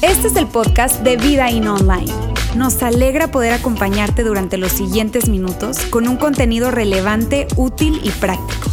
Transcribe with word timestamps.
Este 0.00 0.28
es 0.28 0.36
el 0.36 0.46
podcast 0.46 1.00
de 1.00 1.16
Vida 1.16 1.50
In 1.50 1.66
Online. 1.66 2.12
Nos 2.56 2.82
alegra 2.82 3.30
poder 3.30 3.52
acompañarte 3.52 4.22
durante 4.22 4.58
los 4.58 4.72
siguientes 4.72 5.28
minutos 5.28 5.78
con 5.90 6.08
un 6.08 6.16
contenido 6.16 6.70
relevante, 6.70 7.46
útil 7.56 8.00
y 8.02 8.10
práctico. 8.10 8.70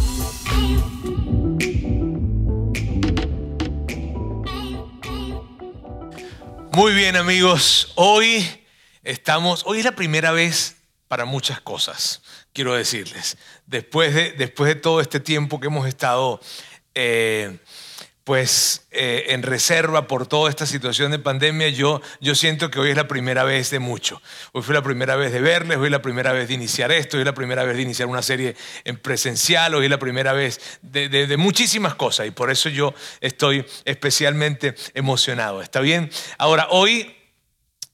Muy 6.72 6.94
bien 6.94 7.16
amigos, 7.16 7.92
hoy 7.96 8.46
estamos, 9.04 9.64
hoy 9.66 9.80
es 9.80 9.84
la 9.84 9.92
primera 9.92 10.32
vez 10.32 10.81
para 11.12 11.26
muchas 11.26 11.60
cosas, 11.60 12.22
quiero 12.54 12.72
decirles, 12.72 13.36
después 13.66 14.14
de, 14.14 14.32
después 14.32 14.74
de 14.74 14.80
todo 14.80 14.98
este 14.98 15.20
tiempo 15.20 15.60
que 15.60 15.66
hemos 15.66 15.86
estado 15.86 16.40
eh, 16.94 17.58
pues 18.24 18.86
eh, 18.92 19.26
en 19.28 19.42
reserva 19.42 20.06
por 20.06 20.26
toda 20.26 20.48
esta 20.48 20.64
situación 20.64 21.10
de 21.10 21.18
pandemia, 21.18 21.68
yo, 21.68 22.00
yo 22.22 22.34
siento 22.34 22.70
que 22.70 22.80
hoy 22.80 22.88
es 22.92 22.96
la 22.96 23.08
primera 23.08 23.44
vez 23.44 23.68
de 23.68 23.78
mucho. 23.78 24.22
Hoy 24.52 24.62
fue 24.62 24.74
la 24.74 24.80
primera 24.80 25.14
vez 25.14 25.32
de 25.32 25.42
verles, 25.42 25.76
hoy 25.76 25.88
es 25.88 25.90
la 25.90 26.00
primera 26.00 26.32
vez 26.32 26.48
de 26.48 26.54
iniciar 26.54 26.90
esto, 26.90 27.18
hoy 27.18 27.24
es 27.24 27.26
la 27.26 27.34
primera 27.34 27.62
vez 27.64 27.76
de 27.76 27.82
iniciar 27.82 28.08
una 28.08 28.22
serie 28.22 28.56
en 28.84 28.96
presencial, 28.96 29.74
hoy 29.74 29.84
es 29.84 29.90
la 29.90 29.98
primera 29.98 30.32
vez 30.32 30.78
de, 30.80 31.10
de 31.10 31.36
muchísimas 31.36 31.94
cosas 31.94 32.26
y 32.26 32.30
por 32.30 32.50
eso 32.50 32.70
yo 32.70 32.94
estoy 33.20 33.66
especialmente 33.84 34.74
emocionado. 34.94 35.60
¿Está 35.60 35.80
bien? 35.80 36.10
Ahora, 36.38 36.68
hoy, 36.70 37.14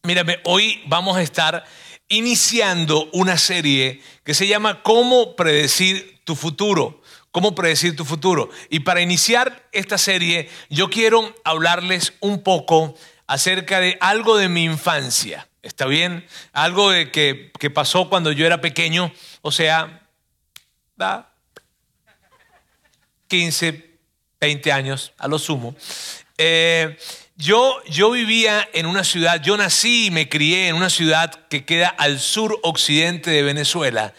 mírame, 0.04 0.38
hoy 0.44 0.84
vamos 0.86 1.16
a 1.16 1.22
estar 1.22 1.64
iniciando 2.08 3.08
una 3.12 3.38
serie 3.38 4.00
que 4.24 4.34
se 4.34 4.46
llama 4.46 4.82
¿Cómo 4.82 5.36
predecir 5.36 6.20
tu 6.24 6.34
futuro? 6.34 7.00
cómo 7.30 7.54
predecir 7.54 7.94
tu 7.94 8.04
futuro. 8.04 8.50
Y 8.68 8.80
para 8.80 9.00
iniciar 9.00 9.68
esta 9.72 9.98
serie, 9.98 10.48
yo 10.70 10.90
quiero 10.90 11.34
hablarles 11.44 12.14
un 12.20 12.42
poco 12.42 12.96
acerca 13.26 13.80
de 13.80 13.96
algo 14.00 14.36
de 14.36 14.48
mi 14.48 14.64
infancia. 14.64 15.48
¿Está 15.62 15.86
bien? 15.86 16.26
Algo 16.52 16.90
de 16.90 17.10
que, 17.10 17.70
pasó 17.70 18.08
cuando 18.08 18.32
yo 18.32 18.46
era 18.46 18.60
pequeño, 18.60 19.12
o 19.42 19.52
sea, 19.52 20.02
15, 23.28 23.98
20 24.40 24.72
años 24.72 25.12
a 25.18 25.28
lo 25.28 25.38
sumo. 25.38 25.76
Eh, 26.38 26.96
yo, 27.38 27.80
yo 27.88 28.10
vivía 28.10 28.68
en 28.72 28.86
una 28.86 29.04
ciudad, 29.04 29.40
yo 29.40 29.56
nací 29.56 30.06
y 30.06 30.10
me 30.10 30.28
crié 30.28 30.68
en 30.68 30.74
una 30.74 30.90
ciudad 30.90 31.30
que 31.48 31.64
queda 31.64 31.88
al 31.88 32.18
sur 32.18 32.58
occidente 32.64 33.30
de 33.30 33.44
Venezuela. 33.44 34.12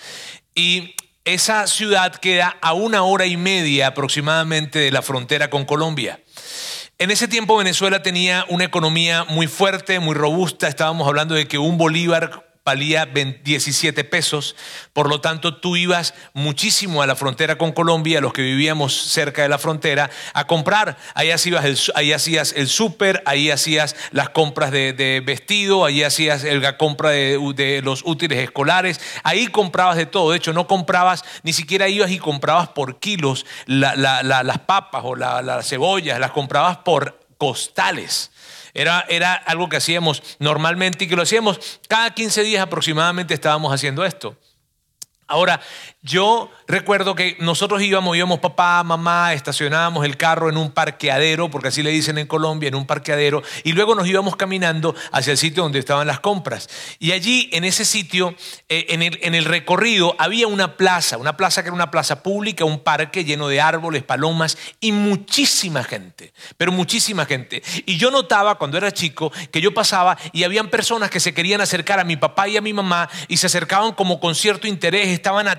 Y 0.56 0.96
esa 1.26 1.68
ciudad 1.68 2.16
queda 2.16 2.58
a 2.62 2.72
una 2.72 3.04
hora 3.04 3.26
y 3.26 3.36
media 3.36 3.88
aproximadamente 3.88 4.80
de 4.80 4.92
la 4.92 5.02
frontera 5.02 5.50
con 5.50 5.66
Colombia. 5.66 6.22
En 6.98 7.12
ese 7.12 7.28
tiempo 7.28 7.58
Venezuela 7.58 8.02
tenía 8.02 8.46
una 8.48 8.64
economía 8.64 9.26
muy 9.26 9.48
fuerte, 9.48 10.00
muy 10.00 10.16
robusta. 10.16 10.70
Estábamos 10.70 11.06
hablando 11.06 11.36
de 11.36 11.46
que 11.46 11.58
un 11.58 11.78
bolívar 11.78 12.49
valía 12.70 13.08
17 13.08 14.04
pesos, 14.04 14.56
por 14.94 15.10
lo 15.10 15.22
tanto 15.22 15.58
tú 15.58 15.76
ibas 15.76 16.14
muchísimo 16.34 17.02
a 17.02 17.08
la 17.08 17.16
frontera 17.16 17.58
con 17.58 17.72
Colombia, 17.72 18.22
los 18.22 18.32
que 18.32 18.44
vivíamos 18.44 18.94
cerca 18.94 19.42
de 19.42 19.50
la 19.50 19.58
frontera, 19.58 20.12
a 20.36 20.46
comprar. 20.46 20.96
Ahí 21.16 21.32
hacías 21.32 21.66
el, 21.66 22.14
hacías 22.14 22.54
el 22.56 22.68
súper, 22.68 23.24
ahí 23.26 23.50
hacías 23.50 23.96
las 24.12 24.30
compras 24.30 24.70
de, 24.70 25.24
vestido, 25.26 25.84
ahí 25.84 26.04
hacías 26.04 26.44
la 26.44 26.78
compra 26.78 27.10
de, 27.10 27.82
los 27.84 28.04
útiles 28.06 28.38
escolares, 28.38 29.02
ahí 29.24 29.48
comprabas 29.48 29.98
de 29.98 30.06
todo. 30.06 30.30
De 30.30 30.38
hecho, 30.38 30.54
no 30.54 30.68
comprabas, 30.68 31.24
ni 31.42 31.54
siquiera 31.54 31.90
ibas 31.90 32.12
y 32.12 32.20
comprabas 32.20 32.68
por 32.70 33.00
kilos 33.00 33.48
las 33.66 34.60
papas 34.60 35.02
o 35.04 35.16
las 35.16 35.68
cebollas, 35.68 36.20
las 36.20 36.32
comprabas 36.32 36.78
por 36.78 37.20
costales. 37.40 38.30
Era, 38.74 39.06
era 39.10 39.34
algo 39.34 39.70
que 39.70 39.78
hacíamos 39.78 40.24
normalmente 40.40 41.06
y 41.06 41.08
que 41.08 41.16
lo 41.16 41.24
hacíamos 41.24 41.80
cada 41.88 42.14
15 42.14 42.44
días 42.44 42.64
aproximadamente 42.64 43.34
estábamos 43.34 43.74
haciendo 43.74 44.06
esto. 44.06 44.38
Ahora, 45.28 45.62
yo 46.02 46.50
recuerdo 46.66 47.14
que 47.14 47.36
nosotros 47.40 47.82
íbamos, 47.82 48.16
íbamos 48.16 48.40
papá, 48.40 48.82
mamá, 48.84 49.34
estacionábamos 49.34 50.06
el 50.06 50.16
carro 50.16 50.50
en 50.50 50.56
un 50.56 50.72
parqueadero, 50.72 51.52
porque 51.52 51.68
así 51.68 51.84
le 51.84 51.90
dicen 51.90 52.18
en 52.18 52.26
Colombia, 52.26 52.70
en 52.70 52.76
un 52.76 52.88
parqueadero, 52.88 53.44
y 53.66 53.74
luego 53.74 53.96
nos 53.96 54.08
íbamos 54.08 54.38
caminando 54.38 54.96
hacia 55.12 55.32
el 55.32 55.38
sitio 55.38 55.64
donde 55.64 55.80
estaban 55.80 56.08
las 56.08 56.22
compras. 56.22 56.70
Y 57.00 57.12
allí, 57.12 57.50
en 57.52 57.66
ese 57.66 57.84
sitio, 57.84 58.34
eh, 58.70 58.86
en, 58.90 59.02
el, 59.02 59.20
en 59.24 59.36
el 59.36 59.44
recorrido, 59.44 60.16
había 60.20 60.48
una 60.48 60.78
plaza, 60.78 61.18
una 61.18 61.36
plaza 61.36 61.64
que 61.64 61.68
era 61.68 61.76
una 61.76 61.92
plaza 61.92 62.24
pública, 62.24 62.64
un 62.64 62.80
parque 62.80 63.26
lleno 63.26 63.50
de 63.50 63.60
árboles, 63.60 64.04
palomas 64.04 64.58
y 64.80 64.94
muchísima 64.94 65.84
gente, 65.84 66.32
pero 66.56 66.72
muchísima 66.72 67.26
gente. 67.26 67.62
Y 67.86 67.98
yo 67.98 68.10
notaba 68.10 68.56
cuando 68.56 68.78
era 68.78 68.94
chico 68.94 69.34
que 69.52 69.60
yo 69.60 69.74
pasaba 69.74 70.18
y 70.32 70.44
habían 70.44 70.70
personas 70.70 71.10
que 71.10 71.20
se 71.20 71.34
querían 71.34 71.60
acercar 71.60 72.00
a 72.00 72.06
mi 72.06 72.16
papá 72.16 72.48
y 72.48 72.56
a 72.56 72.62
mi 72.62 72.72
mamá 72.72 73.10
y 73.28 73.36
se 73.36 73.48
acercaban 73.48 73.92
como 73.92 74.22
con 74.22 74.34
cierto 74.34 74.66
interés 74.66 75.10
estaban 75.10 75.50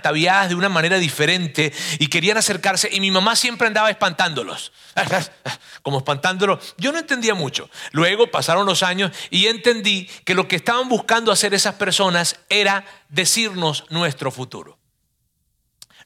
de 0.49 0.55
una 0.55 0.69
manera 0.69 0.99
diferente 0.99 1.73
y 1.99 2.07
querían 2.07 2.37
acercarse 2.37 2.89
y 2.93 3.01
mi 3.01 3.11
mamá 3.11 3.37
siempre 3.37 3.67
andaba 3.67 3.91
espantándolos, 3.91 4.73
como 5.83 5.99
espantándolos. 5.99 6.75
Yo 6.79 6.93
no 6.93 6.99
entendía 6.99 7.35
mucho. 7.35 7.69
Luego 7.93 8.31
pasaron 8.31 8.67
los 8.67 8.83
años 8.83 9.13
y 9.31 9.47
entendí 9.47 10.09
que 10.25 10.35
lo 10.35 10.49
que 10.49 10.57
estaban 10.57 10.89
buscando 10.89 11.33
hacer 11.33 11.55
esas 11.55 11.75
personas 11.75 12.37
era 12.49 12.85
decirnos 13.09 13.85
nuestro 13.91 14.31
futuro. 14.31 14.79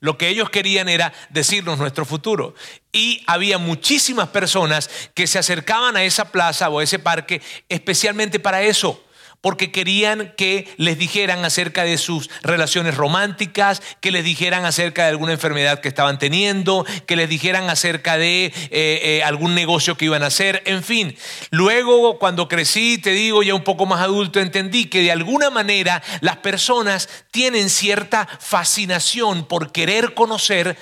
Lo 0.00 0.18
que 0.18 0.28
ellos 0.28 0.50
querían 0.50 0.88
era 0.88 1.12
decirnos 1.30 1.78
nuestro 1.78 2.04
futuro. 2.04 2.54
Y 2.92 3.22
había 3.26 3.58
muchísimas 3.58 4.28
personas 4.28 4.90
que 5.14 5.26
se 5.26 5.38
acercaban 5.38 5.96
a 5.96 6.04
esa 6.04 6.30
plaza 6.30 6.68
o 6.68 6.78
a 6.78 6.82
ese 6.82 6.98
parque 6.98 7.40
especialmente 7.68 8.38
para 8.38 8.62
eso 8.62 9.02
porque 9.44 9.70
querían 9.70 10.32
que 10.38 10.66
les 10.78 10.98
dijeran 10.98 11.44
acerca 11.44 11.84
de 11.84 11.98
sus 11.98 12.30
relaciones 12.42 12.94
románticas, 12.94 13.82
que 14.00 14.10
les 14.10 14.24
dijeran 14.24 14.64
acerca 14.64 15.02
de 15.02 15.10
alguna 15.10 15.34
enfermedad 15.34 15.80
que 15.80 15.88
estaban 15.88 16.18
teniendo, 16.18 16.86
que 17.04 17.14
les 17.14 17.28
dijeran 17.28 17.68
acerca 17.68 18.16
de 18.16 18.46
eh, 18.46 18.52
eh, 18.70 19.22
algún 19.22 19.54
negocio 19.54 19.98
que 19.98 20.06
iban 20.06 20.22
a 20.22 20.28
hacer, 20.28 20.62
en 20.64 20.82
fin. 20.82 21.14
Luego, 21.50 22.18
cuando 22.18 22.48
crecí, 22.48 22.96
te 22.96 23.10
digo, 23.10 23.42
ya 23.42 23.54
un 23.54 23.64
poco 23.64 23.84
más 23.84 24.00
adulto, 24.00 24.40
entendí 24.40 24.86
que 24.86 25.02
de 25.02 25.12
alguna 25.12 25.50
manera 25.50 26.02
las 26.22 26.38
personas 26.38 27.10
tienen 27.30 27.68
cierta 27.68 28.26
fascinación 28.40 29.44
por 29.44 29.72
querer 29.72 30.14
conocer 30.14 30.74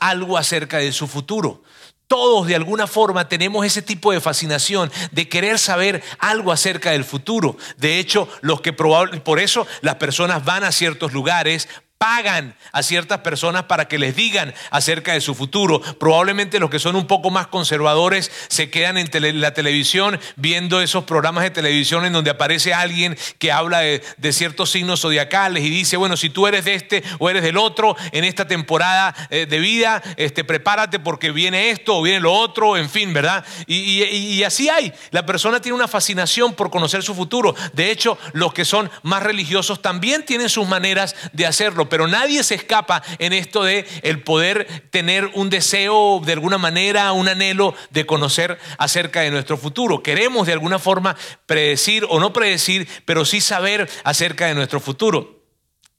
algo 0.00 0.36
acerca 0.36 0.76
de 0.76 0.92
su 0.92 1.06
futuro. 1.06 1.62
Todos 2.08 2.46
de 2.46 2.54
alguna 2.54 2.86
forma 2.86 3.28
tenemos 3.28 3.66
ese 3.66 3.82
tipo 3.82 4.12
de 4.12 4.20
fascinación 4.20 4.92
de 5.10 5.28
querer 5.28 5.58
saber 5.58 6.02
algo 6.18 6.52
acerca 6.52 6.92
del 6.92 7.04
futuro. 7.04 7.56
De 7.78 7.98
hecho, 7.98 8.28
los 8.42 8.60
que 8.60 8.72
por 8.72 9.40
eso 9.40 9.66
las 9.80 9.96
personas 9.96 10.44
van 10.44 10.62
a 10.62 10.70
ciertos 10.70 11.12
lugares 11.12 11.68
pagan 11.98 12.54
a 12.72 12.82
ciertas 12.82 13.20
personas 13.20 13.64
para 13.64 13.88
que 13.88 13.98
les 13.98 14.14
digan 14.14 14.54
acerca 14.70 15.14
de 15.14 15.20
su 15.20 15.34
futuro. 15.34 15.80
Probablemente 15.98 16.60
los 16.60 16.68
que 16.68 16.78
son 16.78 16.94
un 16.94 17.06
poco 17.06 17.30
más 17.30 17.46
conservadores 17.46 18.30
se 18.48 18.68
quedan 18.70 18.98
en 18.98 19.40
la 19.40 19.54
televisión 19.54 20.20
viendo 20.36 20.82
esos 20.82 21.04
programas 21.04 21.44
de 21.44 21.50
televisión 21.50 22.04
en 22.04 22.12
donde 22.12 22.30
aparece 22.30 22.74
alguien 22.74 23.16
que 23.38 23.50
habla 23.50 23.80
de, 23.80 24.02
ciertos 24.32 24.70
signos 24.70 25.00
zodiacales 25.00 25.64
y 25.64 25.70
dice, 25.70 25.96
bueno, 25.96 26.16
si 26.16 26.28
tú 26.28 26.46
eres 26.46 26.66
de 26.66 26.74
este 26.74 27.02
o 27.18 27.30
eres 27.30 27.42
del 27.42 27.56
otro 27.56 27.96
en 28.12 28.24
esta 28.24 28.46
temporada 28.46 29.14
eh, 29.30 29.46
de 29.46 29.58
vida, 29.58 30.02
este, 30.16 30.44
prepárate 30.44 30.98
porque 30.98 31.30
viene 31.30 31.70
esto 31.70 31.96
o 31.96 32.02
viene 32.02 32.20
lo 32.20 32.32
otro, 32.34 32.76
en 32.76 32.90
fin, 32.90 33.14
¿verdad? 33.14 33.44
Y, 33.66 34.02
y 34.02 34.44
así 34.44 34.68
hay. 34.68 34.92
La 35.10 35.24
persona 35.24 35.60
tiene 35.60 35.76
una 35.76 35.88
fascinación 35.88 36.52
por 36.54 36.70
conocer 36.70 37.02
su 37.02 37.14
futuro. 37.14 37.54
De 37.72 37.90
hecho, 37.90 38.18
los 38.32 38.52
que 38.52 38.66
son 38.66 38.90
más 39.02 39.22
religiosos 39.22 39.80
también 39.80 40.26
tienen 40.26 40.50
sus 40.50 40.68
maneras 40.68 41.14
de 41.32 41.46
hacerlo 41.46 41.85
pero 41.88 42.06
nadie 42.06 42.42
se 42.42 42.54
escapa 42.54 43.02
en 43.18 43.32
esto 43.32 43.64
de 43.64 43.86
el 44.02 44.22
poder 44.22 44.88
tener 44.90 45.30
un 45.34 45.50
deseo 45.50 46.20
de 46.24 46.32
alguna 46.32 46.58
manera, 46.58 47.12
un 47.12 47.28
anhelo 47.28 47.74
de 47.90 48.06
conocer 48.06 48.58
acerca 48.78 49.20
de 49.20 49.30
nuestro 49.30 49.56
futuro. 49.56 50.02
Queremos 50.02 50.46
de 50.46 50.52
alguna 50.52 50.78
forma 50.78 51.16
predecir 51.46 52.06
o 52.08 52.20
no 52.20 52.32
predecir, 52.32 52.88
pero 53.04 53.24
sí 53.24 53.40
saber 53.40 53.88
acerca 54.04 54.46
de 54.46 54.54
nuestro 54.54 54.80
futuro. 54.80 55.44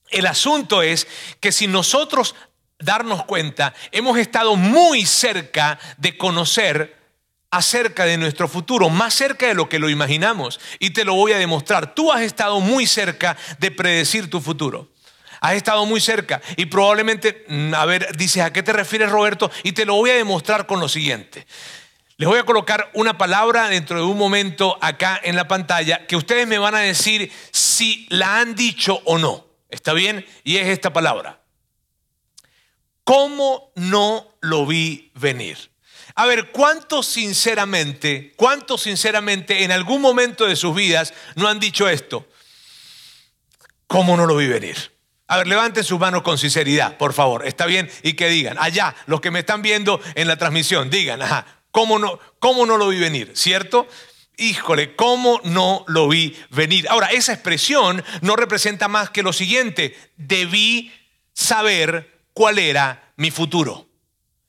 El 0.10 0.26
asunto 0.26 0.82
es 0.82 1.08
que 1.40 1.52
si 1.52 1.68
nosotros 1.68 2.36
darnos 2.80 3.24
cuenta, 3.26 3.74
hemos 3.92 4.18
estado 4.18 4.56
muy 4.56 5.06
cerca 5.06 5.80
de 5.98 6.18
conocer 6.18 6.98
acerca 7.50 8.06
de 8.06 8.18
nuestro 8.18 8.48
futuro, 8.48 8.90
más 8.90 9.14
cerca 9.14 9.48
de 9.48 9.54
lo 9.54 9.70
que 9.70 9.80
lo 9.80 9.90
imaginamos. 9.90 10.60
Y 10.80 10.92
te 10.92 11.06
lo 11.06 11.16
voy 11.16 11.32
a 11.32 11.38
demostrar. 11.38 11.96
Tú 11.96 12.12
has 12.12 12.22
estado 12.22 12.60
muy 12.60 12.86
cerca 12.86 13.38
de 13.60 13.72
predecir 13.72 14.30
tu 14.30 14.42
futuro. 14.42 14.90
Has 15.42 15.54
estado 15.54 15.86
muy 15.86 16.02
cerca 16.02 16.42
y 16.56 16.66
probablemente, 16.66 17.46
mm, 17.48 17.74
a 17.74 17.86
ver, 17.86 18.16
dices, 18.18 18.44
¿a 18.44 18.54
qué 18.54 18.64
te 18.64 18.74
refieres 18.74 19.10
Roberto? 19.10 19.52
Y 19.64 19.72
te 19.72 19.86
lo 19.86 19.96
voy 19.96 20.10
a 20.10 20.16
demostrar 20.16 20.66
con 20.66 20.80
lo 20.80 20.90
siguiente. 20.90 21.48
Les 22.18 22.28
voy 22.28 22.40
a 22.40 22.44
colocar 22.44 22.90
una 22.94 23.18
palabra 23.18 23.70
dentro 23.70 23.98
de 23.98 24.06
un 24.06 24.18
momento 24.18 24.78
acá 24.82 25.20
en 25.24 25.36
la 25.36 25.48
pantalla 25.48 26.08
que 26.08 26.16
ustedes 26.16 26.48
me 26.48 26.58
van 26.58 26.76
a 26.76 26.80
decir 26.80 27.32
si 27.52 28.08
la 28.10 28.40
han 28.40 28.56
dicho 28.56 29.02
o 29.06 29.18
no. 29.18 29.46
¿Está 29.70 29.94
bien? 29.94 30.26
Y 30.44 30.58
es 30.58 30.68
esta 30.68 30.94
palabra. 30.94 31.42
¿cómo 33.08 33.72
no 33.76 34.36
lo 34.42 34.66
vi 34.66 35.14
venir? 35.16 35.72
A 36.14 36.26
ver, 36.26 36.52
¿cuántos 36.52 37.06
sinceramente, 37.06 38.34
cuántos 38.36 38.82
sinceramente 38.82 39.64
en 39.64 39.72
algún 39.72 40.02
momento 40.02 40.46
de 40.46 40.58
sus 40.58 40.76
vidas 40.76 41.14
no 41.36 41.48
han 41.48 41.58
dicho 41.58 41.88
esto? 41.88 42.28
¿Cómo 43.88 44.18
no 44.18 44.26
lo 44.26 44.36
vi 44.36 44.48
venir? 44.48 44.97
A 45.28 45.38
ver, 45.38 45.48
levanten 45.48 45.84
sus 45.84 46.00
manos 46.00 46.22
con 46.22 46.38
sinceridad, 46.38 46.98
por 46.98 47.14
favor. 47.14 47.46
Está 47.46 47.66
bien 47.66 47.90
y 48.02 48.14
que 48.14 48.30
digan, 48.30 48.58
allá, 48.60 48.96
los 49.08 49.20
que 49.20 49.32
me 49.32 49.40
están 49.40 49.62
viendo 49.62 50.00
en 50.16 50.28
la 50.28 50.38
transmisión, 50.38 50.90
digan, 50.90 51.22
ajá, 51.22 51.46
¿cómo 51.72 52.00
no, 52.00 52.20
cómo 52.40 52.66
no 52.66 52.78
lo 52.78 52.88
vi 52.88 53.00
venir? 53.00 53.32
¿Cierto? 53.36 53.88
Híjole, 54.38 54.96
¿cómo 54.96 55.42
no 55.44 55.84
lo 55.88 56.08
vi 56.08 56.38
venir? 56.52 56.88
Ahora, 56.90 57.08
esa 57.08 57.34
expresión 57.34 58.04
no 58.22 58.36
representa 58.36 58.88
más 58.88 59.10
que 59.10 59.24
lo 59.24 59.34
siguiente, 59.34 59.98
debí 60.16 60.94
saber 61.34 62.22
cuál 62.34 62.60
era 62.60 63.12
mi 63.18 63.32
futuro. 63.32 63.88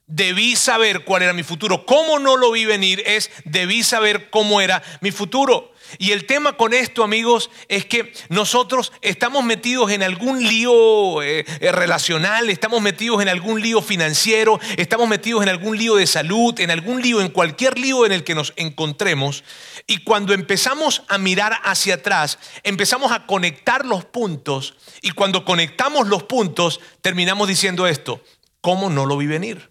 Debí 0.06 0.56
saber 0.56 1.04
cuál 1.04 1.22
era 1.22 1.32
mi 1.32 1.42
futuro. 1.42 1.84
¿Cómo 1.86 2.18
no 2.18 2.36
lo 2.36 2.52
vi 2.52 2.66
venir? 2.66 3.02
Es, 3.04 3.30
debí 3.44 3.82
saber 3.82 4.30
cómo 4.30 4.60
era 4.60 4.82
mi 5.00 5.10
futuro. 5.10 5.72
Y 5.96 6.12
el 6.12 6.26
tema 6.26 6.56
con 6.56 6.74
esto, 6.74 7.02
amigos, 7.02 7.50
es 7.68 7.86
que 7.86 8.12
nosotros 8.28 8.92
estamos 9.00 9.44
metidos 9.44 9.90
en 9.90 10.02
algún 10.02 10.42
lío 10.42 11.22
eh, 11.22 11.46
eh, 11.60 11.72
relacional, 11.72 12.50
estamos 12.50 12.82
metidos 12.82 13.22
en 13.22 13.28
algún 13.28 13.62
lío 13.62 13.80
financiero, 13.80 14.60
estamos 14.76 15.08
metidos 15.08 15.42
en 15.42 15.48
algún 15.48 15.78
lío 15.78 15.96
de 15.96 16.06
salud, 16.06 16.58
en 16.60 16.70
algún 16.70 17.00
lío, 17.00 17.20
en 17.20 17.28
cualquier 17.28 17.78
lío 17.78 18.04
en 18.04 18.12
el 18.12 18.24
que 18.24 18.34
nos 18.34 18.52
encontremos. 18.56 19.44
Y 19.86 19.98
cuando 20.04 20.34
empezamos 20.34 21.02
a 21.08 21.16
mirar 21.16 21.58
hacia 21.64 21.94
atrás, 21.94 22.38
empezamos 22.62 23.12
a 23.12 23.24
conectar 23.26 23.86
los 23.86 24.04
puntos 24.04 24.74
y 25.00 25.12
cuando 25.12 25.44
conectamos 25.44 26.08
los 26.08 26.24
puntos, 26.24 26.80
terminamos 27.00 27.48
diciendo 27.48 27.86
esto, 27.86 28.20
¿cómo 28.60 28.90
no 28.90 29.06
lo 29.06 29.16
vi 29.16 29.26
venir? 29.26 29.70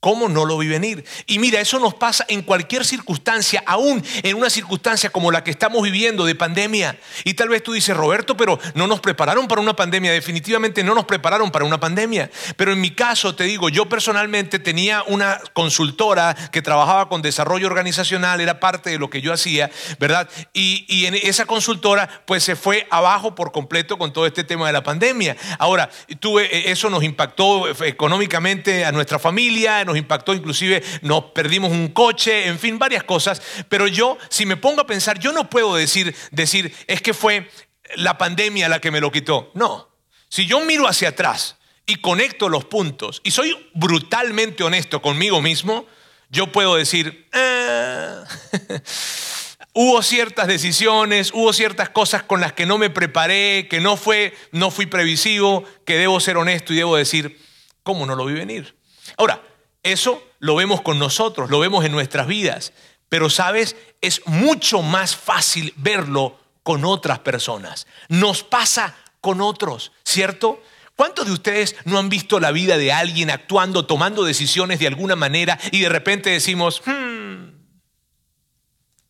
¿Cómo 0.00 0.30
no 0.30 0.46
lo 0.46 0.56
vi 0.56 0.66
venir? 0.66 1.04
Y 1.26 1.38
mira, 1.38 1.60
eso 1.60 1.78
nos 1.78 1.92
pasa 1.92 2.24
en 2.28 2.40
cualquier 2.40 2.86
circunstancia, 2.86 3.62
aún 3.66 4.02
en 4.22 4.34
una 4.34 4.48
circunstancia 4.48 5.10
como 5.10 5.30
la 5.30 5.44
que 5.44 5.50
estamos 5.50 5.82
viviendo 5.82 6.24
de 6.24 6.34
pandemia. 6.34 6.98
Y 7.24 7.34
tal 7.34 7.50
vez 7.50 7.62
tú 7.62 7.74
dices, 7.74 7.94
Roberto, 7.94 8.34
pero 8.34 8.58
no 8.72 8.86
nos 8.86 9.00
prepararon 9.00 9.46
para 9.46 9.60
una 9.60 9.76
pandemia. 9.76 10.10
Definitivamente 10.10 10.82
no 10.82 10.94
nos 10.94 11.04
prepararon 11.04 11.50
para 11.50 11.66
una 11.66 11.78
pandemia. 11.78 12.30
Pero 12.56 12.72
en 12.72 12.80
mi 12.80 12.92
caso, 12.92 13.34
te 13.34 13.44
digo, 13.44 13.68
yo 13.68 13.90
personalmente 13.90 14.58
tenía 14.58 15.02
una 15.06 15.38
consultora 15.52 16.34
que 16.50 16.62
trabajaba 16.62 17.10
con 17.10 17.20
desarrollo 17.20 17.66
organizacional, 17.66 18.40
era 18.40 18.58
parte 18.58 18.88
de 18.88 18.98
lo 18.98 19.10
que 19.10 19.20
yo 19.20 19.34
hacía, 19.34 19.70
¿verdad? 19.98 20.30
Y, 20.54 20.86
y 20.88 21.04
en 21.04 21.14
esa 21.14 21.44
consultora, 21.44 22.08
pues 22.24 22.42
se 22.42 22.56
fue 22.56 22.86
abajo 22.90 23.34
por 23.34 23.52
completo 23.52 23.98
con 23.98 24.14
todo 24.14 24.24
este 24.24 24.44
tema 24.44 24.66
de 24.66 24.72
la 24.72 24.82
pandemia. 24.82 25.36
Ahora, 25.58 25.90
tuve, 26.20 26.44
eh, 26.44 26.70
eso 26.70 26.88
nos 26.88 27.04
impactó 27.04 27.68
económicamente 27.84 28.86
a 28.86 28.92
nuestra 28.92 29.18
familia, 29.18 29.84
nos 29.90 29.98
impactó, 29.98 30.32
inclusive 30.32 30.82
nos 31.02 31.24
perdimos 31.32 31.70
un 31.70 31.88
coche, 31.88 32.46
en 32.46 32.58
fin, 32.58 32.78
varias 32.78 33.04
cosas. 33.04 33.42
Pero 33.68 33.86
yo, 33.86 34.16
si 34.28 34.46
me 34.46 34.56
pongo 34.56 34.80
a 34.80 34.86
pensar, 34.86 35.18
yo 35.18 35.32
no 35.32 35.50
puedo 35.50 35.74
decir, 35.74 36.14
decir, 36.30 36.74
es 36.86 37.02
que 37.02 37.12
fue 37.12 37.50
la 37.96 38.16
pandemia 38.16 38.68
la 38.68 38.80
que 38.80 38.90
me 38.90 39.00
lo 39.00 39.10
quitó. 39.10 39.50
No. 39.54 39.88
Si 40.28 40.46
yo 40.46 40.60
miro 40.60 40.86
hacia 40.86 41.10
atrás 41.10 41.56
y 41.86 41.96
conecto 41.96 42.48
los 42.48 42.64
puntos 42.64 43.20
y 43.24 43.32
soy 43.32 43.56
brutalmente 43.74 44.62
honesto 44.62 45.02
conmigo 45.02 45.42
mismo, 45.42 45.86
yo 46.28 46.52
puedo 46.52 46.76
decir, 46.76 47.28
ah, 47.32 48.24
hubo 49.74 50.02
ciertas 50.02 50.46
decisiones, 50.46 51.32
hubo 51.34 51.52
ciertas 51.52 51.90
cosas 51.90 52.22
con 52.22 52.40
las 52.40 52.52
que 52.52 52.66
no 52.66 52.78
me 52.78 52.90
preparé, 52.90 53.66
que 53.68 53.80
no 53.80 53.96
fue, 53.96 54.34
no 54.52 54.70
fui 54.70 54.86
previsivo, 54.86 55.64
que 55.84 55.96
debo 55.96 56.20
ser 56.20 56.36
honesto 56.36 56.72
y 56.72 56.76
debo 56.76 56.96
decir, 56.96 57.40
¿cómo 57.82 58.06
no 58.06 58.14
lo 58.14 58.26
vi 58.26 58.34
venir? 58.34 58.76
Ahora, 59.16 59.42
eso 59.82 60.22
lo 60.38 60.56
vemos 60.56 60.82
con 60.82 60.98
nosotros, 60.98 61.50
lo 61.50 61.58
vemos 61.58 61.84
en 61.84 61.92
nuestras 61.92 62.26
vidas, 62.26 62.72
pero 63.08 63.30
sabes, 63.30 63.76
es 64.00 64.22
mucho 64.26 64.82
más 64.82 65.16
fácil 65.16 65.74
verlo 65.76 66.38
con 66.62 66.84
otras 66.84 67.20
personas. 67.20 67.86
Nos 68.08 68.42
pasa 68.42 68.94
con 69.20 69.40
otros, 69.40 69.92
¿cierto? 70.04 70.62
¿Cuántos 70.96 71.26
de 71.26 71.32
ustedes 71.32 71.76
no 71.84 71.98
han 71.98 72.08
visto 72.08 72.40
la 72.40 72.52
vida 72.52 72.76
de 72.76 72.92
alguien 72.92 73.30
actuando, 73.30 73.86
tomando 73.86 74.22
decisiones 74.24 74.78
de 74.78 74.86
alguna 74.86 75.16
manera 75.16 75.58
y 75.72 75.80
de 75.80 75.88
repente 75.88 76.30
decimos, 76.30 76.82
hmm, 76.84 77.48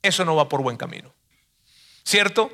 eso 0.02 0.24
no 0.24 0.36
va 0.36 0.48
por 0.48 0.62
buen 0.62 0.76
camino? 0.76 1.12
¿Cierto? 2.04 2.50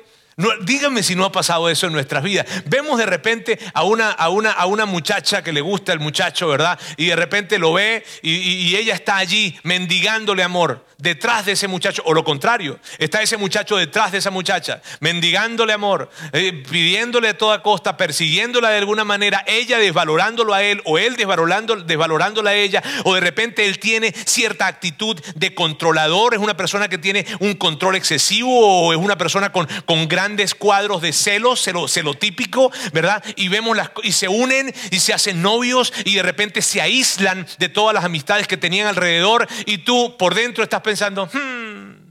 Díganme 0.61 1.01
si 1.01 1.15
no 1.15 1.25
ha 1.25 1.31
pasado 1.31 1.67
eso 1.67 1.87
en 1.87 1.93
nuestras 1.93 2.23
vidas. 2.23 2.45
Vemos 2.65 2.99
de 2.99 3.07
repente 3.07 3.57
a 3.73 3.83
una, 3.83 4.11
a 4.11 4.29
una, 4.29 4.51
a 4.51 4.67
una 4.67 4.85
muchacha 4.85 5.43
que 5.43 5.51
le 5.51 5.61
gusta 5.61 5.93
el 5.93 5.99
muchacho, 5.99 6.47
¿verdad? 6.47 6.79
Y 6.95 7.07
de 7.07 7.15
repente 7.15 7.57
lo 7.57 7.73
ve 7.73 8.05
y 8.21 8.75
ella 8.75 8.93
está 8.93 9.17
allí 9.17 9.59
mendigándole 9.63 10.43
amor 10.43 10.85
detrás 10.97 11.45
de 11.45 11.51
ese 11.53 11.67
muchacho, 11.67 12.01
o 12.05 12.13
lo 12.13 12.23
contrario, 12.23 12.79
está 12.97 13.21
ese 13.21 13.37
muchacho 13.37 13.77
detrás 13.77 14.11
de 14.11 14.17
esa 14.17 14.31
muchacha, 14.31 14.81
mendigándole 14.99 15.73
amor, 15.73 16.09
eh, 16.33 16.63
pidiéndole 16.69 17.29
a 17.29 17.37
toda 17.37 17.61
costa, 17.61 17.97
persiguiéndola 17.97 18.69
de 18.69 18.79
alguna 18.79 19.03
manera, 19.03 19.43
ella 19.47 19.77
desvalorándolo 19.77 20.53
a 20.53 20.63
él, 20.63 20.81
o 20.85 20.97
él 20.97 21.15
desvalorando, 21.15 21.75
desvalorándola 21.75 22.51
a 22.51 22.55
ella, 22.55 22.83
o 23.03 23.13
de 23.13 23.21
repente 23.21 23.65
él 23.65 23.79
tiene 23.79 24.11
cierta 24.25 24.67
actitud 24.67 25.19
de 25.35 25.53
controlador, 25.53 26.33
es 26.33 26.39
una 26.39 26.57
persona 26.57 26.87
que 26.87 26.97
tiene 26.97 27.25
un 27.39 27.53
control 27.53 27.95
excesivo, 27.95 28.87
o 28.87 28.93
es 28.93 28.99
una 28.99 29.17
persona 29.17 29.51
con, 29.51 29.67
con 29.85 30.07
grandes 30.27 30.55
cuadros 30.55 31.01
de 31.01 31.13
celos, 31.13 31.61
celo, 31.61 32.13
típico, 32.15 32.69
¿verdad? 32.91 33.23
Y 33.37 33.47
vemos 33.47 33.77
las 33.77 33.91
y 34.03 34.11
se 34.11 34.27
unen 34.27 34.73
y 34.91 34.99
se 34.99 35.13
hacen 35.13 35.41
novios 35.41 35.93
y 36.03 36.15
de 36.15 36.21
repente 36.21 36.61
se 36.61 36.81
aíslan 36.81 37.47
de 37.59 37.69
todas 37.69 37.93
las 37.93 38.03
amistades 38.03 38.45
que 38.45 38.57
tenían 38.57 38.87
alrededor 38.87 39.47
y 39.65 39.79
tú 39.79 40.17
por 40.17 40.35
dentro 40.35 40.65
estás 40.65 40.81
pensando, 40.81 41.27
hmm". 41.27 42.07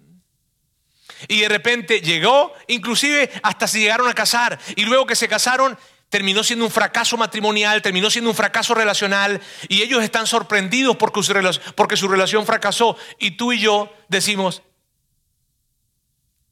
Y 1.29 1.41
de 1.41 1.49
repente 1.51 2.01
llegó, 2.01 2.55
inclusive 2.69 3.31
hasta 3.43 3.69
se 3.69 3.81
llegaron 3.81 4.09
a 4.09 4.15
casar. 4.15 4.59
Y 4.77 4.85
luego 4.85 5.07
que 5.07 5.17
se 5.17 5.29
casaron, 5.29 5.77
terminó 6.09 6.43
siendo 6.43 6.65
un 6.65 6.71
fracaso 6.71 7.19
matrimonial, 7.19 7.83
terminó 7.83 8.09
siendo 8.11 8.31
un 8.31 8.37
fracaso 8.37 8.75
relacional. 8.75 9.43
Y 9.69 9.83
ellos 9.83 10.03
están 10.03 10.27
sorprendidos 10.27 10.97
porque 10.97 11.97
su 11.97 12.09
relación 12.09 12.47
fracasó. 12.47 12.97
Y 13.19 13.33
tú 13.33 13.53
y 13.53 13.61
yo 13.61 13.93
decimos, 14.09 14.63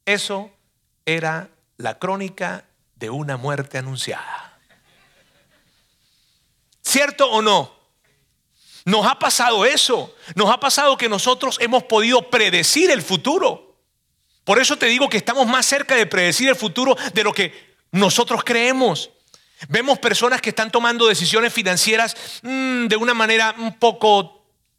eso 0.05 0.51
era 1.05 1.49
la 1.77 1.99
crónica 1.99 2.65
de 2.95 3.09
una 3.09 3.37
muerte 3.37 3.77
anunciada. 3.77 4.59
¿Cierto 6.81 7.29
o 7.29 7.41
no? 7.41 7.75
Nos 8.85 9.05
ha 9.07 9.17
pasado 9.17 9.65
eso. 9.65 10.15
Nos 10.35 10.49
ha 10.49 10.59
pasado 10.59 10.97
que 10.97 11.09
nosotros 11.09 11.57
hemos 11.59 11.83
podido 11.83 12.29
predecir 12.29 12.91
el 12.91 13.01
futuro. 13.01 13.77
Por 14.43 14.59
eso 14.59 14.77
te 14.77 14.85
digo 14.85 15.09
que 15.09 15.17
estamos 15.17 15.47
más 15.47 15.65
cerca 15.65 15.95
de 15.95 16.05
predecir 16.05 16.49
el 16.49 16.55
futuro 16.55 16.95
de 17.13 17.23
lo 17.23 17.33
que 17.33 17.75
nosotros 17.91 18.43
creemos. 18.43 19.09
Vemos 19.69 19.97
personas 19.97 20.41
que 20.41 20.49
están 20.49 20.71
tomando 20.71 21.07
decisiones 21.07 21.51
financieras 21.51 22.15
mm, 22.43 22.85
de 22.85 22.95
una 22.95 23.13
manera 23.13 23.55
un 23.57 23.79
poco 23.79 24.34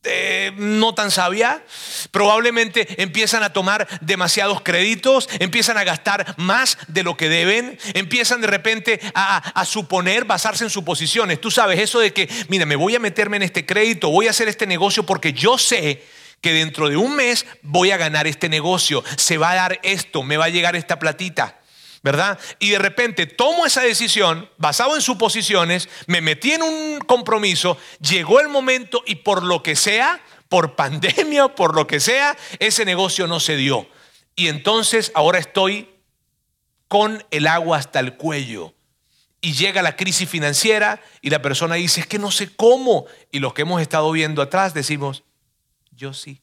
eh, 0.07 0.53
no 0.57 0.95
tan 0.95 1.11
sabia. 1.11 1.65
Probablemente 2.11 3.03
empiezan 3.03 3.43
a 3.43 3.53
tomar 3.53 3.87
demasiados 4.01 4.61
créditos, 4.63 5.29
empiezan 5.39 5.79
a 5.79 5.85
gastar 5.85 6.35
más 6.37 6.79
de 6.89 7.03
lo 7.03 7.17
que 7.17 7.29
deben, 7.29 7.79
empiezan 7.95 8.41
de 8.41 8.47
repente 8.47 9.01
a, 9.15 9.65
suponer, 9.65 10.25
basarse 10.25 10.65
en 10.65 10.71
suposiciones. 10.71 11.41
Tú 11.41 11.51
sabes 11.51 11.81
eso 11.81 11.99
de 11.99 12.13
que, 12.13 12.29
mira, 12.49 12.67
me 12.67 12.77
voy 12.77 12.95
a 12.95 13.01
meterme 13.01 13.37
en 13.37 13.43
este 13.43 13.67
crédito, 13.67 14.11
voy 14.11 14.29
a 14.29 14.31
hacer 14.31 14.49
este 14.49 14.67
negocio 14.67 15.05
porque 15.05 15.33
yo 15.33 15.59
sé 15.59 16.05
que 16.41 16.53
dentro 16.53 16.89
de 16.89 16.97
un 16.97 17.17
mes 17.17 17.47
voy 17.63 17.91
a 17.91 17.97
ganar 17.97 18.27
este 18.27 18.49
negocio, 18.49 19.03
se 19.17 19.39
va 19.39 19.51
a 19.51 19.57
dar 19.57 19.81
esto, 19.83 20.23
me 20.23 20.37
va 20.37 20.47
a 20.47 20.51
llegar 20.51 20.77
esta 20.77 20.99
platita. 20.99 21.59
¿Verdad? 22.07 22.39
Y 22.61 22.71
de 22.71 22.79
repente 22.79 23.27
tomo 23.27 23.67
esa 23.67 23.83
decisión 23.83 24.49
basado 24.59 24.95
en 24.95 25.03
suposiciones, 25.03 25.89
me 26.07 26.21
metí 26.21 26.53
en 26.53 26.63
un 26.63 27.01
compromiso, 27.01 27.79
llegó 28.01 28.39
el 28.39 28.47
momento 28.47 29.03
y 29.07 29.17
por 29.17 29.43
lo 29.43 29.61
que 29.61 29.75
sea, 29.75 30.23
por 30.49 30.77
pandemia, 30.77 31.49
por 31.49 31.75
lo 31.75 31.89
que 31.89 31.99
sea, 31.99 32.37
ese 32.61 32.85
negocio 32.85 33.27
no 33.27 33.41
se 33.41 33.57
dio. 33.57 33.89
Y 34.37 34.47
entonces 34.47 35.11
ahora 35.17 35.41
estoy 35.41 35.91
con 36.87 37.25
el 37.33 37.49
agua 37.49 37.79
hasta 37.79 37.99
el 37.99 38.17
cuello. 38.17 38.73
Y 39.41 39.55
llega 39.55 39.83
la 39.83 39.97
crisis 39.97 40.29
financiera 40.29 41.03
y 41.23 41.31
la 41.31 41.43
persona 41.43 41.75
dice, 41.75 42.03
es 42.03 42.07
que 42.07 42.21
no 42.21 42.31
sé 42.31 42.55
cómo. 42.55 43.07
Y 43.33 43.41
los 43.41 43.53
que 43.53 43.63
hemos 43.63 43.83
estado 43.83 44.13
viendo 44.13 44.43
atrás 44.43 44.75
decimos, 44.75 45.25
yo 45.91 46.15
sí. 46.15 46.41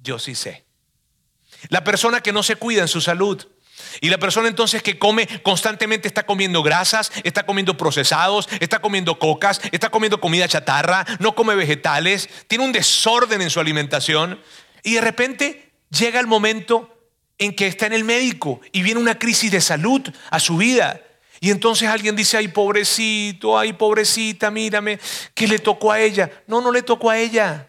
Yo 0.00 0.18
sí 0.18 0.34
sé. 0.34 0.64
La 1.68 1.84
persona 1.84 2.20
que 2.22 2.32
no 2.32 2.42
se 2.42 2.56
cuida 2.56 2.82
en 2.82 2.88
su 2.88 3.00
salud, 3.00 3.46
y 4.00 4.08
la 4.08 4.18
persona 4.18 4.48
entonces 4.48 4.82
que 4.82 4.98
come 4.98 5.26
constantemente 5.42 6.08
está 6.08 6.24
comiendo 6.24 6.62
grasas, 6.62 7.12
está 7.24 7.44
comiendo 7.44 7.76
procesados, 7.76 8.48
está 8.60 8.80
comiendo 8.80 9.18
cocas, 9.18 9.60
está 9.72 9.90
comiendo 9.90 10.20
comida 10.20 10.48
chatarra, 10.48 11.06
no 11.18 11.34
come 11.34 11.54
vegetales, 11.54 12.28
tiene 12.46 12.64
un 12.64 12.72
desorden 12.72 13.42
en 13.42 13.50
su 13.50 13.60
alimentación. 13.60 14.40
Y 14.82 14.94
de 14.94 15.00
repente 15.00 15.72
llega 15.90 16.20
el 16.20 16.26
momento 16.26 16.94
en 17.38 17.54
que 17.54 17.66
está 17.66 17.86
en 17.86 17.92
el 17.92 18.04
médico 18.04 18.60
y 18.72 18.82
viene 18.82 19.00
una 19.00 19.18
crisis 19.18 19.50
de 19.50 19.60
salud 19.60 20.02
a 20.30 20.40
su 20.40 20.56
vida. 20.56 21.00
Y 21.40 21.50
entonces 21.50 21.88
alguien 21.88 22.16
dice, 22.16 22.36
ay 22.36 22.48
pobrecito, 22.48 23.58
ay 23.58 23.72
pobrecita, 23.72 24.50
mírame, 24.50 24.98
¿qué 25.34 25.46
le 25.46 25.58
tocó 25.58 25.92
a 25.92 26.00
ella? 26.00 26.30
No, 26.46 26.60
no 26.60 26.72
le 26.72 26.82
tocó 26.82 27.10
a 27.10 27.18
ella. 27.18 27.68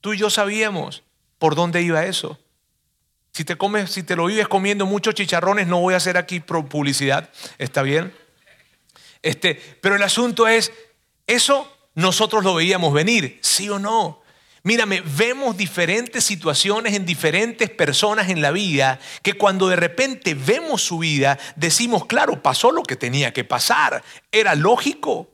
Tú 0.00 0.14
y 0.14 0.18
yo 0.18 0.30
sabíamos 0.30 1.02
por 1.38 1.56
dónde 1.56 1.82
iba 1.82 2.04
eso. 2.04 2.38
Si 3.36 3.44
te 3.44 3.56
comes, 3.56 3.90
si 3.90 4.02
te 4.02 4.16
lo 4.16 4.24
vives 4.24 4.48
comiendo 4.48 4.86
muchos 4.86 5.14
chicharrones, 5.14 5.66
no 5.66 5.78
voy 5.78 5.92
a 5.92 5.98
hacer 5.98 6.16
aquí 6.16 6.40
publicidad, 6.40 7.28
¿está 7.58 7.82
bien? 7.82 8.14
Este, 9.20 9.56
pero 9.82 9.94
el 9.94 10.02
asunto 10.02 10.48
es, 10.48 10.72
eso 11.26 11.70
nosotros 11.92 12.44
lo 12.44 12.54
veíamos 12.54 12.94
venir, 12.94 13.38
¿sí 13.42 13.68
o 13.68 13.78
no? 13.78 14.22
Mírame, 14.62 15.02
vemos 15.02 15.54
diferentes 15.54 16.24
situaciones 16.24 16.94
en 16.94 17.04
diferentes 17.04 17.68
personas 17.68 18.30
en 18.30 18.40
la 18.40 18.52
vida 18.52 18.98
que 19.20 19.34
cuando 19.34 19.68
de 19.68 19.76
repente 19.76 20.32
vemos 20.32 20.80
su 20.80 21.00
vida 21.00 21.38
decimos, 21.56 22.06
claro, 22.06 22.42
pasó 22.42 22.72
lo 22.72 22.84
que 22.84 22.96
tenía 22.96 23.34
que 23.34 23.44
pasar. 23.44 24.02
Era 24.32 24.54
lógico. 24.54 25.28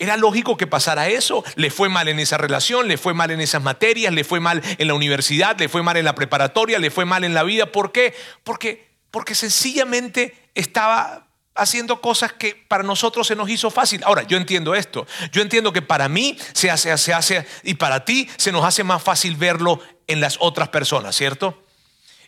Era 0.00 0.16
lógico 0.16 0.56
que 0.56 0.66
pasara 0.66 1.08
eso. 1.08 1.44
Le 1.56 1.70
fue 1.70 1.90
mal 1.90 2.08
en 2.08 2.18
esa 2.18 2.38
relación, 2.38 2.88
le 2.88 2.96
fue 2.96 3.12
mal 3.12 3.30
en 3.30 3.40
esas 3.42 3.62
materias, 3.62 4.14
le 4.14 4.24
fue 4.24 4.40
mal 4.40 4.62
en 4.78 4.88
la 4.88 4.94
universidad, 4.94 5.58
le 5.58 5.68
fue 5.68 5.82
mal 5.82 5.98
en 5.98 6.06
la 6.06 6.14
preparatoria, 6.14 6.78
le 6.78 6.90
fue 6.90 7.04
mal 7.04 7.22
en 7.22 7.34
la 7.34 7.42
vida. 7.42 7.66
¿Por 7.70 7.92
qué? 7.92 8.14
Porque, 8.42 8.88
porque 9.10 9.34
sencillamente 9.34 10.48
estaba 10.54 11.26
haciendo 11.54 12.00
cosas 12.00 12.32
que 12.32 12.54
para 12.66 12.82
nosotros 12.82 13.26
se 13.26 13.36
nos 13.36 13.50
hizo 13.50 13.70
fácil. 13.70 14.00
Ahora, 14.04 14.22
yo 14.22 14.38
entiendo 14.38 14.74
esto. 14.74 15.06
Yo 15.32 15.42
entiendo 15.42 15.70
que 15.70 15.82
para 15.82 16.08
mí 16.08 16.38
se 16.54 16.70
hace, 16.70 16.96
se 16.96 17.12
hace 17.12 17.46
y 17.62 17.74
para 17.74 18.06
ti 18.06 18.26
se 18.38 18.52
nos 18.52 18.64
hace 18.64 18.82
más 18.82 19.02
fácil 19.02 19.36
verlo 19.36 19.80
en 20.06 20.22
las 20.22 20.38
otras 20.40 20.70
personas, 20.70 21.14
¿cierto? 21.14 21.62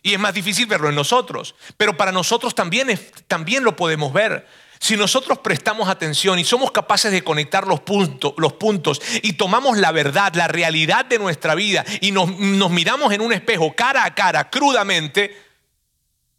Y 0.02 0.12
es 0.12 0.20
más 0.20 0.34
difícil 0.34 0.66
verlo 0.66 0.90
en 0.90 0.94
nosotros. 0.94 1.54
Pero 1.78 1.96
para 1.96 2.12
nosotros 2.12 2.54
también, 2.54 3.00
también 3.28 3.64
lo 3.64 3.76
podemos 3.76 4.12
ver. 4.12 4.46
Si 4.82 4.96
nosotros 4.96 5.38
prestamos 5.38 5.88
atención 5.88 6.40
y 6.40 6.44
somos 6.44 6.72
capaces 6.72 7.12
de 7.12 7.22
conectar 7.22 7.68
los, 7.68 7.78
puntos, 7.78 8.34
los 8.36 8.54
puntos 8.54 9.00
y 9.22 9.34
tomamos 9.34 9.78
la 9.78 9.92
verdad, 9.92 10.34
la 10.34 10.48
realidad 10.48 11.04
de 11.04 11.20
nuestra 11.20 11.54
vida 11.54 11.84
y 12.00 12.10
nos, 12.10 12.36
nos 12.36 12.68
miramos 12.68 13.12
en 13.12 13.20
un 13.20 13.32
espejo 13.32 13.76
cara 13.76 14.04
a 14.04 14.12
cara, 14.12 14.50
crudamente, 14.50 15.40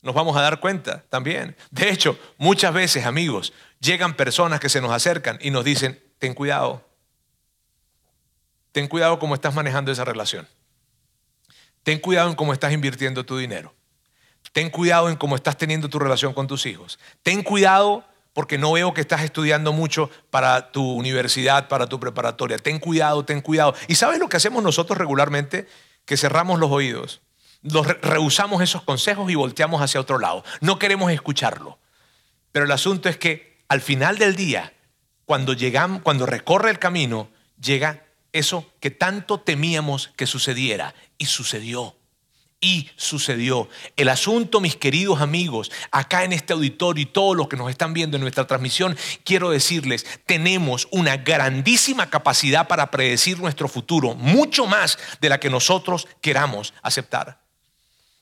nos 0.01 0.13
vamos 0.13 0.35
a 0.35 0.41
dar 0.41 0.59
cuenta 0.59 1.05
también. 1.07 1.55
De 1.71 1.89
hecho, 1.89 2.19
muchas 2.37 2.73
veces, 2.73 3.05
amigos, 3.05 3.53
llegan 3.79 4.13
personas 4.13 4.59
que 4.59 4.67
se 4.67 4.81
nos 4.81 4.91
acercan 4.91 5.39
y 5.41 5.49
nos 5.49 5.63
dicen, 5.63 6.03
ten 6.19 6.33
cuidado, 6.33 6.85
ten 8.73 8.89
cuidado 8.89 9.19
cómo 9.19 9.35
estás 9.35 9.53
manejando 9.53 9.89
esa 9.89 10.03
relación. 10.03 10.49
Ten 11.83 11.97
cuidado 11.97 12.27
en 12.27 12.35
cómo 12.35 12.51
estás 12.51 12.73
invirtiendo 12.73 13.25
tu 13.25 13.37
dinero. 13.37 13.73
Ten 14.51 14.69
cuidado 14.69 15.09
en 15.09 15.15
cómo 15.15 15.37
estás 15.37 15.57
teniendo 15.57 15.87
tu 15.87 15.97
relación 15.97 16.33
con 16.33 16.47
tus 16.47 16.65
hijos. 16.65 16.99
Ten 17.21 17.41
cuidado 17.41 18.03
porque 18.33 18.57
no 18.57 18.73
veo 18.73 18.93
que 18.93 19.01
estás 19.01 19.21
estudiando 19.21 19.73
mucho 19.73 20.09
para 20.29 20.71
tu 20.71 20.93
universidad, 20.93 21.67
para 21.67 21.87
tu 21.87 21.99
preparatoria. 21.99 22.57
Ten 22.57 22.79
cuidado, 22.79 23.23
ten 23.25 23.41
cuidado. 23.41 23.75
¿Y 23.87 23.95
sabes 23.95 24.19
lo 24.19 24.27
que 24.27 24.37
hacemos 24.37 24.63
nosotros 24.63 24.97
regularmente? 24.97 25.67
Que 26.05 26.17
cerramos 26.17 26.59
los 26.59 26.71
oídos 26.71 27.21
rehusamos 27.63 28.61
esos 28.61 28.83
consejos 28.83 29.31
y 29.31 29.35
volteamos 29.35 29.81
hacia 29.81 30.01
otro 30.01 30.19
lado. 30.19 30.43
No 30.61 30.79
queremos 30.79 31.11
escucharlo. 31.11 31.79
Pero 32.51 32.65
el 32.65 32.71
asunto 32.71 33.09
es 33.09 33.17
que 33.17 33.63
al 33.67 33.81
final 33.81 34.17
del 34.17 34.35
día, 34.35 34.73
cuando 35.25 35.53
llegamos, 35.53 36.01
cuando 36.01 36.25
recorre 36.25 36.69
el 36.69 36.79
camino, 36.79 37.29
llega 37.59 38.05
eso 38.31 38.71
que 38.79 38.91
tanto 38.91 39.39
temíamos 39.39 40.11
que 40.15 40.27
sucediera 40.27 40.93
y 41.17 41.25
sucedió. 41.27 41.95
Y 42.63 42.89
sucedió. 42.95 43.67
El 43.97 44.07
asunto, 44.07 44.61
mis 44.61 44.77
queridos 44.77 45.19
amigos, 45.19 45.69
acá 45.91 46.23
en 46.23 46.31
este 46.31 46.53
auditorio 46.53 47.03
y 47.03 47.05
todos 47.05 47.35
los 47.35 47.49
que 47.49 47.57
nos 47.57 47.69
están 47.69 47.93
viendo 47.93 48.15
en 48.15 48.21
nuestra 48.21 48.47
transmisión, 48.47 48.95
quiero 49.25 49.49
decirles, 49.49 50.05
tenemos 50.25 50.87
una 50.89 51.17
grandísima 51.17 52.09
capacidad 52.09 52.69
para 52.69 52.89
predecir 52.89 53.37
nuestro 53.37 53.67
futuro, 53.67 54.15
mucho 54.15 54.65
más 54.65 54.97
de 55.19 55.27
la 55.27 55.41
que 55.41 55.49
nosotros 55.49 56.07
queramos 56.21 56.73
aceptar. 56.81 57.41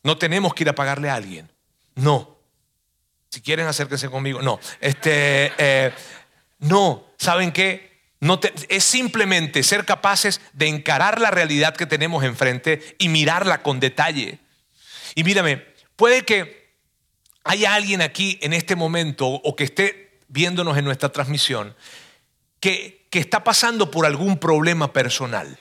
No 0.02 0.18
tenemos 0.18 0.56
que 0.56 0.64
ir 0.64 0.70
a 0.70 0.76
pagarle 0.76 1.12
a 1.12 1.16
alguien. 1.16 1.52
No. 1.94 2.40
Si 3.30 3.42
quieren, 3.42 3.68
acérquense 3.68 4.10
conmigo. 4.10 4.42
No. 4.42 4.60
Este, 4.80 5.54
eh, 5.60 5.94
no. 6.62 7.06
¿Saben 7.18 7.52
qué? 7.52 7.91
No 8.22 8.40
es 8.70 8.84
simplemente 8.84 9.64
ser 9.64 9.84
capaces 9.84 10.42
de 10.54 10.68
encarar 10.68 11.20
la 11.20 11.32
realidad 11.32 11.76
que 11.76 11.88
tenemos 11.88 12.24
enfrente 12.24 12.96
y 13.00 13.10
mirarla 13.10 13.64
con 13.64 13.80
detalle. 13.80 14.38
Y 15.16 15.24
mírame, 15.24 15.66
puede 15.96 16.24
que 16.24 16.76
haya 17.44 17.74
alguien 17.74 18.02
aquí 18.02 18.38
en 18.42 18.54
este 18.54 18.76
momento 18.76 19.28
o 19.28 19.56
que 19.56 19.64
esté 19.64 20.20
viéndonos 20.28 20.78
en 20.78 20.86
nuestra 20.86 21.10
transmisión 21.10 21.76
que, 22.60 23.08
que 23.10 23.18
está 23.18 23.44
pasando 23.44 23.90
por 23.90 24.06
algún 24.06 24.38
problema 24.38 24.94
personal, 24.94 25.58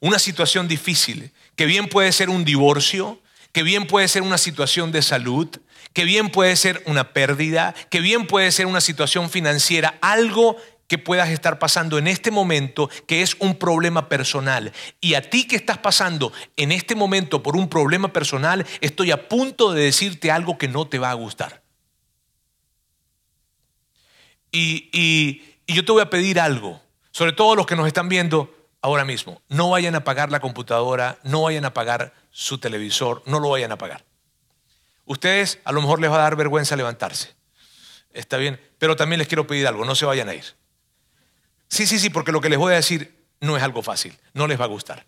una 0.00 0.18
situación 0.18 0.68
difícil, 0.68 1.32
que 1.56 1.64
bien 1.64 1.88
puede 1.88 2.12
ser 2.12 2.28
un 2.28 2.44
divorcio, 2.44 3.20
que 3.52 3.62
bien 3.62 3.86
puede 3.86 4.08
ser 4.08 4.20
una 4.20 4.36
situación 4.36 4.92
de 4.92 5.00
salud, 5.00 5.48
que 5.94 6.04
bien 6.04 6.28
puede 6.28 6.54
ser 6.54 6.82
una 6.84 7.14
pérdida, 7.14 7.74
que 7.88 8.00
bien 8.00 8.26
puede 8.26 8.52
ser 8.52 8.66
una 8.66 8.82
situación 8.82 9.30
financiera, 9.30 9.98
algo 10.02 10.58
que 10.88 10.98
puedas 10.98 11.28
estar 11.28 11.58
pasando 11.58 11.98
en 11.98 12.08
este 12.08 12.30
momento 12.30 12.90
que 13.06 13.22
es 13.22 13.36
un 13.38 13.56
problema 13.56 14.08
personal. 14.08 14.72
Y 15.00 15.14
a 15.14 15.30
ti 15.30 15.46
que 15.46 15.54
estás 15.54 15.78
pasando 15.78 16.32
en 16.56 16.72
este 16.72 16.94
momento 16.94 17.42
por 17.42 17.56
un 17.56 17.68
problema 17.68 18.12
personal, 18.12 18.66
estoy 18.80 19.12
a 19.12 19.28
punto 19.28 19.72
de 19.72 19.84
decirte 19.84 20.32
algo 20.32 20.58
que 20.58 20.66
no 20.66 20.88
te 20.88 20.98
va 20.98 21.10
a 21.10 21.14
gustar. 21.14 21.62
Y, 24.50 24.88
y 24.92 25.74
yo 25.74 25.84
te 25.84 25.92
voy 25.92 26.00
a 26.00 26.10
pedir 26.10 26.40
algo, 26.40 26.80
sobre 27.10 27.32
todo 27.32 27.54
los 27.54 27.66
que 27.66 27.76
nos 27.76 27.86
están 27.86 28.08
viendo 28.08 28.54
ahora 28.80 29.04
mismo, 29.04 29.42
no 29.48 29.70
vayan 29.70 29.94
a 29.94 29.98
apagar 29.98 30.30
la 30.30 30.40
computadora, 30.40 31.18
no 31.22 31.42
vayan 31.42 31.66
a 31.66 31.68
apagar 31.68 32.14
su 32.30 32.56
televisor, 32.56 33.22
no 33.26 33.40
lo 33.40 33.50
vayan 33.50 33.72
a 33.72 33.74
apagar. 33.74 34.04
Ustedes 35.04 35.58
a 35.64 35.72
lo 35.72 35.82
mejor 35.82 36.00
les 36.00 36.10
va 36.10 36.16
a 36.16 36.22
dar 36.22 36.36
vergüenza 36.36 36.76
levantarse. 36.76 37.34
Está 38.12 38.38
bien, 38.38 38.58
pero 38.78 38.96
también 38.96 39.18
les 39.18 39.28
quiero 39.28 39.46
pedir 39.46 39.66
algo, 39.66 39.84
no 39.84 39.94
se 39.94 40.06
vayan 40.06 40.28
a 40.30 40.34
ir. 40.34 40.44
Sí, 41.68 41.86
sí, 41.86 41.98
sí, 41.98 42.10
porque 42.10 42.32
lo 42.32 42.40
que 42.40 42.48
les 42.48 42.58
voy 42.58 42.72
a 42.72 42.76
decir 42.76 43.14
no 43.40 43.56
es 43.56 43.62
algo 43.62 43.82
fácil, 43.82 44.18
no 44.32 44.46
les 44.46 44.60
va 44.60 44.64
a 44.64 44.68
gustar. 44.68 45.06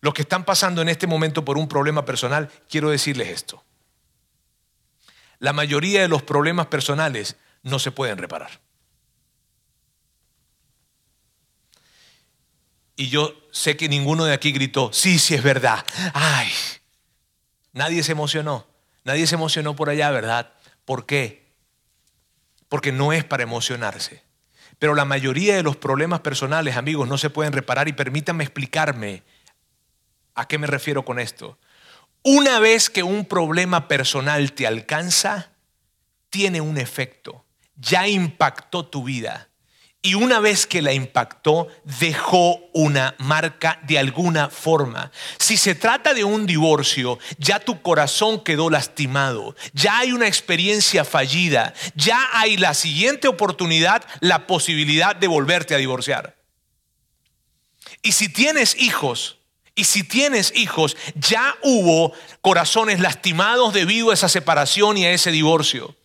Los 0.00 0.14
que 0.14 0.22
están 0.22 0.44
pasando 0.44 0.82
en 0.82 0.88
este 0.88 1.06
momento 1.06 1.44
por 1.44 1.58
un 1.58 1.68
problema 1.68 2.04
personal, 2.04 2.50
quiero 2.68 2.90
decirles 2.90 3.28
esto. 3.28 3.62
La 5.38 5.52
mayoría 5.52 6.02
de 6.02 6.08
los 6.08 6.22
problemas 6.22 6.66
personales 6.66 7.36
no 7.62 7.78
se 7.78 7.90
pueden 7.90 8.18
reparar. 8.18 8.60
Y 12.96 13.08
yo 13.08 13.34
sé 13.52 13.76
que 13.76 13.88
ninguno 13.88 14.24
de 14.24 14.32
aquí 14.32 14.52
gritó, 14.52 14.90
sí, 14.92 15.18
sí 15.18 15.34
es 15.34 15.42
verdad. 15.42 15.84
Ay, 16.14 16.48
nadie 17.72 18.02
se 18.02 18.12
emocionó. 18.12 18.66
Nadie 19.04 19.26
se 19.26 19.34
emocionó 19.34 19.76
por 19.76 19.90
allá, 19.90 20.10
¿verdad? 20.10 20.52
¿Por 20.84 21.06
qué? 21.06 21.46
Porque 22.68 22.90
no 22.90 23.12
es 23.12 23.22
para 23.22 23.42
emocionarse. 23.42 24.22
Pero 24.78 24.94
la 24.94 25.04
mayoría 25.04 25.56
de 25.56 25.62
los 25.62 25.76
problemas 25.76 26.20
personales, 26.20 26.76
amigos, 26.76 27.08
no 27.08 27.18
se 27.18 27.30
pueden 27.30 27.52
reparar 27.52 27.88
y 27.88 27.92
permítanme 27.92 28.44
explicarme 28.44 29.22
a 30.34 30.46
qué 30.46 30.58
me 30.58 30.66
refiero 30.66 31.04
con 31.04 31.18
esto. 31.18 31.58
Una 32.22 32.58
vez 32.58 32.90
que 32.90 33.02
un 33.02 33.24
problema 33.24 33.88
personal 33.88 34.52
te 34.52 34.66
alcanza, 34.66 35.50
tiene 36.28 36.60
un 36.60 36.76
efecto. 36.76 37.44
Ya 37.76 38.08
impactó 38.08 38.86
tu 38.86 39.04
vida 39.04 39.45
y 40.06 40.14
una 40.14 40.38
vez 40.38 40.68
que 40.68 40.82
la 40.82 40.92
impactó, 40.92 41.66
dejó 41.82 42.60
una 42.72 43.16
marca 43.18 43.80
de 43.88 43.98
alguna 43.98 44.50
forma. 44.50 45.10
Si 45.36 45.56
se 45.56 45.74
trata 45.74 46.14
de 46.14 46.22
un 46.22 46.46
divorcio, 46.46 47.18
ya 47.38 47.58
tu 47.58 47.82
corazón 47.82 48.44
quedó 48.44 48.70
lastimado, 48.70 49.56
ya 49.72 49.98
hay 49.98 50.12
una 50.12 50.28
experiencia 50.28 51.04
fallida, 51.04 51.74
ya 51.96 52.24
hay 52.34 52.56
la 52.56 52.74
siguiente 52.74 53.26
oportunidad, 53.26 54.04
la 54.20 54.46
posibilidad 54.46 55.16
de 55.16 55.26
volverte 55.26 55.74
a 55.74 55.78
divorciar. 55.78 56.36
Y 58.00 58.12
si 58.12 58.28
tienes 58.28 58.76
hijos, 58.80 59.38
y 59.74 59.82
si 59.82 60.04
tienes 60.04 60.52
hijos, 60.54 60.96
ya 61.16 61.56
hubo 61.64 62.12
corazones 62.42 63.00
lastimados 63.00 63.74
debido 63.74 64.12
a 64.12 64.14
esa 64.14 64.28
separación 64.28 64.98
y 64.98 65.04
a 65.04 65.10
ese 65.10 65.32
divorcio. 65.32 65.96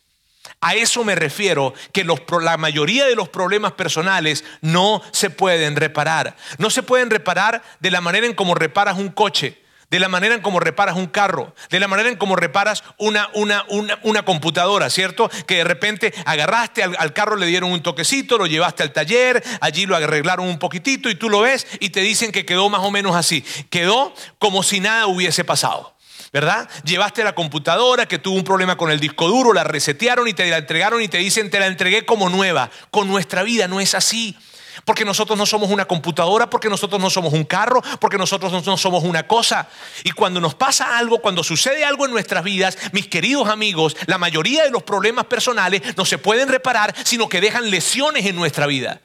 A 0.61 0.75
eso 0.75 1.03
me 1.03 1.15
refiero, 1.15 1.73
que 1.91 2.05
la 2.41 2.57
mayoría 2.57 3.05
de 3.05 3.15
los 3.15 3.29
problemas 3.29 3.71
personales 3.71 4.43
no 4.61 5.01
se 5.11 5.31
pueden 5.31 5.75
reparar. 5.75 6.35
No 6.59 6.69
se 6.69 6.83
pueden 6.83 7.09
reparar 7.09 7.63
de 7.79 7.89
la 7.89 7.99
manera 7.99 8.27
en 8.27 8.35
cómo 8.35 8.53
reparas 8.53 8.97
un 8.99 9.09
coche, 9.09 9.59
de 9.89 9.99
la 9.99 10.07
manera 10.07 10.35
en 10.35 10.41
cómo 10.41 10.59
reparas 10.59 10.95
un 10.95 11.07
carro, 11.07 11.55
de 11.71 11.79
la 11.79 11.87
manera 11.87 12.09
en 12.09 12.15
cómo 12.15 12.35
reparas 12.35 12.83
una, 12.97 13.29
una, 13.33 13.65
una, 14.03 14.23
computadora, 14.23 14.91
¿cierto? 14.91 15.31
Que 15.47 15.57
de 15.57 15.63
repente 15.63 16.13
agarraste 16.25 16.83
al, 16.83 16.95
al, 16.99 17.11
carro, 17.11 17.35
le 17.35 17.47
dieron 17.47 17.71
un 17.71 17.81
toquecito, 17.81 18.37
lo 18.37 18.45
llevaste 18.45 18.83
al 18.83 18.93
taller, 18.93 19.43
allí 19.61 19.87
lo 19.87 19.95
arreglaron 19.95 20.47
un 20.47 20.59
poquitito 20.59 21.09
y 21.09 21.15
tú 21.15 21.27
lo 21.27 21.41
ves 21.41 21.65
y 21.79 21.89
te 21.89 22.01
dicen 22.01 22.31
que 22.31 22.45
quedó 22.45 22.69
más 22.69 22.81
o 22.81 22.91
menos 22.91 23.15
así. 23.15 23.43
Quedó 23.71 24.13
como 24.37 24.61
si 24.61 24.79
nada 24.79 25.07
hubiese 25.07 25.43
pasado. 25.43 25.95
¿Verdad? 26.31 26.69
Llevaste 26.85 27.23
la 27.23 27.35
computadora 27.35 28.05
que 28.05 28.17
tuvo 28.17 28.37
un 28.37 28.43
problema 28.43 28.77
con 28.77 28.89
el 28.91 28.99
disco 28.99 29.27
duro, 29.27 29.53
la 29.53 29.63
resetearon 29.63 30.27
y 30.27 30.33
te 30.33 30.49
la 30.49 30.57
entregaron 30.57 31.01
y 31.01 31.07
te 31.07 31.17
dicen 31.17 31.49
te 31.49 31.59
la 31.59 31.67
entregué 31.67 32.05
como 32.05 32.29
nueva. 32.29 32.69
Con 32.89 33.07
nuestra 33.07 33.43
vida 33.43 33.67
no 33.67 33.79
es 33.79 33.95
así. 33.95 34.37
Porque 34.85 35.03
nosotros 35.03 35.37
no 35.37 35.45
somos 35.45 35.69
una 35.69 35.85
computadora, 35.85 36.49
porque 36.49 36.69
nosotros 36.69 36.99
no 37.01 37.09
somos 37.09 37.33
un 37.33 37.43
carro, 37.43 37.81
porque 37.99 38.17
nosotros 38.17 38.65
no 38.65 38.77
somos 38.77 39.03
una 39.03 39.27
cosa. 39.27 39.67
Y 40.03 40.11
cuando 40.11 40.39
nos 40.39 40.55
pasa 40.55 40.97
algo, 40.97 41.19
cuando 41.19 41.43
sucede 41.43 41.83
algo 41.83 42.05
en 42.05 42.11
nuestras 42.11 42.43
vidas, 42.43 42.77
mis 42.93 43.07
queridos 43.07 43.49
amigos, 43.49 43.97
la 44.05 44.17
mayoría 44.17 44.63
de 44.63 44.71
los 44.71 44.83
problemas 44.83 45.25
personales 45.25 45.81
no 45.97 46.05
se 46.05 46.17
pueden 46.17 46.47
reparar, 46.47 46.95
sino 47.03 47.27
que 47.27 47.41
dejan 47.41 47.69
lesiones 47.69 48.25
en 48.25 48.35
nuestra 48.35 48.65
vida. 48.65 49.01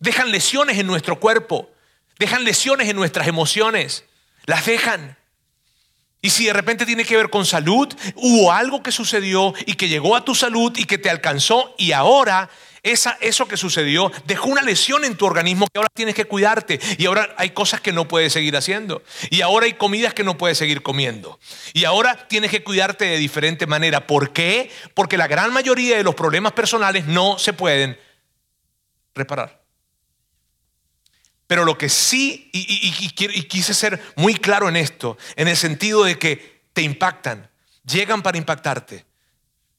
Dejan 0.00 0.30
lesiones 0.30 0.78
en 0.78 0.86
nuestro 0.86 1.18
cuerpo, 1.18 1.70
dejan 2.18 2.44
lesiones 2.44 2.88
en 2.88 2.96
nuestras 2.96 3.26
emociones, 3.26 4.04
las 4.44 4.66
dejan. 4.66 5.17
Y 6.20 6.30
si 6.30 6.46
de 6.46 6.52
repente 6.52 6.84
tiene 6.84 7.04
que 7.04 7.16
ver 7.16 7.30
con 7.30 7.46
salud, 7.46 7.88
hubo 8.16 8.52
algo 8.52 8.82
que 8.82 8.90
sucedió 8.90 9.54
y 9.66 9.74
que 9.74 9.88
llegó 9.88 10.16
a 10.16 10.24
tu 10.24 10.34
salud 10.34 10.72
y 10.76 10.84
que 10.84 10.98
te 10.98 11.10
alcanzó 11.10 11.74
y 11.78 11.92
ahora 11.92 12.50
eso 12.82 13.48
que 13.48 13.56
sucedió 13.56 14.10
dejó 14.24 14.48
una 14.48 14.62
lesión 14.62 15.04
en 15.04 15.16
tu 15.16 15.26
organismo 15.26 15.66
que 15.66 15.78
ahora 15.78 15.90
tienes 15.92 16.14
que 16.14 16.24
cuidarte. 16.24 16.80
Y 16.96 17.06
ahora 17.06 17.34
hay 17.36 17.50
cosas 17.50 17.80
que 17.80 17.92
no 17.92 18.08
puedes 18.08 18.32
seguir 18.32 18.56
haciendo. 18.56 19.02
Y 19.30 19.42
ahora 19.42 19.66
hay 19.66 19.74
comidas 19.74 20.14
que 20.14 20.24
no 20.24 20.38
puedes 20.38 20.58
seguir 20.58 20.82
comiendo. 20.82 21.38
Y 21.72 21.84
ahora 21.84 22.28
tienes 22.28 22.50
que 22.50 22.62
cuidarte 22.62 23.04
de 23.04 23.18
diferente 23.18 23.66
manera. 23.66 24.06
¿Por 24.06 24.32
qué? 24.32 24.70
Porque 24.94 25.16
la 25.16 25.26
gran 25.26 25.52
mayoría 25.52 25.96
de 25.96 26.04
los 26.04 26.14
problemas 26.14 26.52
personales 26.52 27.06
no 27.06 27.38
se 27.38 27.52
pueden 27.52 27.98
reparar. 29.14 29.60
Pero 31.48 31.64
lo 31.64 31.78
que 31.78 31.88
sí, 31.88 32.50
y, 32.52 33.08
quise 33.48 33.72
ser 33.72 34.00
muy 34.16 34.34
claro 34.34 34.68
en 34.68 34.76
esto, 34.76 35.16
en 35.34 35.48
el 35.48 35.56
sentido 35.56 36.04
de 36.04 36.18
que 36.18 36.60
te 36.74 36.82
impactan, 36.82 37.50
llegan 37.84 38.22
para 38.22 38.36
impactarte. 38.36 39.06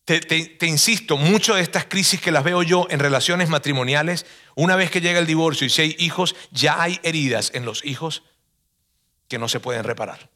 Te, 0.04 0.20
te, 0.20 0.66
insisto, 0.66 1.16
muchas 1.16 1.58
de 1.58 1.62
estas 1.62 1.86
crisis 1.86 2.20
que 2.20 2.32
las 2.32 2.44
veo 2.44 2.64
yo 2.64 2.88
en 2.90 3.00
relaciones 3.00 3.50
matrimoniales, 3.50 4.26
una 4.56 4.76
vez 4.76 4.90
que 4.90 5.00
llega 5.00 5.20
el 5.20 5.28
divorcio 5.28 5.68
y 5.68 5.70
si 5.70 5.84
hay 5.84 5.96
hijos, 6.00 6.36
ya 6.50 6.82
hay 6.82 7.00
heridas 7.04 7.52
en 7.54 7.66
los 7.66 7.86
hijos 7.86 8.24
que 9.28 9.38
no 9.38 9.48
se 9.48 9.60
pueden 9.60 9.84
reparar. 9.84 10.28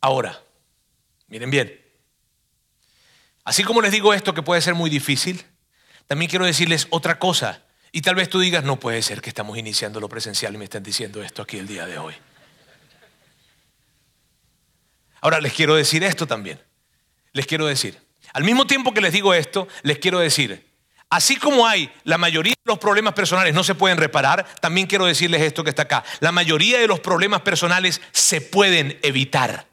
Ahora, 0.00 0.42
miren 1.28 1.50
bien, 1.50 1.78
así 3.44 3.62
como 3.64 3.82
les 3.82 3.92
digo 3.92 4.14
esto 4.14 4.32
que 4.32 4.42
puede 4.42 4.62
ser 4.62 4.74
muy 4.74 4.88
difícil, 4.88 5.44
también 6.06 6.30
quiero 6.30 6.44
decirles 6.44 6.86
otra 6.90 7.18
cosa. 7.18 7.62
Y 7.92 8.00
tal 8.00 8.14
vez 8.14 8.28
tú 8.28 8.40
digas, 8.40 8.64
no 8.64 8.80
puede 8.80 9.02
ser 9.02 9.20
que 9.20 9.28
estamos 9.28 9.58
iniciando 9.58 10.00
lo 10.00 10.08
presencial 10.08 10.54
y 10.54 10.58
me 10.58 10.64
están 10.64 10.82
diciendo 10.82 11.22
esto 11.22 11.42
aquí 11.42 11.58
el 11.58 11.66
día 11.66 11.86
de 11.86 11.98
hoy. 11.98 12.14
Ahora 15.20 15.40
les 15.40 15.52
quiero 15.52 15.74
decir 15.74 16.02
esto 16.02 16.26
también. 16.26 16.60
Les 17.32 17.46
quiero 17.46 17.66
decir, 17.66 17.98
al 18.32 18.44
mismo 18.44 18.66
tiempo 18.66 18.92
que 18.92 19.00
les 19.00 19.12
digo 19.12 19.34
esto, 19.34 19.68
les 19.82 19.98
quiero 19.98 20.18
decir, 20.18 20.66
así 21.10 21.36
como 21.36 21.66
hay 21.66 21.92
la 22.04 22.18
mayoría 22.18 22.52
de 22.52 22.70
los 22.70 22.78
problemas 22.78 23.14
personales 23.14 23.54
no 23.54 23.62
se 23.62 23.74
pueden 23.74 23.98
reparar, 23.98 24.46
también 24.60 24.86
quiero 24.86 25.06
decirles 25.06 25.42
esto 25.42 25.62
que 25.62 25.70
está 25.70 25.82
acá. 25.82 26.02
La 26.20 26.32
mayoría 26.32 26.78
de 26.78 26.86
los 26.86 27.00
problemas 27.00 27.42
personales 27.42 28.00
se 28.12 28.40
pueden 28.40 28.98
evitar. 29.02 29.71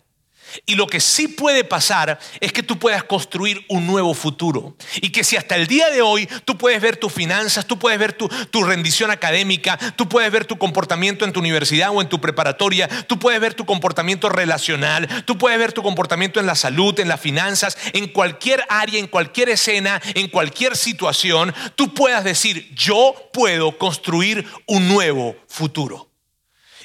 Y 0.66 0.76
lo 0.76 0.88
que 0.88 1.00
sí 1.00 1.28
puede 1.28 1.64
pasar 1.64 2.20
es 2.40 2.52
que 2.52 2.64
tú 2.64 2.80
puedas 2.80 3.04
construir 3.04 3.66
un 3.70 3.86
nuevo 3.88 4.14
futuro. 4.14 4.76
Y 5.02 5.10
que 5.10 5.24
si 5.24 5.38
hasta 5.38 5.56
el 5.56 5.68
día 5.68 5.90
de 5.90 6.02
hoy 6.02 6.28
tú 6.46 6.58
puedes 6.58 6.82
ver 6.82 6.98
tus 6.98 7.14
finanzas, 7.14 7.66
tú 7.66 7.78
puedes 7.78 8.00
ver 8.00 8.14
tu, 8.14 8.30
rendición 8.64 9.10
académica, 9.10 9.78
tú 9.96 10.08
puedes 10.10 10.32
ver 10.32 10.46
tu 10.46 10.58
comportamiento 10.58 11.26
en 11.26 11.34
tu 11.34 11.40
universidad 11.40 11.90
o 11.92 12.02
en 12.02 12.10
tu 12.10 12.20
preparatoria, 12.22 12.88
tú 13.08 13.18
puedes 13.18 13.40
ver 13.40 13.54
tu 13.54 13.66
comportamiento 13.66 14.30
relacional, 14.30 15.08
tú 15.26 15.38
puedes 15.38 15.58
ver 15.58 15.74
tu 15.74 15.82
comportamiento 15.82 16.40
en 16.40 16.46
la 16.46 16.56
salud, 16.56 17.00
en 17.00 17.08
las 17.08 17.22
finanzas, 17.22 17.78
en 17.94 18.08
cualquier 18.08 18.64
área, 18.70 19.00
en 19.00 19.08
cualquier 19.08 19.50
escena, 19.50 20.02
en 20.14 20.28
cualquier 20.28 20.76
situación, 20.76 21.54
tú 21.76 21.94
puedas 21.94 22.24
decir, 22.24 22.74
yo 22.76 23.16
puedo 23.34 23.78
construir 23.78 24.46
un 24.68 24.88
nuevo 24.88 25.36
futuro. 25.48 26.08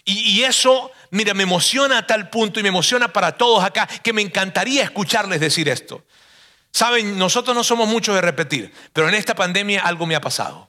y 0.07 0.43
eso 0.43 0.91
Mira, 1.15 1.33
me 1.33 1.45
emociona 1.45 1.99
a 1.99 2.07
tal 2.09 2.29
punto 2.29 2.59
y 2.59 2.65
me 2.65 2.71
emociona 2.71 3.07
para 3.13 3.39
todos 3.39 3.63
acá 3.63 3.87
que 3.87 4.13
me 4.13 4.21
encantaría 4.21 4.83
escucharles 4.83 5.39
decir 5.39 5.69
esto. 5.69 6.05
Saben, 6.73 7.17
nosotros 7.17 7.55
no 7.55 7.63
somos 7.63 7.89
muchos 7.89 8.17
de 8.17 8.21
repetir, 8.21 8.73
pero 8.93 9.09
en 9.09 9.15
esta 9.15 9.37
pandemia 9.37 9.83
algo 9.83 10.07
me 10.07 10.17
ha 10.17 10.21
pasado. 10.21 10.69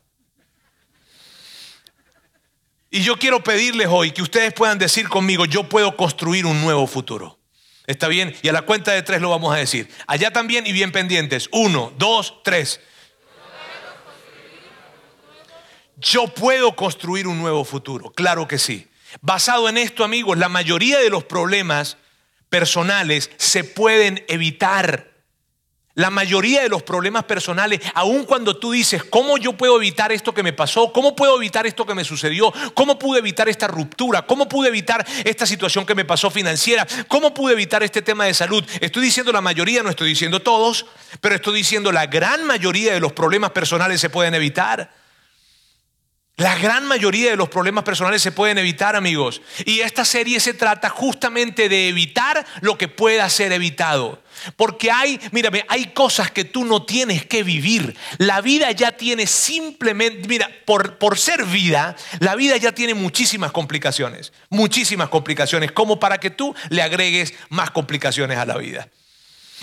Y 2.92 3.02
yo 3.02 3.18
quiero 3.18 3.44
pedirles 3.44 3.88
hoy 3.90 4.12
que 4.12 4.22
ustedes 4.22 4.54
puedan 4.54 4.78
decir 4.78 5.10
conmigo, 5.10 5.46
yo 5.46 5.68
puedo 5.68 5.98
construir 5.98 6.46
un 6.46 6.62
nuevo 6.62 6.86
futuro. 6.86 7.40
¿Está 7.88 8.08
bien? 8.08 8.36
Y 8.44 8.48
a 8.48 8.54
la 8.54 8.62
cuenta 8.62 8.92
de 8.92 9.02
tres 9.02 9.22
lo 9.22 9.32
vamos 9.32 9.52
a 9.52 9.58
decir. 9.58 9.90
Allá 10.06 10.30
también 10.30 10.68
y 10.68 10.74
bien 10.74 10.92
pendientes. 10.92 11.50
Uno, 11.54 11.92
dos, 11.98 12.44
tres. 12.44 12.80
Yo 15.98 16.28
puedo 16.28 16.76
construir 16.76 17.26
un 17.26 17.40
nuevo 17.40 17.66
futuro. 17.66 18.12
Claro 18.12 18.48
que 18.48 18.60
sí. 18.60 18.88
Basado 19.22 19.70
en 19.70 19.78
esto, 19.78 20.04
amigos, 20.04 20.38
la 20.38 20.50
mayoría 20.50 21.00
de 21.00 21.10
los 21.10 21.24
problemas 21.24 21.98
personales 22.50 23.32
se 23.38 23.64
pueden 23.64 24.24
evitar. 24.28 25.16
La 25.98 26.10
mayoría 26.10 26.62
de 26.62 26.68
los 26.68 26.84
problemas 26.84 27.24
personales, 27.24 27.80
aun 27.94 28.26
cuando 28.26 28.58
tú 28.58 28.72
dices, 28.72 29.02
¿cómo 29.06 29.38
yo 29.38 29.54
puedo 29.54 29.78
evitar 29.78 30.12
esto 30.12 30.34
que 30.34 30.44
me 30.44 30.52
pasó? 30.52 30.92
¿Cómo 30.92 31.16
puedo 31.16 31.38
evitar 31.38 31.66
esto 31.66 31.86
que 31.86 31.96
me 31.96 32.04
sucedió? 32.04 32.54
¿Cómo 32.74 33.00
pude 33.00 33.20
evitar 33.20 33.48
esta 33.48 33.68
ruptura? 33.68 34.24
¿Cómo 34.24 34.50
pude 34.50 34.68
evitar 34.68 35.06
esta 35.24 35.46
situación 35.46 35.86
que 35.86 35.96
me 35.96 36.04
pasó 36.04 36.30
financiera? 36.30 36.86
¿Cómo 37.08 37.34
pude 37.34 37.54
evitar 37.54 37.82
este 37.82 38.02
tema 38.02 38.26
de 38.26 38.34
salud? 38.34 38.66
Estoy 38.82 39.04
diciendo 39.04 39.32
la 39.32 39.40
mayoría, 39.40 39.84
no 39.84 39.90
estoy 39.90 40.10
diciendo 40.10 40.42
todos, 40.42 40.86
pero 41.22 41.36
estoy 41.36 41.56
diciendo 41.56 41.94
la 41.94 42.08
gran 42.08 42.44
mayoría 42.44 42.94
de 42.94 43.00
los 43.00 43.14
problemas 43.14 43.52
personales 43.52 44.02
se 44.02 44.10
pueden 44.10 44.36
evitar. 44.36 45.05
La 46.38 46.58
gran 46.58 46.86
mayoría 46.86 47.30
de 47.30 47.38
los 47.38 47.48
problemas 47.48 47.86
personales 47.86 48.22
se 48.22 48.34
pueden 48.34 48.58
evitar, 48.58 48.98
amigos. 48.98 49.42
Y 49.66 49.80
esta 49.80 50.04
serie 50.04 50.42
se 50.42 50.54
trata 50.54 50.90
justamente 50.90 51.70
de 51.70 51.88
evitar 51.88 52.46
lo 52.60 52.78
que 52.78 52.90
pueda 52.90 53.30
ser 53.30 53.54
evitado. 53.54 54.22
Porque 54.58 54.92
hay, 54.92 55.18
mírame, 55.32 55.64
hay 55.70 55.94
cosas 55.94 56.32
que 56.32 56.44
tú 56.44 56.66
no 56.66 56.84
tienes 56.84 57.26
que 57.26 57.44
vivir. 57.44 57.96
La 58.18 58.42
vida 58.42 58.70
ya 58.72 58.92
tiene 58.92 59.28
simplemente, 59.28 60.28
mira, 60.28 60.50
por, 60.66 60.98
por 60.98 61.18
ser 61.18 61.46
vida, 61.46 61.96
la 62.20 62.36
vida 62.36 62.58
ya 62.58 62.74
tiene 62.74 62.96
muchísimas 62.96 63.54
complicaciones. 63.54 64.34
Muchísimas 64.50 65.08
complicaciones, 65.08 65.72
como 65.72 66.02
para 66.02 66.18
que 66.18 66.32
tú 66.32 66.54
le 66.68 66.82
agregues 66.82 67.34
más 67.48 67.72
complicaciones 67.72 68.38
a 68.38 68.46
la 68.46 68.58
vida. 68.58 68.90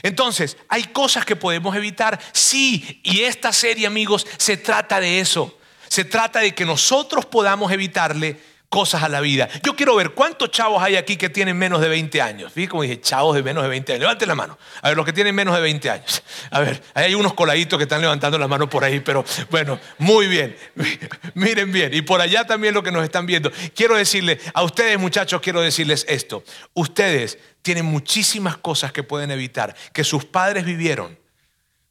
Entonces, 0.02 0.56
hay 0.70 0.84
cosas 0.84 1.26
que 1.26 1.36
podemos 1.36 1.76
evitar, 1.76 2.18
sí, 2.32 3.02
y 3.02 3.24
esta 3.24 3.52
serie, 3.52 3.86
amigos, 3.86 4.26
se 4.38 4.56
trata 4.56 5.00
de 5.00 5.20
eso. 5.20 5.58
Se 5.92 6.06
trata 6.06 6.40
de 6.40 6.54
que 6.54 6.64
nosotros 6.64 7.26
podamos 7.26 7.70
evitarle 7.70 8.38
cosas 8.70 9.02
a 9.02 9.10
la 9.10 9.20
vida. 9.20 9.46
Yo 9.62 9.76
quiero 9.76 9.94
ver 9.94 10.12
cuántos 10.12 10.50
chavos 10.50 10.82
hay 10.82 10.96
aquí 10.96 11.18
que 11.18 11.28
tienen 11.28 11.58
menos 11.58 11.82
de 11.82 11.88
20 11.90 12.22
años. 12.22 12.50
Fíjate 12.50 12.70
como 12.70 12.82
dije, 12.82 12.98
chavos 12.98 13.36
de 13.36 13.42
menos 13.42 13.62
de 13.62 13.68
20 13.68 13.92
años. 13.92 14.00
Levanten 14.00 14.26
la 14.26 14.34
mano. 14.34 14.56
A 14.80 14.88
ver, 14.88 14.96
los 14.96 15.04
que 15.04 15.12
tienen 15.12 15.34
menos 15.34 15.54
de 15.54 15.60
20 15.60 15.90
años. 15.90 16.22
A 16.50 16.60
ver, 16.60 16.82
hay 16.94 17.14
unos 17.14 17.34
coladitos 17.34 17.76
que 17.76 17.82
están 17.82 18.00
levantando 18.00 18.38
la 18.38 18.48
mano 18.48 18.70
por 18.70 18.82
ahí, 18.84 19.00
pero 19.00 19.22
bueno, 19.50 19.78
muy 19.98 20.28
bien. 20.28 20.56
Miren 21.34 21.70
bien. 21.70 21.92
Y 21.92 22.00
por 22.00 22.22
allá 22.22 22.46
también 22.46 22.72
lo 22.72 22.82
que 22.82 22.90
nos 22.90 23.04
están 23.04 23.26
viendo. 23.26 23.52
Quiero 23.74 23.94
decirles, 23.94 24.38
a 24.54 24.62
ustedes 24.62 24.98
muchachos, 24.98 25.42
quiero 25.42 25.60
decirles 25.60 26.06
esto. 26.08 26.42
Ustedes 26.72 27.38
tienen 27.60 27.84
muchísimas 27.84 28.56
cosas 28.56 28.92
que 28.92 29.02
pueden 29.02 29.30
evitar, 29.30 29.76
que 29.92 30.04
sus 30.04 30.24
padres 30.24 30.64
vivieron, 30.64 31.18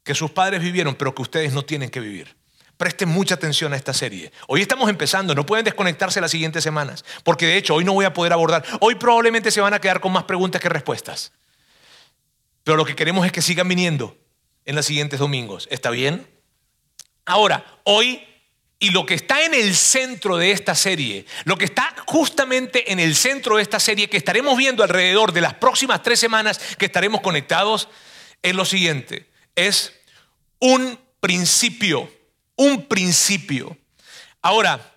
que 0.02 0.16
sus 0.16 0.32
padres 0.32 0.60
vivieron, 0.60 0.96
pero 0.96 1.14
que 1.14 1.22
ustedes 1.22 1.52
no 1.52 1.62
tienen 1.62 1.88
que 1.88 2.00
vivir. 2.00 2.41
Presten 2.82 3.10
mucha 3.10 3.36
atención 3.36 3.72
a 3.72 3.76
esta 3.76 3.94
serie. 3.94 4.32
Hoy 4.48 4.60
estamos 4.60 4.90
empezando, 4.90 5.36
no 5.36 5.46
pueden 5.46 5.64
desconectarse 5.64 6.20
las 6.20 6.32
siguientes 6.32 6.64
semanas, 6.64 7.04
porque 7.22 7.46
de 7.46 7.56
hecho 7.56 7.76
hoy 7.76 7.84
no 7.84 7.92
voy 7.92 8.04
a 8.04 8.12
poder 8.12 8.32
abordar. 8.32 8.64
Hoy 8.80 8.96
probablemente 8.96 9.52
se 9.52 9.60
van 9.60 9.72
a 9.72 9.80
quedar 9.80 10.00
con 10.00 10.10
más 10.10 10.24
preguntas 10.24 10.60
que 10.60 10.68
respuestas. 10.68 11.30
Pero 12.64 12.76
lo 12.76 12.84
que 12.84 12.96
queremos 12.96 13.24
es 13.24 13.30
que 13.30 13.40
sigan 13.40 13.68
viniendo 13.68 14.18
en 14.64 14.74
los 14.74 14.84
siguientes 14.84 15.20
domingos. 15.20 15.68
¿Está 15.70 15.90
bien? 15.90 16.26
Ahora, 17.24 17.64
hoy 17.84 18.20
y 18.80 18.90
lo 18.90 19.06
que 19.06 19.14
está 19.14 19.44
en 19.44 19.54
el 19.54 19.76
centro 19.76 20.36
de 20.36 20.50
esta 20.50 20.74
serie, 20.74 21.24
lo 21.44 21.56
que 21.56 21.66
está 21.66 21.94
justamente 22.08 22.90
en 22.90 22.98
el 22.98 23.14
centro 23.14 23.58
de 23.58 23.62
esta 23.62 23.78
serie 23.78 24.10
que 24.10 24.16
estaremos 24.16 24.58
viendo 24.58 24.82
alrededor 24.82 25.30
de 25.32 25.40
las 25.40 25.54
próximas 25.54 26.02
tres 26.02 26.18
semanas 26.18 26.58
que 26.78 26.86
estaremos 26.86 27.20
conectados, 27.20 27.88
es 28.42 28.56
lo 28.56 28.64
siguiente. 28.64 29.30
Es 29.54 29.92
un 30.58 30.98
principio 31.20 32.10
un 32.56 32.86
principio. 32.86 33.76
Ahora, 34.40 34.94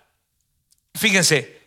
fíjense, 0.94 1.60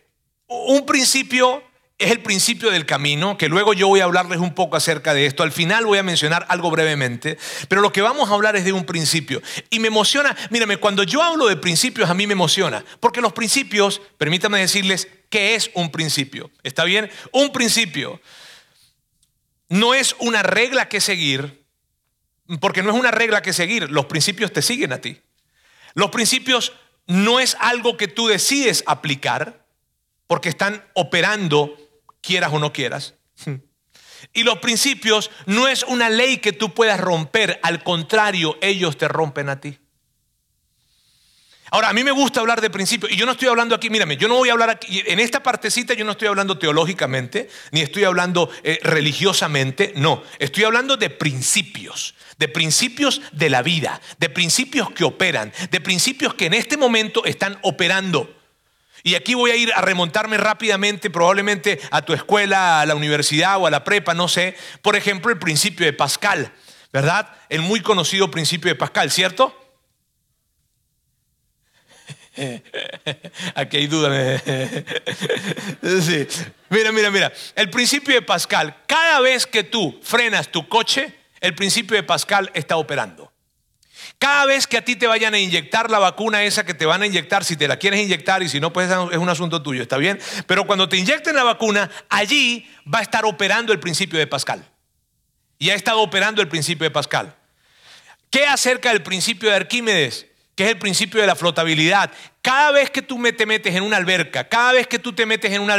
un 0.46 0.84
principio 0.86 1.62
es 1.98 2.10
el 2.10 2.22
principio 2.22 2.70
del 2.70 2.86
camino, 2.86 3.36
que 3.36 3.48
luego 3.48 3.74
yo 3.74 3.88
voy 3.88 4.00
a 4.00 4.04
hablarles 4.04 4.38
un 4.38 4.54
poco 4.54 4.76
acerca 4.76 5.12
de 5.12 5.26
esto. 5.26 5.42
Al 5.42 5.52
final 5.52 5.84
voy 5.84 5.98
a 5.98 6.02
mencionar 6.02 6.46
algo 6.48 6.70
brevemente, 6.70 7.36
pero 7.68 7.82
lo 7.82 7.92
que 7.92 8.00
vamos 8.00 8.30
a 8.30 8.34
hablar 8.34 8.56
es 8.56 8.64
de 8.64 8.72
un 8.72 8.86
principio. 8.86 9.42
Y 9.68 9.80
me 9.80 9.88
emociona, 9.88 10.34
mírame, 10.48 10.78
cuando 10.78 11.02
yo 11.02 11.22
hablo 11.22 11.46
de 11.46 11.56
principios 11.56 12.08
a 12.08 12.14
mí 12.14 12.26
me 12.26 12.32
emociona, 12.32 12.84
porque 13.00 13.20
los 13.20 13.34
principios, 13.34 14.00
permítame 14.16 14.58
decirles, 14.58 15.08
¿Qué 15.30 15.54
es 15.54 15.70
un 15.74 15.90
principio? 15.92 16.50
¿Está 16.64 16.84
bien? 16.84 17.08
Un 17.32 17.52
principio 17.52 18.20
no 19.68 19.94
es 19.94 20.16
una 20.18 20.42
regla 20.42 20.88
que 20.88 21.00
seguir, 21.00 21.64
porque 22.60 22.82
no 22.82 22.90
es 22.90 22.96
una 22.98 23.12
regla 23.12 23.40
que 23.40 23.52
seguir, 23.52 23.88
los 23.90 24.06
principios 24.06 24.52
te 24.52 24.60
siguen 24.60 24.92
a 24.92 25.00
ti. 25.00 25.20
Los 25.94 26.10
principios 26.10 26.72
no 27.06 27.40
es 27.40 27.56
algo 27.60 27.96
que 27.96 28.08
tú 28.08 28.28
decides 28.28 28.84
aplicar, 28.86 29.66
porque 30.26 30.48
están 30.48 30.84
operando, 30.94 31.76
quieras 32.20 32.52
o 32.52 32.58
no 32.58 32.72
quieras. 32.72 33.14
Y 34.34 34.42
los 34.42 34.58
principios 34.58 35.30
no 35.46 35.66
es 35.66 35.82
una 35.82 36.10
ley 36.10 36.38
que 36.38 36.52
tú 36.52 36.74
puedas 36.74 37.00
romper, 37.00 37.58
al 37.62 37.82
contrario, 37.82 38.58
ellos 38.60 38.98
te 38.98 39.08
rompen 39.08 39.48
a 39.48 39.60
ti. 39.60 39.78
Ahora, 41.72 41.88
a 41.88 41.92
mí 41.92 42.02
me 42.02 42.10
gusta 42.10 42.40
hablar 42.40 42.60
de 42.60 42.68
principios, 42.68 43.12
y 43.12 43.16
yo 43.16 43.26
no 43.26 43.32
estoy 43.32 43.46
hablando 43.46 43.76
aquí, 43.76 43.90
mírame, 43.90 44.16
yo 44.16 44.26
no 44.26 44.34
voy 44.34 44.48
a 44.48 44.52
hablar 44.52 44.70
aquí, 44.70 45.02
en 45.06 45.20
esta 45.20 45.42
partecita 45.42 45.94
yo 45.94 46.04
no 46.04 46.12
estoy 46.12 46.26
hablando 46.26 46.58
teológicamente, 46.58 47.48
ni 47.70 47.80
estoy 47.80 48.02
hablando 48.02 48.50
eh, 48.64 48.80
religiosamente, 48.82 49.92
no, 49.94 50.22
estoy 50.40 50.64
hablando 50.64 50.96
de 50.96 51.10
principios, 51.10 52.14
de 52.40 52.48
principios 52.48 53.20
de 53.32 53.50
la 53.50 53.62
vida, 53.62 54.00
de 54.18 54.30
principios 54.30 54.90
que 54.90 55.04
operan, 55.04 55.52
de 55.70 55.80
principios 55.80 56.32
que 56.34 56.46
en 56.46 56.54
este 56.54 56.78
momento 56.78 57.24
están 57.26 57.58
operando. 57.62 58.34
Y 59.02 59.14
aquí 59.14 59.34
voy 59.34 59.50
a 59.50 59.56
ir 59.56 59.70
a 59.74 59.82
remontarme 59.82 60.38
rápidamente, 60.38 61.10
probablemente 61.10 61.78
a 61.90 62.02
tu 62.02 62.14
escuela, 62.14 62.80
a 62.80 62.86
la 62.86 62.94
universidad 62.94 63.58
o 63.58 63.66
a 63.66 63.70
la 63.70 63.84
prepa, 63.84 64.14
no 64.14 64.26
sé. 64.26 64.56
Por 64.80 64.96
ejemplo, 64.96 65.30
el 65.30 65.38
principio 65.38 65.84
de 65.84 65.92
Pascal, 65.92 66.50
¿verdad? 66.94 67.28
El 67.50 67.60
muy 67.60 67.82
conocido 67.82 68.30
principio 68.30 68.70
de 68.70 68.74
Pascal, 68.74 69.10
¿cierto? 69.10 69.54
Aquí 73.54 73.76
hay 73.76 73.86
duda. 73.86 74.08
Mira, 76.70 76.92
mira, 76.92 77.10
mira. 77.10 77.32
El 77.54 77.68
principio 77.68 78.14
de 78.14 78.22
Pascal, 78.22 78.76
cada 78.86 79.20
vez 79.20 79.46
que 79.46 79.62
tú 79.64 80.00
frenas 80.02 80.48
tu 80.50 80.68
coche, 80.68 81.19
el 81.40 81.54
principio 81.54 81.96
de 81.96 82.02
Pascal 82.02 82.50
está 82.54 82.76
operando. 82.76 83.32
Cada 84.18 84.46
vez 84.46 84.66
que 84.66 84.76
a 84.76 84.84
ti 84.84 84.96
te 84.96 85.06
vayan 85.06 85.34
a 85.34 85.38
inyectar 85.38 85.90
la 85.90 85.98
vacuna 85.98 86.42
esa 86.42 86.64
que 86.64 86.74
te 86.74 86.86
van 86.86 87.02
a 87.02 87.06
inyectar, 87.06 87.44
si 87.44 87.56
te 87.56 87.68
la 87.68 87.78
quieres 87.78 88.00
inyectar 88.00 88.42
y 88.42 88.48
si 88.48 88.60
no, 88.60 88.72
pues 88.72 88.90
es 88.90 89.18
un 89.18 89.28
asunto 89.28 89.62
tuyo, 89.62 89.82
¿está 89.82 89.96
bien? 89.96 90.18
Pero 90.46 90.66
cuando 90.66 90.88
te 90.88 90.96
inyecten 90.96 91.34
la 91.34 91.44
vacuna, 91.44 91.90
allí 92.08 92.68
va 92.92 92.98
a 92.98 93.02
estar 93.02 93.24
operando 93.24 93.72
el 93.72 93.80
principio 93.80 94.18
de 94.18 94.26
Pascal. 94.26 94.64
Y 95.58 95.70
ha 95.70 95.74
estado 95.74 96.00
operando 96.00 96.42
el 96.42 96.48
principio 96.48 96.84
de 96.84 96.90
Pascal. 96.90 97.34
¿Qué 98.30 98.46
acerca 98.46 98.90
del 98.90 99.02
principio 99.02 99.50
de 99.50 99.56
Arquímedes? 99.56 100.26
Que 100.54 100.64
es 100.64 100.70
el 100.70 100.78
principio 100.78 101.20
de 101.20 101.26
la 101.26 101.34
flotabilidad. 101.34 102.10
Cada 102.42 102.70
vez 102.72 102.90
que 102.90 103.02
tú 103.02 103.20
te 103.36 103.46
metes 103.46 103.74
en 103.74 103.82
una 103.82 103.96
alberca, 103.96 104.48
cada 104.48 104.72
vez 104.72 104.86
que 104.86 104.98
tú 104.98 105.12
te 105.12 105.26
metes 105.26 105.52
en, 105.52 105.70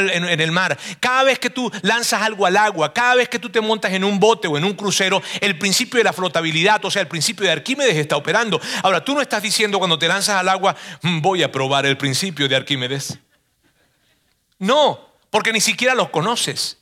el 0.41 0.51
mar, 0.51 0.77
cada 0.99 1.23
vez 1.23 1.39
que 1.39 1.49
tú 1.49 1.71
lanzas 1.81 2.21
algo 2.21 2.45
al 2.45 2.57
agua, 2.57 2.93
cada 2.93 3.15
vez 3.15 3.29
que 3.29 3.39
tú 3.39 3.49
te 3.49 3.61
montas 3.61 3.93
en 3.93 4.03
un 4.03 4.19
bote 4.19 4.47
o 4.47 4.57
en 4.57 4.65
un 4.65 4.73
crucero, 4.73 5.21
el 5.39 5.57
principio 5.57 5.97
de 5.97 6.03
la 6.03 6.13
flotabilidad, 6.13 6.83
o 6.85 6.91
sea, 6.91 7.01
el 7.01 7.07
principio 7.07 7.45
de 7.45 7.51
Arquímedes 7.51 7.95
está 7.95 8.15
operando. 8.17 8.59
Ahora, 8.83 9.03
tú 9.03 9.13
no 9.13 9.21
estás 9.21 9.43
diciendo 9.43 9.77
cuando 9.77 9.99
te 9.99 10.07
lanzas 10.07 10.37
al 10.37 10.49
agua, 10.49 10.75
mm, 11.01 11.21
voy 11.21 11.43
a 11.43 11.51
probar 11.51 11.85
el 11.85 11.97
principio 11.97 12.47
de 12.47 12.55
Arquímedes. 12.55 13.19
No, 14.59 15.09
porque 15.29 15.51
ni 15.51 15.61
siquiera 15.61 15.95
los 15.95 16.09
conoces, 16.09 16.77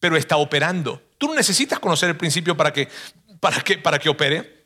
pero 0.00 0.16
está 0.16 0.36
operando. 0.36 1.02
Tú 1.16 1.28
no 1.28 1.34
necesitas 1.34 1.78
conocer 1.78 2.10
el 2.10 2.16
principio 2.16 2.56
para 2.56 2.72
que, 2.72 2.88
para 3.40 3.60
que, 3.60 3.78
para 3.78 3.98
que 3.98 4.08
opere. 4.08 4.61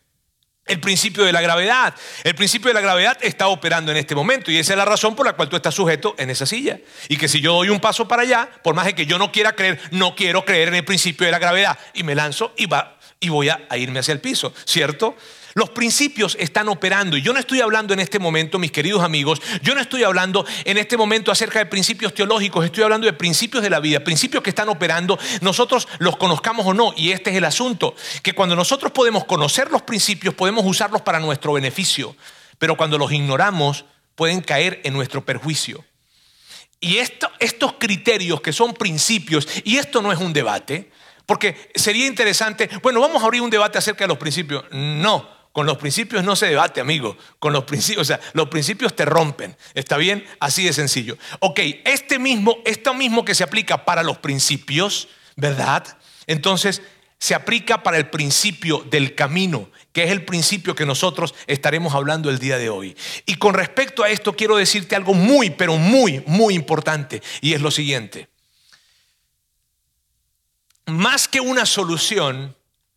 El 0.66 0.80
principio 0.80 1.24
de 1.24 1.32
la 1.32 1.40
gravedad. 1.40 1.94
El 2.24 2.34
principio 2.34 2.68
de 2.68 2.74
la 2.74 2.80
gravedad 2.80 3.16
está 3.20 3.48
operando 3.48 3.92
en 3.92 3.98
este 3.98 4.16
momento 4.16 4.50
y 4.50 4.58
esa 4.58 4.72
es 4.72 4.78
la 4.78 4.84
razón 4.84 5.14
por 5.14 5.24
la 5.24 5.34
cual 5.34 5.48
tú 5.48 5.56
estás 5.56 5.74
sujeto 5.74 6.14
en 6.18 6.28
esa 6.30 6.44
silla. 6.44 6.80
Y 7.08 7.16
que 7.16 7.28
si 7.28 7.40
yo 7.40 7.52
doy 7.52 7.68
un 7.68 7.78
paso 7.78 8.08
para 8.08 8.22
allá, 8.22 8.48
por 8.64 8.74
más 8.74 8.86
de 8.86 8.94
que 8.94 9.06
yo 9.06 9.16
no 9.18 9.30
quiera 9.30 9.52
creer, 9.52 9.80
no 9.92 10.16
quiero 10.16 10.44
creer 10.44 10.68
en 10.68 10.74
el 10.74 10.84
principio 10.84 11.24
de 11.24 11.30
la 11.30 11.38
gravedad 11.38 11.78
y 11.94 12.02
me 12.02 12.16
lanzo 12.16 12.52
y, 12.56 12.66
va, 12.66 12.98
y 13.20 13.28
voy 13.28 13.48
a 13.48 13.76
irme 13.76 14.00
hacia 14.00 14.12
el 14.12 14.20
piso, 14.20 14.52
¿cierto? 14.64 15.16
Los 15.56 15.70
principios 15.70 16.36
están 16.38 16.68
operando. 16.68 17.16
Y 17.16 17.22
yo 17.22 17.32
no 17.32 17.40
estoy 17.40 17.62
hablando 17.62 17.94
en 17.94 18.00
este 18.00 18.18
momento, 18.18 18.58
mis 18.58 18.70
queridos 18.70 19.02
amigos, 19.02 19.40
yo 19.62 19.74
no 19.74 19.80
estoy 19.80 20.04
hablando 20.04 20.44
en 20.66 20.76
este 20.76 20.98
momento 20.98 21.32
acerca 21.32 21.58
de 21.58 21.64
principios 21.64 22.12
teológicos, 22.12 22.62
estoy 22.62 22.82
hablando 22.82 23.06
de 23.06 23.14
principios 23.14 23.62
de 23.62 23.70
la 23.70 23.80
vida, 23.80 24.04
principios 24.04 24.42
que 24.42 24.50
están 24.50 24.68
operando, 24.68 25.18
nosotros 25.40 25.88
los 25.98 26.18
conozcamos 26.18 26.66
o 26.66 26.74
no. 26.74 26.92
Y 26.94 27.12
este 27.12 27.30
es 27.30 27.36
el 27.36 27.44
asunto, 27.46 27.94
que 28.22 28.34
cuando 28.34 28.54
nosotros 28.54 28.92
podemos 28.92 29.24
conocer 29.24 29.70
los 29.70 29.80
principios, 29.80 30.34
podemos 30.34 30.62
usarlos 30.66 31.00
para 31.00 31.20
nuestro 31.20 31.54
beneficio. 31.54 32.14
Pero 32.58 32.76
cuando 32.76 32.98
los 32.98 33.10
ignoramos, 33.10 33.86
pueden 34.14 34.42
caer 34.42 34.82
en 34.84 34.92
nuestro 34.92 35.24
perjuicio. 35.24 35.82
Y 36.80 36.98
estos 36.98 37.72
criterios 37.78 38.42
que 38.42 38.52
son 38.52 38.74
principios, 38.74 39.48
y 39.64 39.78
esto 39.78 40.02
no 40.02 40.12
es 40.12 40.18
un 40.18 40.34
debate, 40.34 40.90
porque 41.24 41.70
sería 41.74 42.06
interesante, 42.06 42.68
bueno, 42.82 43.00
vamos 43.00 43.22
a 43.22 43.24
abrir 43.24 43.40
un 43.40 43.48
debate 43.48 43.78
acerca 43.78 44.04
de 44.04 44.08
los 44.08 44.18
principios. 44.18 44.66
No, 44.70 45.34
con 45.56 45.64
los 45.64 45.78
principios 45.78 46.22
no 46.22 46.36
se 46.36 46.48
debate, 46.48 46.82
amigo. 46.82 47.16
Con 47.38 47.54
los 47.54 47.64
principios, 47.64 48.02
o 48.02 48.04
sea, 48.04 48.20
los 48.34 48.50
principios 48.50 48.94
te 48.94 49.06
rompen. 49.06 49.56
¿Está 49.72 49.96
bien? 49.96 50.22
Así 50.38 50.64
de 50.64 50.74
sencillo. 50.74 51.16
Ok, 51.38 51.60
este 51.86 52.18
mismo, 52.18 52.58
esto 52.66 52.92
mismo 52.92 53.24
que 53.24 53.34
se 53.34 53.42
aplica 53.42 53.86
para 53.86 54.02
los 54.02 54.18
principios, 54.18 55.08
¿verdad? 55.34 55.96
Entonces, 56.26 56.82
se 57.18 57.34
aplica 57.34 57.82
para 57.82 57.96
el 57.96 58.10
principio 58.10 58.84
del 58.90 59.14
camino, 59.14 59.70
que 59.92 60.04
es 60.04 60.10
el 60.10 60.26
principio 60.26 60.74
que 60.74 60.84
nosotros 60.84 61.34
estaremos 61.46 61.94
hablando 61.94 62.28
el 62.28 62.38
día 62.38 62.58
de 62.58 62.68
hoy. 62.68 62.94
Y 63.24 63.36
con 63.36 63.54
respecto 63.54 64.04
a 64.04 64.10
esto 64.10 64.36
quiero 64.36 64.56
decirte 64.56 64.94
algo 64.94 65.14
muy, 65.14 65.48
pero 65.48 65.78
muy, 65.78 66.22
muy 66.26 66.52
importante, 66.52 67.22
y 67.40 67.54
es 67.54 67.62
lo 67.62 67.70
siguiente. 67.70 68.28
Más 70.84 71.28
que 71.28 71.40
una 71.40 71.64
solución, 71.64 72.54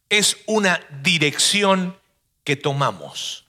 es 0.09 0.35
una 0.45 0.81
dirección 1.01 1.97
que 2.49 2.55
tomamos. 2.55 3.45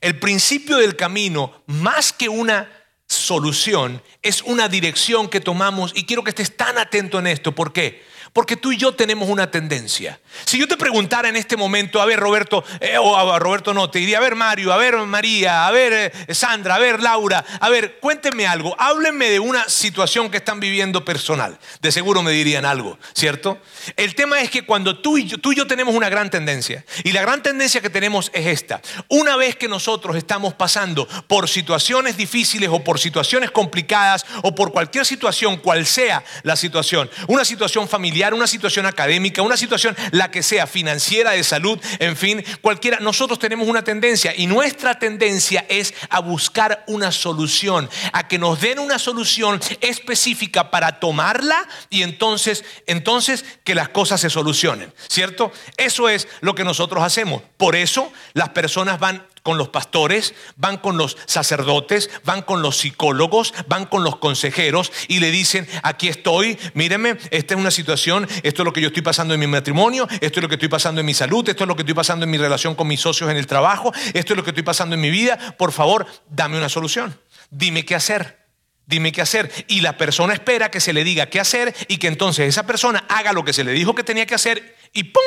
El 0.00 0.20
principio 0.20 0.76
del 0.76 0.94
camino, 0.94 1.64
más 1.66 2.12
que 2.12 2.28
una 2.28 2.70
solución, 3.08 4.00
es 4.22 4.42
una 4.42 4.68
dirección 4.68 5.28
que 5.28 5.40
tomamos 5.40 5.90
y 5.96 6.04
quiero 6.04 6.22
que 6.22 6.30
estés 6.30 6.56
tan 6.56 6.78
atento 6.78 7.18
en 7.18 7.26
esto. 7.26 7.52
¿Por 7.52 7.72
qué? 7.72 8.04
Porque 8.38 8.56
tú 8.56 8.70
y 8.70 8.76
yo 8.76 8.94
tenemos 8.94 9.28
una 9.28 9.50
tendencia. 9.50 10.20
Si 10.44 10.60
yo 10.60 10.68
te 10.68 10.76
preguntara 10.76 11.28
en 11.28 11.34
este 11.34 11.56
momento, 11.56 12.00
a 12.00 12.06
ver 12.06 12.20
Roberto, 12.20 12.62
eh, 12.78 12.96
o 12.96 13.16
a 13.16 13.36
Roberto 13.40 13.74
no, 13.74 13.90
te 13.90 13.98
diría, 13.98 14.18
a 14.18 14.20
ver 14.20 14.36
Mario, 14.36 14.72
a 14.72 14.76
ver 14.76 14.96
María, 14.98 15.66
a 15.66 15.72
ver 15.72 16.12
eh, 16.28 16.34
Sandra, 16.36 16.76
a 16.76 16.78
ver 16.78 17.02
Laura, 17.02 17.44
a 17.58 17.68
ver, 17.68 17.98
cuéntenme 17.98 18.46
algo, 18.46 18.76
háblenme 18.78 19.28
de 19.28 19.40
una 19.40 19.68
situación 19.68 20.30
que 20.30 20.36
están 20.36 20.60
viviendo 20.60 21.04
personal. 21.04 21.58
De 21.82 21.90
seguro 21.90 22.22
me 22.22 22.30
dirían 22.30 22.64
algo, 22.64 22.96
¿cierto? 23.12 23.58
El 23.96 24.14
tema 24.14 24.40
es 24.40 24.50
que 24.50 24.64
cuando 24.64 25.00
tú 25.00 25.18
y 25.18 25.26
yo, 25.26 25.38
tú 25.38 25.50
y 25.50 25.56
yo 25.56 25.66
tenemos 25.66 25.96
una 25.96 26.08
gran 26.08 26.30
tendencia, 26.30 26.84
y 27.02 27.10
la 27.10 27.22
gran 27.22 27.42
tendencia 27.42 27.80
que 27.80 27.90
tenemos 27.90 28.30
es 28.34 28.46
esta. 28.46 28.80
Una 29.08 29.36
vez 29.36 29.56
que 29.56 29.66
nosotros 29.66 30.14
estamos 30.14 30.54
pasando 30.54 31.08
por 31.26 31.48
situaciones 31.48 32.16
difíciles 32.16 32.68
o 32.72 32.84
por 32.84 33.00
situaciones 33.00 33.50
complicadas 33.50 34.24
o 34.44 34.54
por 34.54 34.70
cualquier 34.70 35.04
situación, 35.04 35.56
cual 35.56 35.84
sea 35.86 36.22
la 36.44 36.54
situación, 36.54 37.10
una 37.26 37.44
situación 37.44 37.88
una 38.34 38.46
situación 38.46 38.86
académica, 38.86 39.42
una 39.42 39.56
situación, 39.56 39.96
la 40.10 40.30
que 40.30 40.42
sea, 40.42 40.66
financiera, 40.66 41.32
de 41.32 41.44
salud, 41.44 41.78
en 41.98 42.16
fin, 42.16 42.44
cualquiera, 42.60 42.98
nosotros 43.00 43.38
tenemos 43.38 43.68
una 43.68 43.82
tendencia 43.82 44.34
y 44.36 44.46
nuestra 44.46 44.98
tendencia 44.98 45.64
es 45.68 45.94
a 46.10 46.20
buscar 46.20 46.84
una 46.86 47.12
solución, 47.12 47.88
a 48.12 48.28
que 48.28 48.38
nos 48.38 48.60
den 48.60 48.78
una 48.78 48.98
solución 48.98 49.60
específica 49.80 50.70
para 50.70 51.00
tomarla 51.00 51.68
y 51.90 52.02
entonces, 52.02 52.64
entonces 52.86 53.44
que 53.64 53.74
las 53.74 53.88
cosas 53.88 54.20
se 54.20 54.30
solucionen, 54.30 54.92
¿cierto? 55.08 55.52
Eso 55.76 56.08
es 56.08 56.28
lo 56.40 56.54
que 56.54 56.64
nosotros 56.64 57.02
hacemos. 57.02 57.42
Por 57.56 57.76
eso 57.76 58.12
las 58.34 58.50
personas 58.50 58.98
van 58.98 59.26
con 59.48 59.56
los 59.56 59.70
pastores, 59.70 60.34
van 60.56 60.76
con 60.76 60.98
los 60.98 61.16
sacerdotes, 61.24 62.10
van 62.22 62.42
con 62.42 62.60
los 62.60 62.76
psicólogos, 62.76 63.54
van 63.66 63.86
con 63.86 64.04
los 64.04 64.16
consejeros 64.16 64.92
y 65.08 65.20
le 65.20 65.30
dicen, 65.30 65.66
aquí 65.82 66.08
estoy, 66.08 66.58
míreme, 66.74 67.16
esta 67.30 67.54
es 67.54 67.58
una 67.58 67.70
situación, 67.70 68.28
esto 68.42 68.60
es 68.60 68.64
lo 68.66 68.74
que 68.74 68.82
yo 68.82 68.88
estoy 68.88 69.00
pasando 69.00 69.32
en 69.32 69.40
mi 69.40 69.46
matrimonio, 69.46 70.06
esto 70.20 70.40
es 70.40 70.42
lo 70.42 70.50
que 70.50 70.56
estoy 70.56 70.68
pasando 70.68 71.00
en 71.00 71.06
mi 71.06 71.14
salud, 71.14 71.48
esto 71.48 71.64
es 71.64 71.68
lo 71.68 71.74
que 71.76 71.80
estoy 71.80 71.94
pasando 71.94 72.26
en 72.26 72.30
mi 72.30 72.36
relación 72.36 72.74
con 72.74 72.88
mis 72.88 73.00
socios 73.00 73.30
en 73.30 73.38
el 73.38 73.46
trabajo, 73.46 73.90
esto 74.12 74.34
es 74.34 74.36
lo 74.36 74.44
que 74.44 74.50
estoy 74.50 74.64
pasando 74.64 74.96
en 74.96 75.00
mi 75.00 75.08
vida, 75.08 75.56
por 75.56 75.72
favor, 75.72 76.04
dame 76.28 76.58
una 76.58 76.68
solución, 76.68 77.18
dime 77.48 77.86
qué 77.86 77.94
hacer. 77.94 78.36
Dime 78.84 79.12
qué 79.12 79.20
hacer. 79.20 79.52
Y 79.68 79.82
la 79.82 79.98
persona 79.98 80.32
espera 80.32 80.70
que 80.70 80.80
se 80.80 80.94
le 80.94 81.04
diga 81.04 81.26
qué 81.26 81.40
hacer 81.40 81.74
y 81.88 81.98
que 81.98 82.06
entonces 82.06 82.48
esa 82.48 82.64
persona 82.64 83.04
haga 83.10 83.34
lo 83.34 83.44
que 83.44 83.52
se 83.52 83.62
le 83.62 83.72
dijo 83.72 83.94
que 83.94 84.02
tenía 84.02 84.24
que 84.24 84.34
hacer 84.34 84.76
y 84.94 85.04
¡pum! 85.04 85.22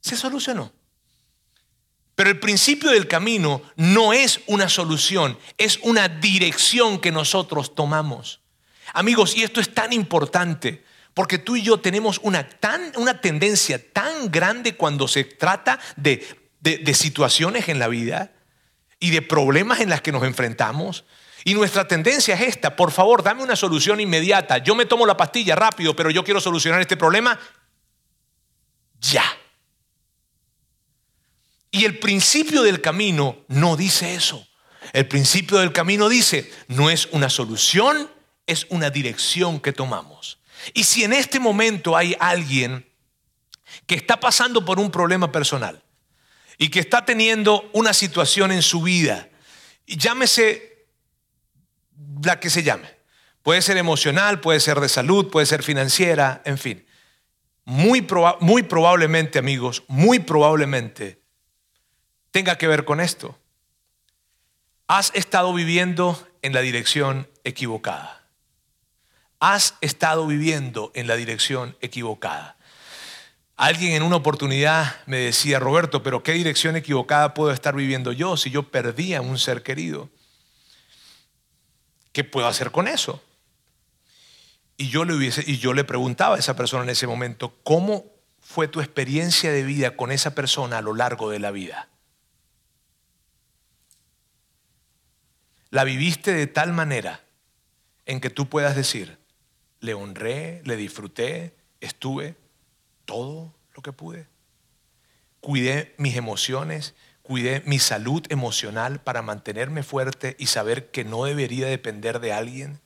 Se 0.00 0.16
solucionó. 0.16 0.72
Pero 2.20 2.28
el 2.28 2.38
principio 2.38 2.90
del 2.90 3.08
camino 3.08 3.62
no 3.76 4.12
es 4.12 4.42
una 4.46 4.68
solución, 4.68 5.38
es 5.56 5.78
una 5.82 6.06
dirección 6.06 6.98
que 7.00 7.12
nosotros 7.12 7.74
tomamos. 7.74 8.42
Amigos, 8.92 9.34
y 9.34 9.42
esto 9.42 9.58
es 9.58 9.72
tan 9.72 9.94
importante, 9.94 10.84
porque 11.14 11.38
tú 11.38 11.56
y 11.56 11.62
yo 11.62 11.80
tenemos 11.80 12.20
una, 12.22 12.46
tan, 12.46 12.92
una 12.96 13.22
tendencia 13.22 13.82
tan 13.94 14.30
grande 14.30 14.76
cuando 14.76 15.08
se 15.08 15.24
trata 15.24 15.80
de, 15.96 16.22
de 16.60 16.92
situaciones 16.92 17.70
en 17.70 17.78
la 17.78 17.88
vida. 17.88 18.32
y 18.98 19.08
de 19.12 19.22
problemas 19.22 19.80
en 19.80 19.88
los 19.88 20.02
que 20.02 20.12
nos 20.12 20.24
enfrentamos. 20.24 21.06
Y 21.44 21.54
nuestra 21.54 21.88
tendencia 21.88 22.34
es 22.34 22.42
esta, 22.42 22.76
por 22.76 22.90
favor, 22.90 23.22
dame 23.22 23.42
una 23.42 23.56
solución 23.56 23.98
inmediata. 23.98 24.58
Yo 24.58 24.74
me 24.74 24.84
tomo 24.84 25.06
la 25.06 25.16
pastilla 25.16 25.56
rápido, 25.56 25.96
pero 25.96 26.10
yo 26.10 26.22
quiero 26.22 26.38
solucionar 26.38 26.82
este 26.82 26.98
problema 26.98 27.40
ya. 29.00 29.39
Y 31.70 31.84
el 31.84 31.98
principio 31.98 32.62
del 32.62 32.80
camino 32.80 33.44
no 33.48 33.76
dice 33.76 34.14
eso. 34.14 34.46
El 34.92 35.06
principio 35.06 35.58
del 35.58 35.72
camino 35.72 36.08
dice, 36.08 36.50
no 36.68 36.90
es 36.90 37.06
una 37.12 37.30
solución, 37.30 38.10
es 38.46 38.66
una 38.70 38.90
dirección 38.90 39.60
que 39.60 39.72
tomamos. 39.72 40.38
Y 40.74 40.84
si 40.84 41.04
en 41.04 41.12
este 41.12 41.38
momento 41.38 41.96
hay 41.96 42.16
alguien 42.18 42.86
que 43.86 43.94
está 43.94 44.18
pasando 44.18 44.64
por 44.64 44.80
un 44.80 44.90
problema 44.90 45.30
personal 45.30 45.82
y 46.58 46.68
que 46.68 46.80
está 46.80 47.04
teniendo 47.04 47.70
una 47.72 47.94
situación 47.94 48.50
en 48.50 48.62
su 48.62 48.82
vida, 48.82 49.28
llámese 49.86 50.86
la 52.24 52.40
que 52.40 52.50
se 52.50 52.62
llame, 52.62 52.88
puede 53.42 53.62
ser 53.62 53.76
emocional, 53.76 54.40
puede 54.40 54.60
ser 54.60 54.80
de 54.80 54.88
salud, 54.88 55.30
puede 55.30 55.46
ser 55.46 55.62
financiera, 55.62 56.42
en 56.44 56.58
fin, 56.58 56.84
muy, 57.64 58.06
muy 58.40 58.62
probablemente 58.64 59.38
amigos, 59.38 59.84
muy 59.86 60.18
probablemente 60.18 61.19
tenga 62.30 62.56
que 62.58 62.68
ver 62.68 62.84
con 62.84 63.00
esto. 63.00 63.38
Has 64.86 65.12
estado 65.14 65.52
viviendo 65.52 66.28
en 66.42 66.52
la 66.52 66.60
dirección 66.60 67.28
equivocada. 67.44 68.22
Has 69.38 69.74
estado 69.80 70.26
viviendo 70.26 70.90
en 70.94 71.06
la 71.06 71.16
dirección 71.16 71.76
equivocada. 71.80 72.56
Alguien 73.56 73.92
en 73.92 74.02
una 74.02 74.16
oportunidad 74.16 74.96
me 75.06 75.18
decía, 75.18 75.58
Roberto, 75.58 76.02
pero 76.02 76.22
¿qué 76.22 76.32
dirección 76.32 76.76
equivocada 76.76 77.34
puedo 77.34 77.52
estar 77.52 77.74
viviendo 77.74 78.12
yo 78.12 78.36
si 78.36 78.50
yo 78.50 78.70
perdía 78.70 79.20
un 79.20 79.38
ser 79.38 79.62
querido? 79.62 80.08
¿Qué 82.12 82.24
puedo 82.24 82.46
hacer 82.46 82.70
con 82.70 82.88
eso? 82.88 83.22
Y 84.76 84.88
yo 84.88 85.04
le, 85.04 85.14
y 85.46 85.58
yo 85.58 85.74
le 85.74 85.84
preguntaba 85.84 86.36
a 86.36 86.38
esa 86.38 86.56
persona 86.56 86.84
en 86.84 86.90
ese 86.90 87.06
momento, 87.06 87.54
¿cómo 87.62 88.06
fue 88.40 88.66
tu 88.66 88.80
experiencia 88.80 89.52
de 89.52 89.62
vida 89.62 89.94
con 89.94 90.10
esa 90.10 90.34
persona 90.34 90.78
a 90.78 90.82
lo 90.82 90.94
largo 90.94 91.30
de 91.30 91.38
la 91.38 91.50
vida? 91.50 91.90
La 95.70 95.84
viviste 95.84 96.32
de 96.32 96.46
tal 96.46 96.72
manera 96.72 97.24
en 98.06 98.20
que 98.20 98.30
tú 98.30 98.48
puedas 98.48 98.74
decir, 98.74 99.18
le 99.80 99.94
honré, 99.94 100.62
le 100.64 100.76
disfruté, 100.76 101.54
estuve 101.80 102.36
todo 103.04 103.54
lo 103.74 103.82
que 103.82 103.92
pude. 103.92 104.26
Cuidé 105.40 105.94
mis 105.96 106.16
emociones, 106.16 106.94
cuidé 107.22 107.62
mi 107.64 107.78
salud 107.78 108.22
emocional 108.28 109.00
para 109.00 109.22
mantenerme 109.22 109.82
fuerte 109.82 110.36
y 110.38 110.46
saber 110.46 110.90
que 110.90 111.04
no 111.04 111.24
debería 111.24 111.66
depender 111.66 112.20
de 112.20 112.32
alguien, 112.32 112.80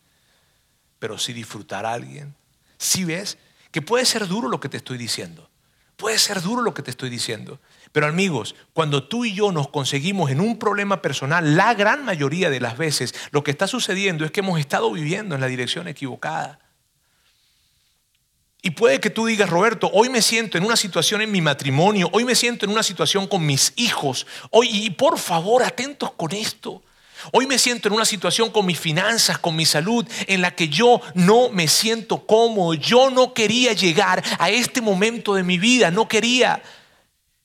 pero 0.98 1.18
sí 1.18 1.32
disfrutar 1.32 1.86
a 1.86 1.94
alguien. 1.94 2.34
Si 2.78 3.04
ves 3.04 3.38
que 3.70 3.82
puede 3.82 4.04
ser 4.04 4.28
duro 4.28 4.48
lo 4.48 4.60
que 4.60 4.68
te 4.68 4.76
estoy 4.76 4.98
diciendo, 4.98 5.50
puede 5.96 6.18
ser 6.18 6.42
duro 6.42 6.62
lo 6.62 6.74
que 6.74 6.82
te 6.82 6.90
estoy 6.90 7.10
diciendo, 7.10 7.60
pero 7.94 8.08
amigos, 8.08 8.56
cuando 8.72 9.04
tú 9.04 9.24
y 9.24 9.34
yo 9.34 9.52
nos 9.52 9.68
conseguimos 9.68 10.32
en 10.32 10.40
un 10.40 10.58
problema 10.58 11.00
personal, 11.00 11.54
la 11.54 11.74
gran 11.74 12.04
mayoría 12.04 12.50
de 12.50 12.58
las 12.58 12.76
veces 12.76 13.14
lo 13.30 13.44
que 13.44 13.52
está 13.52 13.68
sucediendo 13.68 14.24
es 14.24 14.32
que 14.32 14.40
hemos 14.40 14.58
estado 14.58 14.90
viviendo 14.90 15.36
en 15.36 15.40
la 15.40 15.46
dirección 15.46 15.86
equivocada. 15.86 16.58
Y 18.62 18.70
puede 18.70 18.98
que 18.98 19.10
tú 19.10 19.26
digas, 19.26 19.48
Roberto, 19.48 19.88
hoy 19.92 20.08
me 20.08 20.22
siento 20.22 20.58
en 20.58 20.64
una 20.64 20.74
situación 20.74 21.20
en 21.20 21.30
mi 21.30 21.40
matrimonio, 21.40 22.08
hoy 22.12 22.24
me 22.24 22.34
siento 22.34 22.66
en 22.66 22.72
una 22.72 22.82
situación 22.82 23.28
con 23.28 23.46
mis 23.46 23.72
hijos, 23.76 24.26
hoy, 24.50 24.70
y 24.72 24.90
por 24.90 25.16
favor, 25.16 25.62
atentos 25.62 26.10
con 26.14 26.32
esto. 26.32 26.82
Hoy 27.30 27.46
me 27.46 27.60
siento 27.60 27.86
en 27.86 27.94
una 27.94 28.04
situación 28.04 28.50
con 28.50 28.66
mis 28.66 28.80
finanzas, 28.80 29.38
con 29.38 29.54
mi 29.54 29.66
salud, 29.66 30.04
en 30.26 30.42
la 30.42 30.56
que 30.56 30.68
yo 30.68 31.00
no 31.14 31.48
me 31.50 31.68
siento 31.68 32.26
cómodo. 32.26 32.74
Yo 32.74 33.10
no 33.10 33.34
quería 33.34 33.72
llegar 33.72 34.20
a 34.40 34.50
este 34.50 34.80
momento 34.80 35.34
de 35.34 35.44
mi 35.44 35.58
vida, 35.58 35.92
no 35.92 36.08
quería. 36.08 36.60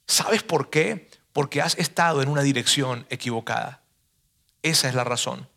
¿Sabes 0.10 0.42
por 0.42 0.72
qué? 0.72 1.08
Porque 1.34 1.62
has 1.62 1.78
estado 1.78 2.24
en 2.24 2.30
una 2.30 2.42
dirección 2.42 3.06
equivocada. 3.12 3.84
Esa 4.64 4.90
es 4.90 4.96
la 4.96 5.04
razón. 5.04 5.48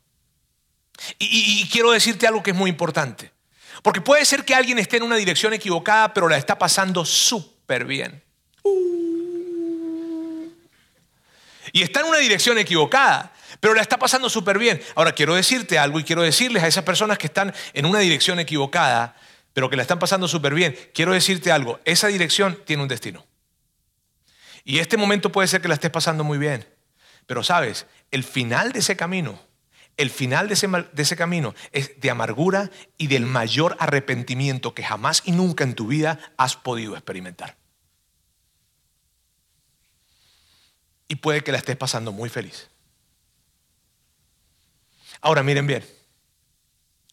Y, 1.18 1.66
quiero 1.70 1.90
decirte 1.90 2.26
algo 2.26 2.42
que 2.42 2.50
es 2.50 2.56
muy 2.56 2.68
importante. 2.68 3.32
Porque 3.82 4.02
puede 4.02 4.26
ser 4.26 4.44
que 4.44 4.54
alguien 4.54 4.78
esté 4.78 4.98
en 4.98 5.04
una 5.04 5.16
dirección 5.16 5.54
equivocada, 5.54 6.12
pero 6.12 6.28
la 6.28 6.36
está 6.36 6.58
pasando 6.58 7.06
súper 7.06 7.86
bien. 7.86 8.22
Y 11.72 11.80
está 11.80 12.00
en 12.00 12.06
una 12.08 12.18
dirección 12.18 12.58
equivocada, 12.58 13.32
pero 13.58 13.72
la 13.72 13.80
está 13.80 13.98
pasando 13.98 14.28
súper 14.28 14.58
bien. 14.58 14.82
Ahora 14.96 15.12
quiero 15.12 15.34
decirte 15.34 15.78
algo 15.78 15.98
y 15.98 16.04
quiero 16.04 16.20
decirles 16.20 16.62
a 16.62 16.66
esas 16.68 16.84
personas 16.84 17.16
que 17.16 17.28
están 17.28 17.54
en 17.72 17.86
una 17.86 18.00
dirección 18.00 18.38
equivocada, 18.38 19.16
pero 19.54 19.70
que 19.70 19.76
la 19.76 19.82
están 19.82 19.98
pasando 19.98 20.28
súper 20.28 20.52
bien, 20.52 20.76
quiero 20.92 21.14
decirte 21.14 21.50
algo, 21.50 21.80
esa 21.86 22.08
dirección 22.08 22.60
tiene 22.66 22.82
un 22.82 22.88
destino. 22.88 23.31
Y 24.64 24.78
este 24.78 24.96
momento 24.96 25.32
puede 25.32 25.48
ser 25.48 25.60
que 25.60 25.68
la 25.68 25.74
estés 25.74 25.90
pasando 25.90 26.24
muy 26.24 26.38
bien. 26.38 26.66
Pero 27.26 27.42
sabes, 27.42 27.86
el 28.10 28.24
final 28.24 28.72
de 28.72 28.80
ese 28.80 28.96
camino, 28.96 29.40
el 29.96 30.10
final 30.10 30.48
de 30.48 30.54
ese, 31.02 31.16
camino 31.16 31.54
es 31.70 32.00
de 32.00 32.10
amargura 32.10 32.70
y 32.96 33.06
del 33.08 33.26
mayor 33.26 33.76
arrepentimiento 33.78 34.74
que 34.74 34.82
jamás 34.82 35.22
y 35.24 35.32
nunca 35.32 35.64
en 35.64 35.74
tu 35.74 35.86
vida 35.86 36.18
has 36.36 36.56
podido 36.56 36.94
experimentar. 36.94 37.56
Y 41.08 41.16
puede 41.16 41.44
que 41.44 41.52
la 41.52 41.58
estés 41.58 41.76
pasando 41.76 42.10
muy 42.10 42.30
feliz. 42.30 42.70
Ahora 45.20 45.42
miren 45.42 45.66
bien, 45.66 45.84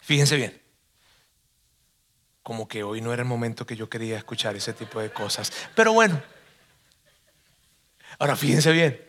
fíjense 0.01 0.35
bien. 0.37 0.59
Como 2.41 2.67
que 2.67 2.81
hoy 2.81 3.01
no 3.01 3.13
era 3.13 3.21
el 3.21 3.27
momento 3.27 3.65
que 3.65 3.75
yo 3.75 3.89
quería 3.89 4.17
escuchar 4.17 4.55
ese 4.55 4.73
tipo 4.73 4.99
de 4.99 5.11
cosas. 5.11 5.51
Pero 5.75 5.93
bueno. 5.93 6.19
Ahora 8.19 8.35
fíjense 8.35 8.71
bien, 8.71 9.01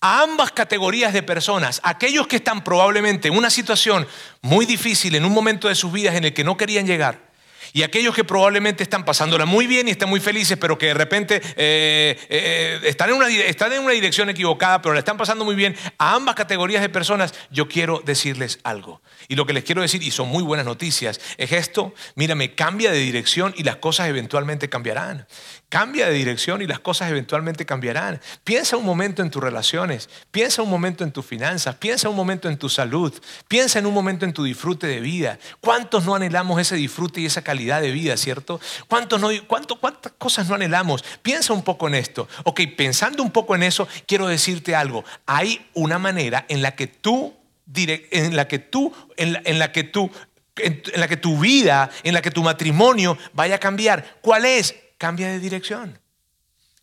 a 0.00 0.22
ambas 0.22 0.52
categorías 0.52 1.12
de 1.12 1.22
personas, 1.22 1.80
aquellos 1.84 2.26
que 2.26 2.36
están 2.36 2.64
probablemente 2.64 3.28
en 3.28 3.36
una 3.36 3.50
situación 3.50 4.06
muy 4.40 4.64
difícil 4.64 5.14
en 5.14 5.24
un 5.24 5.32
momento 5.32 5.68
de 5.68 5.74
sus 5.74 5.92
vidas 5.92 6.14
en 6.14 6.24
el 6.24 6.32
que 6.32 6.44
no 6.44 6.56
querían 6.56 6.86
llegar, 6.86 7.32
y 7.72 7.82
aquellos 7.82 8.14
que 8.14 8.24
probablemente 8.24 8.82
están 8.82 9.04
pasándola 9.04 9.46
muy 9.46 9.66
bien 9.66 9.88
y 9.88 9.92
están 9.92 10.08
muy 10.08 10.20
felices, 10.20 10.58
pero 10.60 10.76
que 10.76 10.86
de 10.86 10.94
repente 10.94 11.40
eh, 11.56 12.18
eh, 12.28 12.80
están, 12.84 13.10
en 13.10 13.16
una, 13.16 13.28
están 13.28 13.72
en 13.72 13.82
una 13.82 13.92
dirección 13.92 14.28
equivocada, 14.28 14.82
pero 14.82 14.92
la 14.92 14.98
están 14.98 15.16
pasando 15.16 15.44
muy 15.44 15.54
bien, 15.54 15.74
a 15.98 16.14
ambas 16.14 16.34
categorías 16.34 16.82
de 16.82 16.90
personas, 16.90 17.32
yo 17.50 17.68
quiero 17.68 18.02
decirles 18.04 18.58
algo. 18.62 19.00
Y 19.28 19.36
lo 19.36 19.46
que 19.46 19.54
les 19.54 19.64
quiero 19.64 19.80
decir, 19.80 20.02
y 20.02 20.10
son 20.10 20.28
muy 20.28 20.42
buenas 20.42 20.66
noticias, 20.66 21.20
es 21.38 21.52
esto, 21.52 21.94
mírame, 22.14 22.54
cambia 22.54 22.92
de 22.92 22.98
dirección 22.98 23.54
y 23.56 23.62
las 23.62 23.76
cosas 23.76 24.08
eventualmente 24.08 24.68
cambiarán. 24.68 25.26
Cambia 25.72 26.04
de 26.04 26.12
dirección 26.12 26.60
y 26.60 26.66
las 26.66 26.80
cosas 26.80 27.10
eventualmente 27.10 27.64
cambiarán. 27.64 28.20
Piensa 28.44 28.76
un 28.76 28.84
momento 28.84 29.22
en 29.22 29.30
tus 29.30 29.42
relaciones, 29.42 30.10
piensa 30.30 30.60
un 30.60 30.68
momento 30.68 31.02
en 31.02 31.12
tus 31.12 31.24
finanzas, 31.24 31.76
piensa 31.76 32.10
un 32.10 32.14
momento 32.14 32.50
en 32.50 32.58
tu 32.58 32.68
salud, 32.68 33.10
piensa 33.48 33.78
en 33.78 33.86
un 33.86 33.94
momento 33.94 34.26
en 34.26 34.34
tu 34.34 34.44
disfrute 34.44 34.86
de 34.86 35.00
vida. 35.00 35.38
¿Cuántos 35.62 36.04
no 36.04 36.14
anhelamos 36.14 36.60
ese 36.60 36.76
disfrute 36.76 37.22
y 37.22 37.24
esa 37.24 37.40
calidad 37.40 37.80
de 37.80 37.90
vida, 37.90 38.18
cierto? 38.18 38.60
¿Cuántos 38.86 39.18
no, 39.18 39.30
cuánto, 39.46 39.80
¿Cuántas 39.80 40.12
cosas 40.18 40.46
no 40.46 40.56
anhelamos? 40.56 41.02
Piensa 41.22 41.54
un 41.54 41.62
poco 41.62 41.88
en 41.88 41.94
esto. 41.94 42.28
Ok, 42.44 42.60
pensando 42.76 43.22
un 43.22 43.30
poco 43.30 43.54
en 43.54 43.62
eso, 43.62 43.88
quiero 44.06 44.26
decirte 44.26 44.74
algo. 44.74 45.06
Hay 45.24 45.70
una 45.72 45.98
manera 45.98 46.44
en 46.50 46.60
la 46.60 46.74
que 46.74 46.86
tú, 46.86 47.34
en 47.74 48.36
la 48.36 48.46
que 48.46 48.58
tú, 48.58 48.92
en 49.16 49.58
la 49.58 49.72
que 49.72 49.84
tú 49.84 50.10
en 50.54 50.82
la 50.96 51.08
que 51.08 51.16
tu 51.16 51.38
vida, 51.38 51.88
en 52.02 52.12
la 52.12 52.20
que 52.20 52.30
tu 52.30 52.42
matrimonio 52.42 53.16
vaya 53.32 53.54
a 53.54 53.58
cambiar. 53.58 54.18
¿Cuál 54.20 54.44
es? 54.44 54.74
Cambia 55.02 55.26
de 55.26 55.40
dirección. 55.40 55.98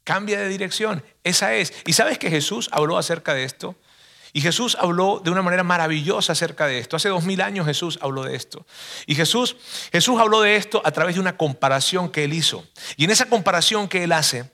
Cambia 0.04 0.40
de 0.40 0.50
dirección. 0.50 1.06
Esa 1.24 1.56
es. 1.56 1.72
¿Y 1.86 1.94
sabes 1.94 2.18
que 2.18 2.30
Jesús 2.30 2.68
habló 2.74 2.98
acerca 2.98 3.34
de 3.34 3.46
esto? 3.46 3.78
Y 4.34 4.42
Jesús 4.42 4.76
habló 4.78 5.22
de 5.24 5.32
una 5.32 5.42
manera 5.42 5.64
maravillosa 5.64 6.34
acerca 6.34 6.68
de 6.68 6.80
esto. 6.80 6.98
Hace 6.98 7.08
dos 7.08 7.24
mil 7.24 7.40
años 7.40 7.66
Jesús 7.66 7.98
habló 8.02 8.26
de 8.26 8.36
esto. 8.36 8.66
Y 9.06 9.16
Jesús, 9.16 9.56
Jesús 9.94 10.20
habló 10.20 10.42
de 10.42 10.58
esto 10.58 10.82
a 10.84 10.92
través 10.92 11.16
de 11.16 11.22
una 11.22 11.38
comparación 11.38 12.12
que 12.12 12.26
él 12.26 12.34
hizo. 12.34 12.66
Y 12.98 13.06
en 13.06 13.12
esa 13.12 13.30
comparación 13.30 13.88
que 13.88 14.04
él 14.04 14.12
hace, 14.12 14.52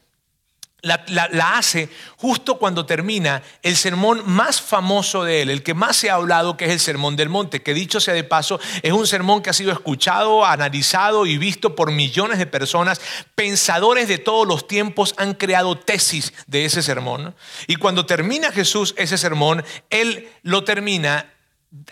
la, 0.85 1.57
hace 1.57 1.89
justo 2.17 2.59
cuando 2.59 2.85
termina 2.85 3.41
el 3.63 3.75
sermón 3.75 4.21
más 4.25 4.61
famoso 4.61 5.23
de 5.23 5.41
él, 5.41 5.49
el 5.49 5.63
que 5.63 5.73
más 5.73 5.97
se 5.97 6.09
ha 6.09 6.15
hablado, 6.15 6.57
que 6.57 6.65
es 6.65 6.71
el 6.71 6.79
Sermón 6.79 7.15
del 7.15 7.29
Monte, 7.29 7.63
que 7.63 7.73
dicho 7.73 7.99
sea 7.99 8.13
de 8.13 8.23
paso, 8.23 8.59
es 8.83 8.93
un 8.93 9.07
sermón 9.07 9.41
que 9.41 9.49
ha 9.49 9.53
sido 9.53 9.71
escuchado, 9.71 10.45
analizado 10.45 11.25
y 11.25 11.37
visto 11.37 11.75
por 11.75 11.91
millones 11.91 12.37
de 12.37 12.45
personas. 12.45 13.01
Pensadores 13.33 14.07
de 14.07 14.19
todos 14.19 14.47
los 14.47 14.67
tiempos 14.67 15.15
han 15.17 15.33
creado 15.33 15.77
tesis 15.77 16.33
de 16.45 16.65
ese 16.65 16.83
sermón. 16.83 17.35
Y 17.67 17.77
cuando 17.77 18.05
termina 18.05 18.51
Jesús 18.51 18.93
ese 18.97 19.17
sermón, 19.17 19.63
él 19.89 20.29
lo 20.43 20.63
termina 20.63 21.31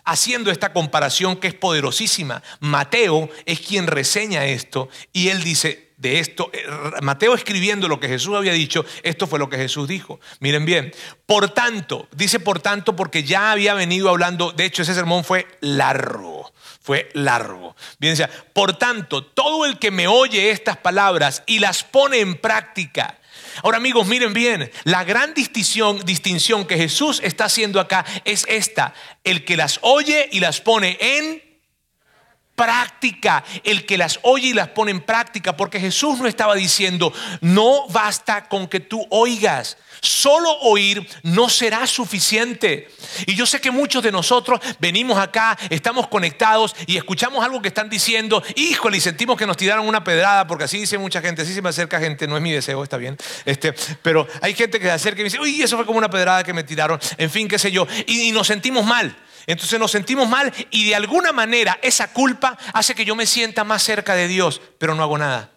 haciendo 0.05 0.51
esta 0.51 0.71
comparación 0.71 1.37
que 1.37 1.47
es 1.47 1.53
poderosísima. 1.55 2.43
Mateo 2.59 3.29
es 3.45 3.59
quien 3.59 3.87
reseña 3.87 4.45
esto 4.45 4.87
y 5.11 5.29
él 5.29 5.43
dice, 5.43 5.82
de 6.03 6.19
esto. 6.19 6.51
Eh, 6.53 6.63
Mateo 7.01 7.33
escribiendo 7.33 7.87
lo 7.87 7.99
que 7.99 8.07
Jesús 8.07 8.35
había 8.35 8.51
dicho, 8.51 8.85
esto 9.01 9.25
fue 9.25 9.39
lo 9.39 9.49
que 9.49 9.57
Jesús 9.57 9.87
dijo. 9.87 10.19
Miren 10.39 10.65
bien, 10.65 10.93
por 11.25 11.49
tanto, 11.49 12.07
dice 12.11 12.39
por 12.39 12.59
tanto 12.59 12.95
porque 12.95 13.23
ya 13.23 13.51
había 13.51 13.73
venido 13.73 14.09
hablando, 14.09 14.51
de 14.51 14.65
hecho 14.65 14.83
ese 14.83 14.93
sermón 14.93 15.23
fue 15.23 15.47
largo, 15.61 16.53
fue 16.81 17.09
largo. 17.13 17.75
Bien, 17.97 18.15
por 18.51 18.77
tanto, 18.77 19.25
todo 19.25 19.65
el 19.65 19.79
que 19.79 19.89
me 19.89 20.07
oye 20.07 20.51
estas 20.51 20.77
palabras 20.77 21.41
y 21.47 21.57
las 21.57 21.83
pone 21.83 22.19
en 22.19 22.35
práctica, 22.35 23.17
Ahora 23.61 23.77
amigos, 23.77 24.07
miren 24.07 24.33
bien, 24.33 24.71
la 24.83 25.03
gran 25.03 25.35
distinción, 25.35 25.99
distinción 26.05 26.65
que 26.65 26.75
Jesús 26.75 27.21
está 27.23 27.45
haciendo 27.45 27.79
acá 27.79 28.03
es 28.25 28.45
esta, 28.49 28.95
el 29.23 29.45
que 29.45 29.57
las 29.57 29.77
oye 29.83 30.27
y 30.31 30.39
las 30.39 30.59
pone 30.59 30.97
en 30.99 31.52
práctica, 32.55 33.43
el 33.63 33.85
que 33.85 33.97
las 33.97 34.19
oye 34.23 34.49
y 34.49 34.53
las 34.53 34.69
pone 34.69 34.91
en 34.91 35.01
práctica, 35.01 35.57
porque 35.57 35.79
Jesús 35.79 36.19
no 36.19 36.27
estaba 36.27 36.55
diciendo, 36.55 37.13
no 37.41 37.87
basta 37.89 38.47
con 38.47 38.67
que 38.67 38.79
tú 38.79 39.05
oigas, 39.09 39.77
Solo 40.03 40.51
oír 40.59 41.07
no 41.23 41.47
será 41.47 41.87
suficiente. 41.87 42.89
Y 43.25 43.35
yo 43.35 43.45
sé 43.45 43.61
que 43.61 43.71
muchos 43.71 44.03
de 44.03 44.11
nosotros 44.11 44.59
venimos 44.79 45.17
acá, 45.17 45.57
estamos 45.69 46.09
conectados 46.09 46.75
y 46.87 46.97
escuchamos 46.97 47.41
algo 47.41 47.61
que 47.61 47.69
están 47.69 47.89
diciendo, 47.89 48.43
híjole, 48.55 48.97
y 48.97 48.99
sentimos 48.99 49.37
que 49.37 49.47
nos 49.47 49.55
tiraron 49.55 49.87
una 49.87 50.03
pedrada, 50.03 50.45
porque 50.45 50.65
así 50.65 50.77
dice 50.77 50.97
mucha 50.97 51.21
gente, 51.21 51.43
así 51.43 51.53
se 51.53 51.61
me 51.61 51.69
acerca 51.69 52.01
gente, 52.01 52.27
no 52.27 52.35
es 52.35 52.43
mi 52.43 52.51
deseo, 52.51 52.83
está 52.83 52.97
bien. 52.97 53.15
Este, 53.45 53.73
pero 54.01 54.27
hay 54.41 54.53
gente 54.53 54.77
que 54.77 54.87
se 54.87 54.91
acerca 54.91 55.21
y 55.21 55.23
dice, 55.23 55.39
uy, 55.39 55.61
eso 55.61 55.77
fue 55.77 55.85
como 55.85 55.99
una 55.99 56.09
pedrada 56.09 56.43
que 56.43 56.51
me 56.51 56.65
tiraron, 56.65 56.99
en 57.17 57.29
fin, 57.29 57.47
qué 57.47 57.57
sé 57.57 57.71
yo, 57.71 57.87
y, 58.05 58.23
y 58.23 58.31
nos 58.33 58.47
sentimos 58.47 58.85
mal. 58.85 59.15
Entonces 59.47 59.79
nos 59.79 59.91
sentimos 59.91 60.27
mal 60.27 60.53
y 60.69 60.87
de 60.87 60.95
alguna 60.95 61.31
manera 61.31 61.79
esa 61.81 62.13
culpa 62.13 62.57
hace 62.73 62.95
que 62.95 63.05
yo 63.05 63.15
me 63.15 63.25
sienta 63.25 63.63
más 63.63 63.83
cerca 63.83 64.15
de 64.15 64.27
Dios, 64.27 64.61
pero 64.77 64.95
no 64.95 65.03
hago 65.03 65.17
nada. 65.17 65.52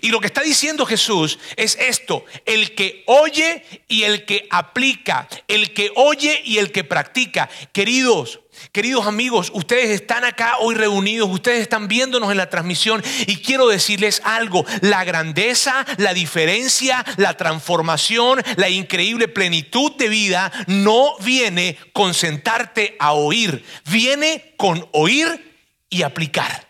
Y 0.00 0.08
lo 0.08 0.20
que 0.20 0.26
está 0.26 0.42
diciendo 0.42 0.86
Jesús 0.86 1.38
es 1.56 1.76
esto, 1.80 2.24
el 2.44 2.74
que 2.74 3.04
oye 3.06 3.64
y 3.88 4.02
el 4.02 4.24
que 4.24 4.46
aplica, 4.50 5.28
el 5.48 5.72
que 5.72 5.90
oye 5.94 6.40
y 6.44 6.58
el 6.58 6.72
que 6.72 6.84
practica. 6.84 7.48
Queridos, 7.72 8.40
queridos 8.72 9.06
amigos, 9.06 9.50
ustedes 9.54 9.90
están 9.90 10.24
acá 10.24 10.58
hoy 10.60 10.74
reunidos, 10.74 11.30
ustedes 11.30 11.62
están 11.62 11.88
viéndonos 11.88 12.30
en 12.30 12.36
la 12.36 12.50
transmisión 12.50 13.02
y 13.26 13.36
quiero 13.36 13.68
decirles 13.68 14.20
algo, 14.24 14.64
la 14.80 15.04
grandeza, 15.04 15.86
la 15.96 16.14
diferencia, 16.14 17.04
la 17.16 17.36
transformación, 17.36 18.42
la 18.56 18.68
increíble 18.68 19.28
plenitud 19.28 19.92
de 19.96 20.08
vida 20.08 20.52
no 20.66 21.16
viene 21.18 21.78
con 21.92 22.14
sentarte 22.14 22.96
a 22.98 23.12
oír, 23.12 23.64
viene 23.86 24.54
con 24.56 24.88
oír 24.92 25.56
y 25.90 26.02
aplicar 26.02 26.67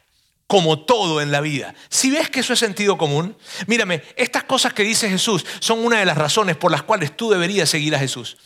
como 0.48 0.80
todo 0.80 1.20
en 1.20 1.30
la 1.30 1.42
vida. 1.42 1.74
Si 1.90 2.10
ves 2.10 2.30
que 2.30 2.40
eso 2.40 2.54
es 2.54 2.58
sentido 2.58 2.98
común, 2.98 3.36
mírame, 3.66 4.02
estas 4.16 4.44
cosas 4.44 4.72
que 4.72 4.82
dice 4.82 5.08
Jesús 5.08 5.44
son 5.60 5.84
una 5.84 5.98
de 5.98 6.06
las 6.06 6.16
razones 6.18 6.56
por 6.56 6.72
las 6.72 6.82
cuales 6.82 7.16
tú 7.16 7.30
deberías 7.30 7.68
seguir 7.68 7.94
a 7.94 7.98
Jesús. 7.98 8.38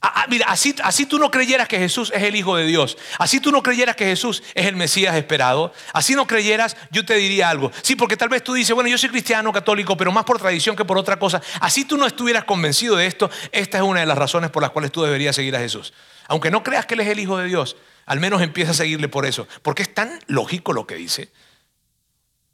Ah, 0.00 0.22
ah, 0.22 0.26
mira, 0.30 0.46
así, 0.48 0.74
así 0.82 1.04
tú 1.04 1.18
no 1.18 1.30
creyeras 1.30 1.68
que 1.68 1.78
Jesús 1.78 2.10
es 2.14 2.22
el 2.22 2.34
Hijo 2.34 2.56
de 2.56 2.64
Dios, 2.64 2.96
así 3.18 3.38
tú 3.38 3.52
no 3.52 3.62
creyeras 3.62 3.96
que 3.96 4.06
Jesús 4.06 4.42
es 4.54 4.64
el 4.64 4.76
Mesías 4.76 5.14
esperado, 5.14 5.74
así 5.92 6.14
no 6.14 6.26
creyeras, 6.26 6.74
yo 6.90 7.04
te 7.04 7.16
diría 7.16 7.50
algo. 7.50 7.70
Sí, 7.82 7.96
porque 7.96 8.16
tal 8.16 8.30
vez 8.30 8.42
tú 8.42 8.54
dices, 8.54 8.74
bueno, 8.74 8.88
yo 8.88 8.96
soy 8.96 9.10
cristiano, 9.10 9.52
católico, 9.52 9.96
pero 9.98 10.10
más 10.10 10.24
por 10.24 10.38
tradición 10.38 10.74
que 10.74 10.86
por 10.86 10.96
otra 10.96 11.18
cosa. 11.18 11.42
Así 11.60 11.84
tú 11.84 11.98
no 11.98 12.06
estuvieras 12.06 12.44
convencido 12.44 12.96
de 12.96 13.06
esto, 13.06 13.28
esta 13.52 13.76
es 13.76 13.84
una 13.84 14.00
de 14.00 14.06
las 14.06 14.16
razones 14.16 14.48
por 14.50 14.62
las 14.62 14.70
cuales 14.70 14.90
tú 14.90 15.02
deberías 15.02 15.36
seguir 15.36 15.54
a 15.54 15.58
Jesús. 15.58 15.92
Aunque 16.28 16.50
no 16.50 16.62
creas 16.62 16.86
que 16.86 16.94
Él 16.94 17.00
es 17.00 17.08
el 17.08 17.18
Hijo 17.18 17.36
de 17.36 17.46
Dios, 17.46 17.76
al 18.10 18.18
menos 18.18 18.42
empieza 18.42 18.72
a 18.72 18.74
seguirle 18.74 19.08
por 19.08 19.24
eso, 19.24 19.46
porque 19.62 19.82
es 19.82 19.94
tan 19.94 20.18
lógico 20.26 20.72
lo 20.72 20.84
que 20.84 20.96
dice. 20.96 21.30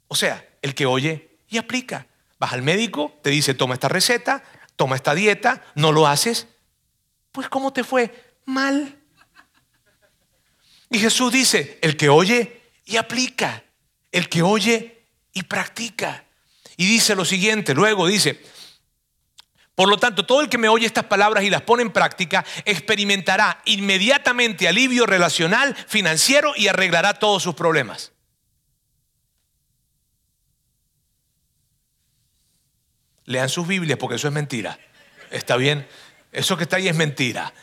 O 0.07 0.13
sea, 0.13 0.47
el 0.61 0.75
que 0.75 0.85
oye 0.85 1.39
y 1.49 1.57
aplica. 1.57 2.05
Vas 2.37 2.53
al 2.53 2.61
médico, 2.61 3.17
te 3.23 3.31
dice, 3.31 3.55
toma 3.55 3.73
esta 3.73 3.89
receta, 3.89 4.43
toma 4.75 4.95
esta 4.95 5.15
dieta, 5.15 5.65
no 5.73 5.91
lo 5.91 6.05
haces. 6.05 6.45
Pues 7.31 7.49
¿cómo 7.49 7.73
te 7.73 7.83
fue? 7.83 8.35
Mal. 8.45 8.99
Y 10.91 10.99
Jesús 10.99 11.31
dice, 11.31 11.79
el 11.81 11.97
que 11.97 12.09
oye 12.09 12.61
y 12.85 12.97
aplica, 12.97 13.63
el 14.11 14.29
que 14.29 14.43
oye 14.43 15.05
y 15.33 15.41
practica. 15.41 16.23
Y 16.75 16.85
dice 16.85 17.15
lo 17.15 17.25
siguiente, 17.25 17.73
luego 17.73 18.05
dice, 18.05 18.39
por 19.77 19.89
lo 19.89 19.97
tanto, 19.99 20.25
todo 20.25 20.41
el 20.41 20.49
que 20.49 20.57
me 20.57 20.69
oye 20.69 20.87
estas 20.87 21.03
palabras 21.03 21.43
y 21.43 21.51
las 21.51 21.61
pone 21.61 21.83
en 21.83 21.91
práctica 21.91 22.43
experimentará 22.65 23.61
inmediatamente 23.65 24.67
alivio 24.67 25.05
relacional, 25.05 25.75
financiero 25.75 26.53
y 26.55 26.67
arreglará 26.67 27.13
todos 27.13 27.43
sus 27.43 27.53
problemas. 27.53 28.11
Lean 33.25 33.49
sus 33.49 33.67
Biblias 33.67 33.99
porque 33.99 34.15
eso 34.15 34.27
es 34.27 34.33
mentira. 34.33 34.79
¿Está 35.29 35.57
bien? 35.57 35.87
Eso 36.31 36.57
que 36.57 36.63
está 36.63 36.77
ahí 36.77 36.87
es 36.87 36.95
mentira. 36.95 37.53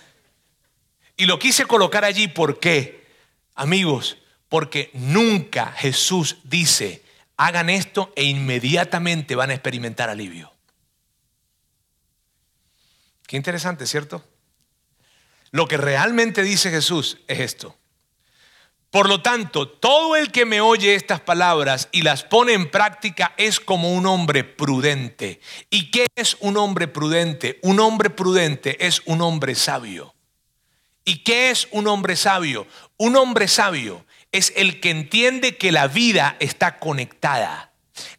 Y 1.16 1.26
lo 1.26 1.40
quise 1.40 1.66
colocar 1.66 2.04
allí, 2.04 2.28
¿por 2.28 2.60
qué? 2.60 3.08
Amigos, 3.56 4.18
porque 4.48 4.92
nunca 4.92 5.72
Jesús 5.72 6.36
dice, 6.44 7.02
hagan 7.36 7.70
esto 7.70 8.12
e 8.14 8.22
inmediatamente 8.22 9.34
van 9.34 9.50
a 9.50 9.54
experimentar 9.54 10.10
alivio. 10.10 10.53
Interesante, 13.34 13.88
¿cierto? 13.88 14.24
Lo 15.50 15.66
que 15.66 15.76
realmente 15.76 16.44
dice 16.44 16.70
Jesús 16.70 17.18
es 17.26 17.40
esto. 17.40 17.76
Por 18.90 19.08
lo 19.08 19.22
tanto, 19.22 19.68
todo 19.68 20.14
el 20.14 20.30
que 20.30 20.44
me 20.44 20.60
oye 20.60 20.94
estas 20.94 21.18
palabras 21.18 21.88
y 21.90 22.02
las 22.02 22.22
pone 22.22 22.52
en 22.52 22.70
práctica 22.70 23.34
es 23.36 23.58
como 23.58 23.92
un 23.92 24.06
hombre 24.06 24.44
prudente. 24.44 25.40
¿Y 25.68 25.90
qué 25.90 26.06
es 26.14 26.36
un 26.38 26.56
hombre 26.56 26.86
prudente? 26.86 27.58
Un 27.62 27.80
hombre 27.80 28.08
prudente 28.10 28.86
es 28.86 29.02
un 29.04 29.20
hombre 29.20 29.56
sabio. 29.56 30.14
¿Y 31.04 31.24
qué 31.24 31.50
es 31.50 31.66
un 31.72 31.88
hombre 31.88 32.14
sabio? 32.14 32.68
Un 32.98 33.16
hombre 33.16 33.48
sabio 33.48 34.06
es 34.30 34.52
el 34.54 34.78
que 34.78 34.90
entiende 34.90 35.56
que 35.56 35.72
la 35.72 35.88
vida 35.88 36.36
está 36.38 36.78
conectada, 36.78 37.72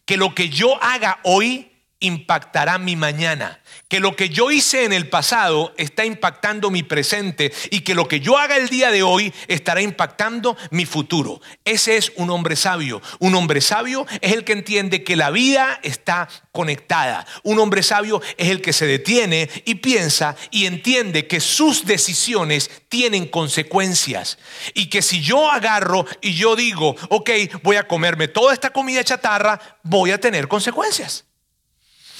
que 0.03 0.17
lo 0.17 0.35
que 0.35 0.49
yo 0.49 0.81
haga 0.83 1.21
hoy 1.23 1.71
impactará 1.99 2.77
mi 2.77 2.95
mañana 2.95 3.61
que 3.87 3.99
lo 3.99 4.15
que 4.15 4.29
yo 4.29 4.51
hice 4.51 4.83
en 4.83 4.93
el 4.93 5.09
pasado 5.09 5.73
está 5.77 6.05
impactando 6.05 6.71
mi 6.71 6.83
presente 6.83 7.53
y 7.69 7.81
que 7.81 7.95
lo 7.95 8.07
que 8.07 8.19
yo 8.19 8.37
haga 8.37 8.57
el 8.57 8.69
día 8.69 8.91
de 8.91 9.03
hoy 9.03 9.33
estará 9.47 9.81
impactando 9.81 10.57
mi 10.71 10.85
futuro. 10.85 11.41
Ese 11.63 11.97
es 11.97 12.11
un 12.15 12.29
hombre 12.29 12.55
sabio. 12.55 13.01
Un 13.19 13.35
hombre 13.35 13.61
sabio 13.61 14.05
es 14.21 14.33
el 14.33 14.43
que 14.43 14.53
entiende 14.53 15.03
que 15.03 15.15
la 15.15 15.29
vida 15.29 15.79
está 15.83 16.27
conectada. 16.51 17.25
Un 17.43 17.59
hombre 17.59 17.83
sabio 17.83 18.21
es 18.37 18.49
el 18.49 18.61
que 18.61 18.73
se 18.73 18.87
detiene 18.87 19.49
y 19.65 19.75
piensa 19.75 20.35
y 20.51 20.65
entiende 20.65 21.27
que 21.27 21.39
sus 21.39 21.85
decisiones 21.85 22.71
tienen 22.89 23.27
consecuencias 23.27 24.39
y 24.73 24.89
que 24.89 25.01
si 25.01 25.21
yo 25.21 25.51
agarro 25.51 26.05
y 26.21 26.33
yo 26.33 26.55
digo, 26.55 26.95
ok, 27.09 27.29
voy 27.61 27.75
a 27.75 27.87
comerme 27.87 28.27
toda 28.27 28.53
esta 28.53 28.71
comida 28.71 29.03
chatarra, 29.03 29.59
voy 29.83 30.11
a 30.11 30.19
tener 30.19 30.47
consecuencias. 30.47 31.25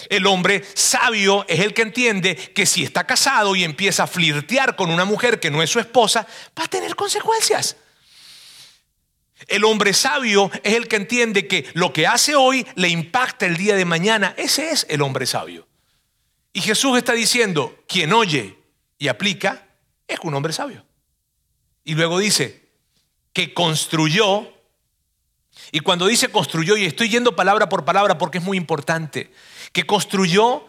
El 0.10 0.28
hombre 0.28 0.64
sabio 0.74 1.46
es 1.48 1.60
el 1.60 1.74
que 1.74 1.82
entiende 1.82 2.36
que 2.36 2.66
si 2.66 2.84
está 2.84 3.06
casado 3.06 3.56
y 3.56 3.64
empieza 3.64 4.04
a 4.04 4.08
flirtear 4.08 4.76
con 4.76 4.90
una 4.90 5.06
mujer 5.06 5.40
que 5.40 5.52
no 5.52 5.64
es 5.64 5.70
su 5.70 5.80
esposa, 5.80 6.28
va 6.58 6.66
a 6.66 6.68
tener 6.68 6.96
consecuencias. 6.96 7.78
El 9.48 9.64
hombre 9.64 9.94
sabio 9.94 10.50
es 10.64 10.74
el 10.74 10.88
que 10.88 10.96
entiende 10.96 11.48
que 11.48 11.70
lo 11.74 11.94
que 11.94 12.08
hace 12.08 12.36
hoy 12.36 12.66
le 12.76 12.90
impacta 12.90 13.46
el 13.46 13.58
día 13.58 13.76
de 13.76 13.86
mañana. 13.86 14.34
Ese 14.38 14.72
es 14.72 14.86
el 14.90 15.02
hombre 15.02 15.26
sabio. 15.26 15.68
Y 16.54 16.62
Jesús 16.62 16.98
está 16.98 17.14
diciendo, 17.14 17.84
quien 17.88 18.14
oye 18.14 18.58
y 18.98 19.10
aplica 19.10 19.68
es 20.08 20.20
un 20.24 20.34
hombre 20.34 20.54
sabio. 20.54 20.86
Y 21.84 21.96
luego 21.96 22.18
dice, 22.18 22.66
que 23.34 23.54
construyó, 23.54 24.52
y 25.72 25.82
cuando 25.82 26.08
dice 26.08 26.30
construyó, 26.30 26.78
y 26.78 26.86
estoy 26.86 27.10
yendo 27.10 27.36
palabra 27.36 27.68
por 27.68 27.84
palabra 27.84 28.18
porque 28.18 28.38
es 28.38 28.44
muy 28.44 28.58
importante, 28.58 29.32
que 29.76 29.86
construyó, 29.86 30.64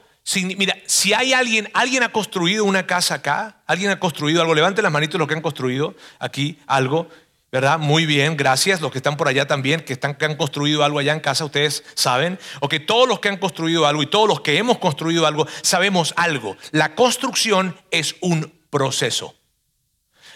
mira, 0.57 0.77
si 0.87 1.15
hay 1.15 1.33
alguien, 1.33 1.71
alguien 1.75 2.03
ha 2.03 2.11
construido 2.11 2.65
una 2.65 2.89
casa 2.89 3.15
acá, 3.15 3.63
alguien 3.65 3.93
ha 3.93 4.01
construido 4.01 4.41
algo, 4.41 4.53
levanten 4.53 4.83
las 4.83 4.93
manitos 4.93 5.17
los 5.17 5.29
que 5.29 5.35
han 5.35 5.43
construido 5.43 5.95
aquí 6.19 6.59
algo, 6.67 7.09
¿verdad? 7.53 7.79
Muy 7.79 8.05
bien, 8.05 8.37
gracias. 8.37 8.81
Los 8.81 8.91
que 8.91 8.99
están 8.99 9.17
por 9.17 9.29
allá 9.29 9.47
también, 9.47 9.83
que, 9.83 9.93
están, 9.93 10.17
que 10.17 10.25
han 10.25 10.35
construido 10.35 10.83
algo 10.83 10.99
allá 10.99 11.13
en 11.13 11.21
casa, 11.21 11.45
ustedes 11.45 11.85
saben. 11.95 12.37
O 12.59 12.69
que 12.69 12.81
todos 12.81 13.07
los 13.07 13.21
que 13.21 13.29
han 13.29 13.37
construido 13.37 13.87
algo 13.87 14.03
y 14.03 14.09
todos 14.09 14.27
los 14.27 14.41
que 14.41 14.59
hemos 14.59 14.79
construido 14.79 15.25
algo, 15.25 15.47
sabemos 15.63 16.13
algo. 16.17 16.57
La 16.73 16.97
construcción 16.97 17.77
es 17.93 18.17
un 18.23 18.53
proceso. 18.71 19.37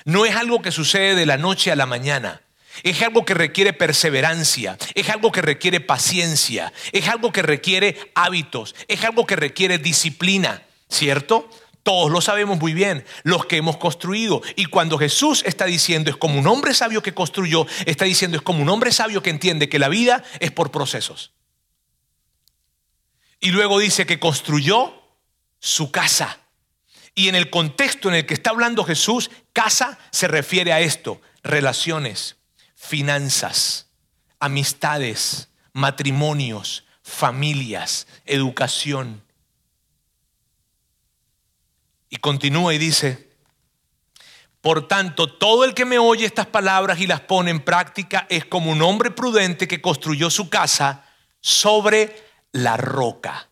No 0.04 0.26
es 0.26 0.36
algo 0.36 0.62
que 0.62 0.70
sucede 0.70 1.16
de 1.16 1.26
la 1.26 1.38
noche 1.38 1.72
a 1.72 1.76
la 1.76 1.86
mañana. 1.86 2.40
Es 2.82 3.02
algo 3.02 3.24
que 3.24 3.34
requiere 3.34 3.72
perseverancia, 3.72 4.78
es 4.94 5.08
algo 5.08 5.32
que 5.32 5.42
requiere 5.42 5.80
paciencia, 5.80 6.72
es 6.92 7.08
algo 7.08 7.32
que 7.32 7.42
requiere 7.42 8.12
hábitos, 8.14 8.74
es 8.88 9.04
algo 9.04 9.26
que 9.26 9.36
requiere 9.36 9.78
disciplina, 9.78 10.62
¿cierto? 10.88 11.50
Todos 11.82 12.10
lo 12.10 12.20
sabemos 12.20 12.58
muy 12.58 12.74
bien, 12.74 13.04
los 13.22 13.46
que 13.46 13.56
hemos 13.56 13.76
construido. 13.78 14.42
Y 14.54 14.66
cuando 14.66 14.98
Jesús 14.98 15.42
está 15.46 15.64
diciendo 15.64 16.10
es 16.10 16.16
como 16.16 16.38
un 16.38 16.46
hombre 16.46 16.74
sabio 16.74 17.02
que 17.02 17.14
construyó, 17.14 17.66
está 17.86 18.04
diciendo 18.04 18.36
es 18.36 18.42
como 18.42 18.62
un 18.62 18.68
hombre 18.68 18.92
sabio 18.92 19.22
que 19.22 19.30
entiende 19.30 19.68
que 19.68 19.78
la 19.78 19.88
vida 19.88 20.22
es 20.40 20.50
por 20.50 20.70
procesos. 20.70 21.32
Y 23.40 23.50
luego 23.50 23.78
dice 23.78 24.06
que 24.06 24.20
construyó 24.20 25.02
su 25.58 25.90
casa. 25.90 26.38
Y 27.14 27.28
en 27.28 27.34
el 27.34 27.50
contexto 27.50 28.08
en 28.08 28.14
el 28.14 28.26
que 28.26 28.34
está 28.34 28.50
hablando 28.50 28.84
Jesús, 28.84 29.30
casa 29.52 29.98
se 30.12 30.28
refiere 30.28 30.72
a 30.72 30.80
esto, 30.80 31.20
relaciones, 31.42 32.36
finanzas, 32.80 33.86
amistades, 34.38 35.50
matrimonios, 35.74 36.84
familias, 37.02 38.06
educación. 38.24 39.22
Y 42.08 42.16
continúa 42.16 42.72
y 42.74 42.78
dice, 42.78 43.30
por 44.62 44.88
tanto, 44.88 45.30
todo 45.30 45.64
el 45.64 45.74
que 45.74 45.84
me 45.84 45.98
oye 45.98 46.24
estas 46.24 46.46
palabras 46.46 46.98
y 47.00 47.06
las 47.06 47.20
pone 47.20 47.50
en 47.50 47.60
práctica 47.60 48.26
es 48.30 48.46
como 48.46 48.72
un 48.72 48.80
hombre 48.80 49.10
prudente 49.10 49.68
que 49.68 49.82
construyó 49.82 50.30
su 50.30 50.48
casa 50.48 51.04
sobre 51.40 52.16
la 52.50 52.78
roca. 52.78 53.50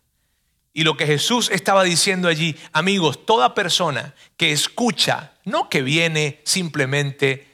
Y 0.73 0.85
lo 0.85 0.97
que 0.97 1.07
Jesús 1.07 1.51
estaba 1.51 1.85
diciendo 1.85 2.29
allí, 2.29 2.57
amigos, 2.73 3.27
toda 3.27 3.55
persona 3.55 4.15
que 4.39 4.53
escucha, 4.53 5.35
no 5.45 5.69
que 5.69 5.83
viene 5.83 6.41
simplemente 6.45 7.48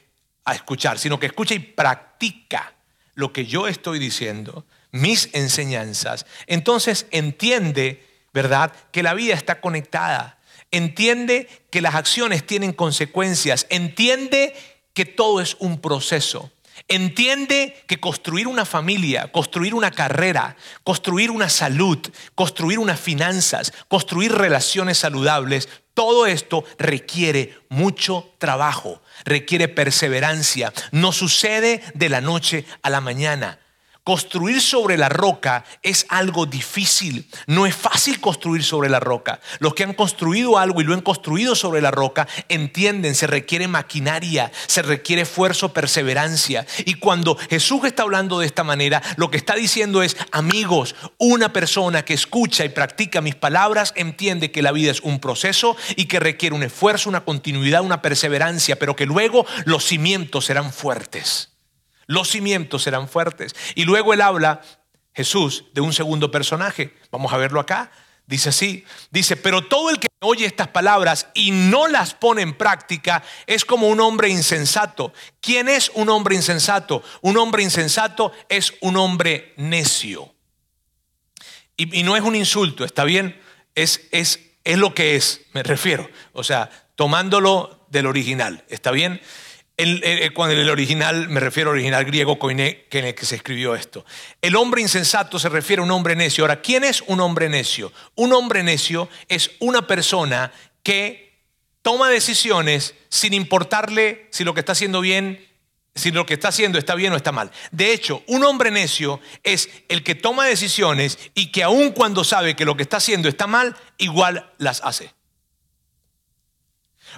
a 0.45 0.55
escuchar, 0.55 0.99
sino 0.99 1.19
que 1.19 1.27
escucha 1.27 1.55
y 1.55 1.59
practica 1.59 2.75
lo 3.15 3.33
que 3.33 3.47
yo 3.47 3.69
estoy 3.69 3.99
diciendo, 3.99 4.67
mis 4.91 5.29
enseñanzas, 5.33 6.27
entonces 6.47 7.07
entiende, 7.11 8.05
¿verdad?, 8.33 8.73
que 8.93 9.03
la 9.03 9.15
vida 9.15 9.35
está 9.35 9.61
conectada, 9.61 10.39
entiende 10.71 11.49
que 11.71 11.81
las 11.81 11.95
acciones 11.95 12.47
tienen 12.47 12.73
consecuencias, 12.73 13.67
entiende 13.71 14.55
que 14.93 15.05
todo 15.05 15.41
es 15.41 15.57
un 15.59 15.81
proceso. 15.81 16.51
Entiende 16.89 17.85
que 17.87 18.01
construir 18.01 18.49
una 18.49 18.65
familia, 18.65 19.31
construir 19.31 19.75
una 19.75 19.93
carrera, 19.93 20.57
construir 20.83 21.31
una 21.31 21.49
salud, 21.49 21.99
construir 22.35 22.81
unas 22.81 23.01
finanzas, 23.01 23.73
construir 23.87 24.33
relaciones 24.33 24.99
saludables, 24.99 25.69
todo 25.95 26.27
esto 26.27 26.65
requiere 26.77 27.57
mucho 27.69 28.29
trabajo, 28.39 29.01
requiere 29.25 29.69
perseverancia. 29.69 30.73
No 30.91 31.13
sucede 31.13 31.83
de 31.95 32.09
la 32.09 32.21
noche 32.21 32.65
a 32.83 32.91
la 32.91 33.01
mañana. 33.01 33.59
Construir 34.05 34.61
sobre 34.61 34.99
la 34.99 35.09
roca 35.09 35.65
es 35.83 36.05
algo 36.11 36.45
difícil. 36.45 37.27
No 37.47 37.65
es 37.65 37.75
fácil 37.75 38.21
construir 38.21 38.63
sobre 38.63 38.91
la 38.91 39.01
roca. 39.01 39.41
Los 39.61 39.73
que 39.73 39.83
han 39.83 39.95
construido 39.95 40.59
algo 40.59 40.83
y 40.83 40.85
lo 40.85 40.93
han 40.93 41.01
construido 41.01 41.55
sobre 41.55 41.81
la 41.81 41.91
roca 41.91 42.29
entienden, 42.51 43.15
se 43.15 43.27
requiere 43.27 43.67
maquinaria, 43.67 44.53
se 44.67 44.83
requiere 44.83 45.23
esfuerzo, 45.23 45.73
perseverancia. 45.73 46.67
Y 46.85 46.97
cuando 46.97 47.39
Jesús 47.49 47.87
está 47.87 48.03
hablando 48.03 48.39
de 48.41 48.45
esta 48.45 48.63
manera, 48.63 49.01
lo 49.17 49.31
que 49.31 49.39
está 49.39 49.55
diciendo 49.55 50.03
es, 50.03 50.19
amigos, 50.33 50.95
una 51.17 51.55
persona 51.55 52.05
que 52.05 52.13
escucha 52.13 52.67
y 52.67 52.69
practica 52.69 53.23
mis 53.23 53.37
palabras 53.37 53.95
entiende 53.97 54.53
que 54.53 54.61
la 54.61 54.73
vida 54.73 54.91
es 54.91 55.01
un 55.01 55.19
proceso 55.19 55.79
y 55.97 56.05
que 56.05 56.21
requiere 56.21 56.55
un 56.55 56.63
esfuerzo, 56.63 57.09
una 57.09 57.25
continuidad, 57.25 57.81
una 57.81 58.03
perseverancia, 58.03 58.79
pero 58.79 58.97
que 58.97 59.07
luego 59.07 59.47
los 59.65 59.83
cimientos 59.83 60.45
serán 60.45 60.75
fuertes. 60.75 61.54
Los 62.07 62.31
cimientos 62.31 62.83
serán 62.83 63.09
fuertes. 63.09 63.55
Y 63.75 63.85
luego 63.85 64.13
él 64.13 64.21
habla, 64.21 64.61
Jesús, 65.13 65.65
de 65.73 65.81
un 65.81 65.93
segundo 65.93 66.31
personaje. 66.31 66.95
Vamos 67.11 67.33
a 67.33 67.37
verlo 67.37 67.61
acá. 67.61 67.91
Dice 68.27 68.49
así, 68.49 68.85
dice, 69.11 69.37
pero 69.37 69.67
todo 69.67 69.91
el 69.91 69.99
que 69.99 70.09
oye 70.21 70.47
estas 70.47 70.69
palabras 70.69 71.29
y 71.35 71.51
no 71.51 71.89
las 71.89 72.15
pone 72.15 72.41
en 72.41 72.57
práctica 72.57 73.23
es 73.47 73.67
como 73.67 73.89
un 73.89 74.01
hombre 74.01 74.31
insensato. 74.31 75.13
¿Quién 75.41 75.69
es 75.69 75.91
un 75.95 76.09
hombre 76.09 76.35
insensato? 76.35 77.03
Un 77.21 77.37
hombre 77.37 77.63
insensato 77.63 78.33
es 78.49 78.75
un 78.81 78.97
hombre 78.97 79.53
necio. 79.59 80.35
Y, 81.77 82.03
no 82.03 82.17
es 82.17 82.23
un 82.23 82.35
insulto, 82.35 82.85
¿está 82.85 83.05
bien? 83.05 83.39
Es, 83.75 84.09
es, 84.11 84.41
es 84.63 84.79
lo 84.79 84.95
que 84.95 85.17
es, 85.17 85.43
me 85.53 85.63
refiero. 85.63 86.09
O 86.33 86.45
sea, 86.45 86.71
tomándolo 86.95 87.87
del 87.91 88.07
original, 88.07 88.65
¿está 88.69 88.91
bien? 88.91 89.21
El, 89.77 90.33
cuando 90.35 90.55
el 90.55 90.71
original, 90.71 91.29
me 91.29 91.41
refiero 91.41 91.71
al 91.71 91.77
original 91.77 92.05
griego 92.05 92.39
koiné, 92.39 92.87
que 92.89 93.01
en 93.01 93.07
el 93.07 93.15
que 93.15 93.27
se 93.27 93.35
escribió 93.35 93.75
esto. 93.75 94.05
El 94.41 94.55
hombre 94.55 94.81
insensato 94.81 95.39
se 95.39 95.49
refiere 95.49 95.81
a 95.81 95.85
un 95.85 95.91
hombre 95.91 96.15
necio. 96.15 96.45
Ahora, 96.45 96.61
¿quién 96.61 96.85
es 96.85 97.03
un 97.07 97.21
hombre 97.21 97.49
necio? 97.49 97.93
Un 98.15 98.33
hombre 98.33 98.63
necio 98.63 99.09
es 99.29 99.51
una 99.59 99.87
persona 99.87 100.53
que 100.85 101.41
toma 101.83 102.09
decisiones 102.09 102.95
sin 103.09 103.35
importarle 103.35 104.29
si 104.31 104.45
lo 104.45 104.55
que 104.55 104.61
está 104.61 104.73
haciendo 104.73 105.01
bien, 105.01 105.45
si 105.95 106.11
lo 106.11 106.25
que 106.25 106.35
está 106.35 106.49
haciendo 106.49 106.79
está 106.79 106.95
bien 106.95 107.13
o 107.13 107.17
está 107.17 107.33
mal. 107.33 107.51
De 107.71 107.93
hecho, 107.93 108.23
un 108.27 108.45
hombre 108.45 108.71
necio 108.71 109.21
es 109.43 109.69
el 109.89 110.03
que 110.03 110.15
toma 110.15 110.47
decisiones 110.47 111.19
y 111.35 111.53
que 111.53 111.63
aun 111.63 111.91
cuando 111.91 112.25
sabe 112.25 112.57
que 112.57 112.65
lo 112.65 112.77
que 112.77 112.83
está 112.83 112.99
haciendo 112.99 113.29
está 113.29 113.47
mal, 113.47 113.77
igual 113.99 114.53
las 114.59 114.81
hace. 114.83 115.13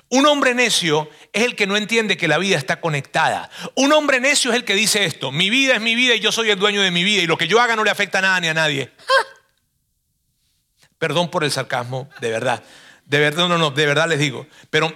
Un 0.08 0.26
hombre 0.26 0.54
necio 0.54 1.08
es 1.32 1.44
el 1.44 1.56
que 1.56 1.66
no 1.66 1.76
entiende 1.76 2.16
que 2.16 2.28
la 2.28 2.38
vida 2.38 2.56
está 2.56 2.80
conectada. 2.80 3.50
Un 3.74 3.92
hombre 3.92 4.20
necio 4.20 4.50
es 4.50 4.56
el 4.56 4.64
que 4.64 4.74
dice 4.74 5.04
esto, 5.04 5.32
mi 5.32 5.50
vida 5.50 5.74
es 5.74 5.80
mi 5.80 5.94
vida 5.94 6.14
y 6.14 6.20
yo 6.20 6.32
soy 6.32 6.50
el 6.50 6.58
dueño 6.58 6.82
de 6.82 6.90
mi 6.90 7.04
vida 7.04 7.22
y 7.22 7.26
lo 7.26 7.36
que 7.36 7.48
yo 7.48 7.60
haga 7.60 7.76
no 7.76 7.84
le 7.84 7.90
afecta 7.90 8.18
a 8.18 8.22
nada 8.22 8.40
ni 8.40 8.48
a 8.48 8.54
nadie. 8.54 8.92
Perdón 10.98 11.30
por 11.30 11.44
el 11.44 11.50
sarcasmo, 11.50 12.08
de 12.20 12.30
verdad. 12.30 12.62
De 13.04 13.20
verdad, 13.20 13.48
no, 13.48 13.56
no, 13.56 13.70
de 13.70 13.86
verdad 13.86 14.08
les 14.08 14.18
digo. 14.18 14.48
Pero 14.68 14.92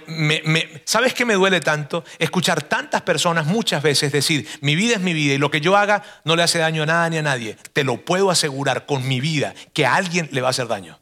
¿sabes 0.83 1.13
qué 1.13 1.23
me 1.23 1.35
duele 1.35 1.61
tanto? 1.61 2.03
Escuchar 2.19 2.61
tantas 2.61 3.03
personas 3.03 3.45
muchas 3.45 3.81
veces 3.81 4.11
decir, 4.11 4.45
mi 4.59 4.75
vida 4.75 4.95
es 4.95 5.01
mi 5.01 5.13
vida 5.13 5.33
y 5.33 5.37
lo 5.37 5.49
que 5.49 5.61
yo 5.61 5.77
haga 5.77 6.03
no 6.25 6.35
le 6.35 6.43
hace 6.43 6.59
daño 6.59 6.83
a 6.83 6.85
nada 6.85 7.09
ni 7.09 7.17
a 7.17 7.21
nadie. 7.21 7.55
Te 7.71 7.85
lo 7.85 8.03
puedo 8.03 8.29
asegurar 8.29 8.85
con 8.85 9.07
mi 9.07 9.21
vida 9.21 9.53
que 9.73 9.85
a 9.85 9.95
alguien 9.95 10.27
le 10.31 10.41
va 10.41 10.47
a 10.47 10.51
hacer 10.51 10.67
daño. 10.67 11.00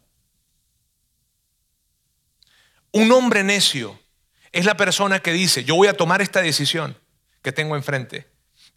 Un 2.91 3.11
hombre 3.11 3.43
necio 3.43 3.99
es 4.51 4.65
la 4.65 4.75
persona 4.75 5.19
que 5.19 5.31
dice, 5.31 5.63
yo 5.63 5.75
voy 5.75 5.87
a 5.87 5.93
tomar 5.93 6.21
esta 6.21 6.41
decisión 6.41 6.97
que 7.41 7.51
tengo 7.51 7.75
enfrente. 7.75 8.27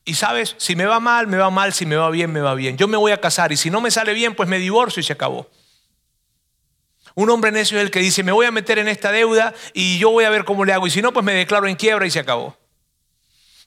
Y 0.05 0.15
sabes, 0.15 0.55
si 0.59 0.77
me 0.77 0.85
va 0.85 1.01
mal, 1.01 1.27
me 1.27 1.37
va 1.37 1.51
mal, 1.51 1.73
si 1.73 1.87
me 1.87 1.97
va 1.97 2.11
bien, 2.11 2.33
me 2.33 2.41
va 2.41 2.55
bien. 2.55 2.77
Yo 2.77 2.89
me 2.89 2.97
voy 2.97 3.13
a 3.13 3.21
casar 3.21 3.53
y 3.53 3.57
si 3.57 3.71
no 3.71 3.81
me 3.81 3.91
sale 3.91 4.13
bien, 4.15 4.35
pues 4.35 4.49
me 4.49 4.59
divorcio 4.59 5.01
y 5.01 5.05
se 5.05 5.13
acabó. 5.13 5.51
Un 7.15 7.31
hombre 7.31 7.53
necio 7.53 7.79
es 7.79 7.85
el 7.85 7.91
que 7.91 8.01
dice, 8.01 8.23
me 8.23 8.33
voy 8.33 8.47
a 8.47 8.51
meter 8.51 8.79
en 8.79 8.89
esta 8.89 9.13
deuda 9.13 9.55
y 9.75 9.99
yo 9.99 10.11
voy 10.11 10.25
a 10.25 10.31
ver 10.31 10.45
cómo 10.45 10.65
le 10.65 10.73
hago. 10.73 10.87
Y 10.87 10.91
si 10.91 11.03
no, 11.03 11.13
pues 11.13 11.25
me 11.25 11.35
declaro 11.35 11.67
en 11.69 11.77
quiebra 11.77 12.07
y 12.07 12.11
se 12.11 12.19
acabó. 12.19 12.57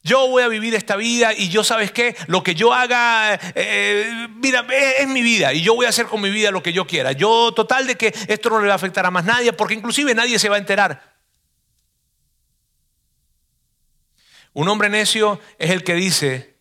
Yo 0.06 0.28
voy 0.28 0.44
a 0.44 0.48
vivir 0.48 0.76
esta 0.76 0.98
vida 0.98 1.34
y 1.34 1.50
yo, 1.50 1.64
¿sabes 1.64 1.92
qué? 1.92 2.16
Lo 2.28 2.44
que 2.44 2.54
yo 2.54 2.72
haga, 2.72 3.40
eh, 3.56 4.28
mira, 4.36 4.64
es, 5.00 5.08
mi 5.08 5.24
vida 5.24 5.52
y 5.52 5.64
yo 5.64 5.74
voy 5.74 5.88
a 5.88 5.90
hacer 5.90 6.06
con 6.06 6.22
mi 6.22 6.30
vida 6.30 6.52
lo 6.52 6.62
que 6.62 6.74
yo 6.74 6.86
quiera. 6.86 7.12
Yo, 7.12 7.52
total 7.56 7.88
de 7.88 7.96
que 7.96 8.14
esto 8.28 8.52
no 8.52 8.62
le 8.62 8.68
va 8.68 8.74
a 8.74 8.76
afectar 8.76 9.04
a 9.04 9.10
más 9.10 9.26
nadie, 9.26 9.52
porque 9.52 9.74
inclusive 9.74 10.14
nadie 10.14 10.38
se 10.38 10.48
va 10.48 10.58
a 10.58 10.60
enterar. 10.60 11.16
Un 14.54 14.68
hombre 14.68 14.90
necio 14.90 15.40
es 15.58 15.72
el 15.72 15.84
que 15.84 15.96
dice, 15.96 16.56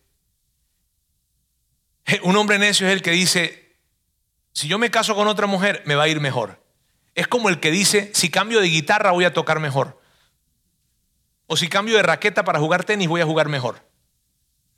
un 2.23 2.35
hombre 2.37 2.57
necio 2.57 2.87
es 2.87 2.93
el 2.93 3.03
que 3.03 3.11
dice, 3.11 3.77
si 4.53 4.67
yo 4.67 4.79
me 4.79 4.89
caso 4.89 5.13
con 5.13 5.27
otra 5.27 5.45
mujer, 5.45 5.83
me 5.85 5.93
va 5.93 6.05
a 6.05 6.07
ir 6.07 6.19
mejor. 6.19 6.63
Es 7.13 7.27
como 7.27 7.49
el 7.49 7.59
que 7.59 7.69
dice, 7.69 8.09
si 8.15 8.31
cambio 8.31 8.59
de 8.59 8.69
guitarra 8.69 9.11
voy 9.11 9.25
a 9.25 9.33
tocar 9.33 9.59
mejor. 9.59 10.01
O 11.47 11.57
si 11.57 11.67
cambio 11.67 11.97
de 11.97 12.03
raqueta 12.03 12.43
para 12.43 12.59
jugar 12.59 12.83
tenis, 12.83 13.07
voy 13.07 13.21
a 13.21 13.25
jugar 13.25 13.49
mejor. 13.49 13.81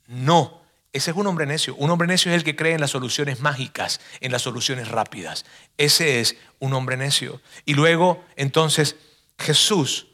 No, 0.07 0.61
ese 0.93 1.11
es 1.11 1.17
un 1.17 1.27
hombre 1.27 1.45
necio. 1.45 1.75
Un 1.75 1.89
hombre 1.89 2.07
necio 2.07 2.31
es 2.31 2.37
el 2.37 2.43
que 2.43 2.55
cree 2.55 2.73
en 2.73 2.81
las 2.81 2.91
soluciones 2.91 3.39
mágicas, 3.39 4.01
en 4.19 4.31
las 4.31 4.41
soluciones 4.41 4.87
rápidas. 4.87 5.45
Ese 5.77 6.19
es 6.19 6.37
un 6.59 6.73
hombre 6.73 6.97
necio. 6.97 7.41
Y 7.65 7.73
luego, 7.73 8.25
entonces, 8.35 8.95
Jesús 9.37 10.07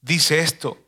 dice 0.00 0.40
esto. 0.40 0.78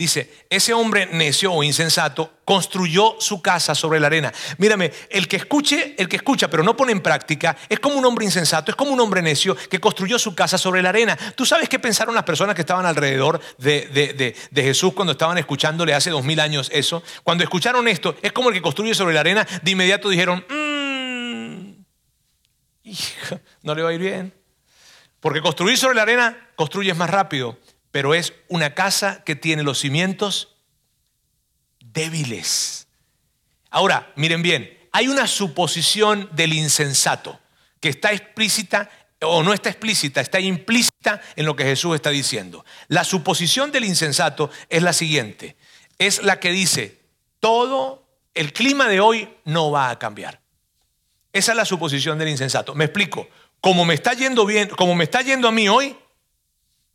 Dice, 0.00 0.46
ese 0.48 0.72
hombre 0.72 1.10
necio 1.12 1.52
o 1.52 1.62
insensato 1.62 2.38
construyó 2.46 3.16
su 3.18 3.42
casa 3.42 3.74
sobre 3.74 4.00
la 4.00 4.06
arena. 4.06 4.32
Mírame, 4.56 4.90
el 5.10 5.28
que 5.28 5.36
escuche, 5.36 5.94
el 5.98 6.08
que 6.08 6.16
escucha 6.16 6.48
pero 6.48 6.62
no 6.62 6.74
pone 6.74 6.92
en 6.92 7.02
práctica, 7.02 7.54
es 7.68 7.80
como 7.80 7.96
un 7.96 8.06
hombre 8.06 8.24
insensato, 8.24 8.70
es 8.70 8.76
como 8.76 8.92
un 8.92 9.00
hombre 9.00 9.20
necio 9.20 9.54
que 9.54 9.78
construyó 9.78 10.18
su 10.18 10.34
casa 10.34 10.56
sobre 10.56 10.80
la 10.80 10.88
arena. 10.88 11.18
¿Tú 11.36 11.44
sabes 11.44 11.68
qué 11.68 11.78
pensaron 11.78 12.14
las 12.14 12.24
personas 12.24 12.54
que 12.54 12.62
estaban 12.62 12.86
alrededor 12.86 13.42
de, 13.58 14.34
Jesús 14.54 14.94
cuando 14.94 15.12
estaban 15.12 15.36
escuchándole 15.36 15.92
hace 15.92 16.08
dos 16.08 16.24
mil 16.24 16.40
años 16.40 16.70
eso? 16.72 17.02
Cuando 17.22 17.44
escucharon 17.44 17.86
esto, 17.86 18.16
es 18.22 18.32
como 18.32 18.48
el 18.48 18.54
que 18.54 18.62
construye 18.62 18.94
sobre 18.94 19.12
la 19.12 19.20
arena, 19.20 19.46
de 19.60 19.70
inmediato 19.70 20.08
dijeron, 20.08 20.42
mmm, 20.48 21.72
no 23.62 23.74
le 23.74 23.82
va 23.82 23.90
a 23.90 23.92
ir 23.92 24.00
bien. 24.00 24.32
Porque 25.20 25.42
construir 25.42 25.76
sobre 25.76 25.96
la 25.96 26.02
arena, 26.02 26.48
construyes 26.56 26.96
más 26.96 27.10
rápido 27.10 27.58
pero 27.90 28.14
es 28.14 28.32
una 28.48 28.74
casa 28.74 29.22
que 29.24 29.36
tiene 29.36 29.62
los 29.62 29.78
cimientos 29.78 30.56
débiles. 31.80 32.86
Ahora, 33.70 34.12
miren 34.16 34.42
bien, 34.42 34.78
hay 34.92 35.08
una 35.08 35.26
suposición 35.26 36.28
del 36.32 36.52
insensato 36.52 37.38
que 37.80 37.88
está 37.88 38.12
explícita 38.12 38.90
o 39.22 39.42
no 39.42 39.52
está 39.52 39.68
explícita, 39.68 40.20
está 40.20 40.40
implícita 40.40 41.20
en 41.36 41.46
lo 41.46 41.54
que 41.54 41.64
Jesús 41.64 41.94
está 41.94 42.10
diciendo. 42.10 42.64
La 42.88 43.04
suposición 43.04 43.70
del 43.70 43.84
insensato 43.84 44.50
es 44.68 44.82
la 44.82 44.92
siguiente, 44.92 45.56
es 45.98 46.22
la 46.22 46.40
que 46.40 46.50
dice, 46.50 47.00
todo 47.38 48.06
el 48.34 48.52
clima 48.52 48.88
de 48.88 49.00
hoy 49.00 49.28
no 49.44 49.70
va 49.70 49.90
a 49.90 49.98
cambiar. 49.98 50.40
Esa 51.32 51.52
es 51.52 51.56
la 51.56 51.64
suposición 51.64 52.18
del 52.18 52.28
insensato. 52.28 52.74
Me 52.74 52.86
explico, 52.86 53.28
como 53.60 53.84
me 53.84 53.94
está 53.94 54.14
yendo 54.14 54.46
bien, 54.46 54.68
como 54.68 54.94
me 54.94 55.04
está 55.04 55.22
yendo 55.22 55.48
a 55.48 55.52
mí 55.52 55.68
hoy, 55.68 55.96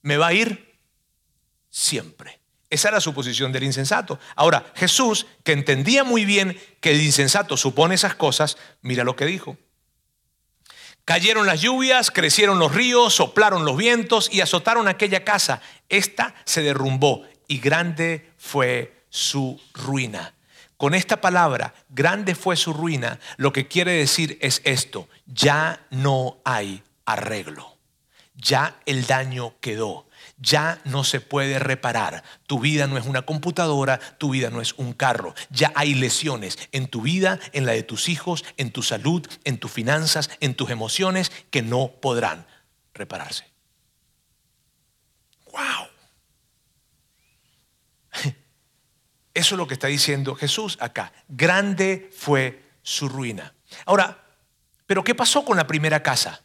me 0.02 0.18
va 0.18 0.28
a 0.28 0.34
ir 0.34 0.65
siempre. 1.76 2.40
Esa 2.70 2.88
era 2.88 2.98
la 2.98 3.02
suposición 3.02 3.52
del 3.52 3.66
insensato. 3.66 4.18
Ahora, 4.38 4.72
Jesús, 4.76 5.28
que 5.44 5.52
entendía 5.52 6.06
muy 6.06 6.24
bien 6.24 6.58
que 6.80 6.92
el 6.92 7.02
insensato 7.02 7.58
supone 7.58 7.96
esas 7.96 8.16
cosas, 8.16 8.58
mira 8.82 9.04
lo 9.04 9.18
que 9.18 9.26
dijo. 9.26 9.58
Cayeron 11.04 11.46
las 11.46 11.60
lluvias, 11.60 12.12
crecieron 12.12 12.60
los 12.60 12.74
ríos, 12.74 13.14
soplaron 13.14 13.66
los 13.66 13.76
vientos 13.76 14.30
y 14.32 14.40
azotaron 14.40 14.88
aquella 14.88 15.26
casa. 15.26 15.62
Esta 15.90 16.34
se 16.46 16.62
derrumbó 16.64 17.28
y 17.50 17.60
grande 17.60 18.32
fue 18.38 19.04
su 19.10 19.60
ruina. 19.74 20.34
Con 20.78 20.96
esta 20.96 21.20
palabra, 21.20 21.74
grande 21.90 22.36
fue 22.36 22.56
su 22.56 22.72
ruina, 22.72 23.20
lo 23.36 23.52
que 23.52 23.68
quiere 23.68 23.92
decir 23.92 24.38
es 24.42 24.62
esto, 24.64 25.10
ya 25.26 25.86
no 25.90 26.38
hay 26.44 26.84
arreglo, 27.06 27.78
ya 28.34 28.80
el 28.86 29.06
daño 29.08 29.56
quedó, 29.62 30.05
ya 30.38 30.82
no 30.84 31.04
se 31.04 31.22
puede 31.22 31.60
reparar. 31.60 32.24
Tu 32.48 32.60
vida 32.60 32.88
no 32.88 32.98
es 32.98 33.06
una 33.06 33.22
computadora, 33.24 34.00
tu 34.18 34.32
vida 34.32 34.50
no 34.50 34.62
es 34.62 34.74
un 34.74 34.94
carro. 34.94 35.34
Ya 35.50 35.72
hay 35.76 35.94
lesiones 35.94 36.58
en 36.72 36.88
tu 36.88 37.02
vida, 37.02 37.40
en 37.54 37.66
la 37.66 37.72
de 37.72 37.84
tus 37.84 38.10
hijos, 38.10 38.44
en 38.58 38.72
tu 38.72 38.84
salud, 38.84 39.26
en 39.44 39.58
tus 39.58 39.72
finanzas, 39.72 40.30
en 40.40 40.56
tus 40.56 40.70
emociones 40.70 41.32
que 41.52 41.62
no 41.62 41.92
podrán 42.02 42.46
repararse. 42.94 43.46
¡Wow! 45.52 45.88
Eso 49.34 49.56
es 49.56 49.58
lo 49.58 49.68
que 49.68 49.74
está 49.74 49.88
diciendo 49.88 50.36
Jesús 50.36 50.78
acá. 50.82 51.14
Grande 51.30 52.10
fue 52.16 52.64
su 52.84 53.08
ruina. 53.08 53.54
Ahora, 53.86 54.24
¿pero 54.86 55.04
qué 55.04 55.16
pasó 55.16 55.46
con 55.46 55.58
la 55.58 55.68
primera 55.68 56.04
casa? 56.04 56.42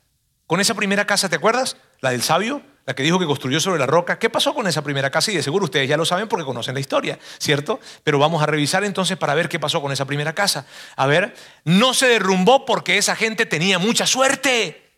Con 0.46 0.60
esa 0.60 0.74
primera 0.74 1.06
casa, 1.06 1.28
¿te 1.28 1.36
acuerdas? 1.36 1.76
La 2.00 2.10
del 2.10 2.22
sabio 2.22 2.62
la 2.90 2.94
que 2.94 3.04
dijo 3.04 3.20
que 3.20 3.26
construyó 3.26 3.60
sobre 3.60 3.78
la 3.78 3.86
roca. 3.86 4.18
¿Qué 4.18 4.28
pasó 4.28 4.52
con 4.52 4.66
esa 4.66 4.82
primera 4.82 5.10
casa? 5.10 5.30
Y 5.30 5.36
de 5.36 5.44
seguro 5.44 5.66
ustedes 5.66 5.88
ya 5.88 5.96
lo 5.96 6.04
saben 6.04 6.26
porque 6.26 6.44
conocen 6.44 6.74
la 6.74 6.80
historia, 6.80 7.20
¿cierto? 7.38 7.78
Pero 8.02 8.18
vamos 8.18 8.42
a 8.42 8.46
revisar 8.46 8.82
entonces 8.82 9.16
para 9.16 9.32
ver 9.34 9.48
qué 9.48 9.60
pasó 9.60 9.80
con 9.80 9.92
esa 9.92 10.06
primera 10.06 10.34
casa. 10.34 10.66
A 10.96 11.06
ver, 11.06 11.32
no 11.62 11.94
se 11.94 12.08
derrumbó 12.08 12.66
porque 12.66 12.98
esa 12.98 13.14
gente 13.14 13.46
tenía 13.46 13.78
mucha 13.78 14.08
suerte. 14.08 14.90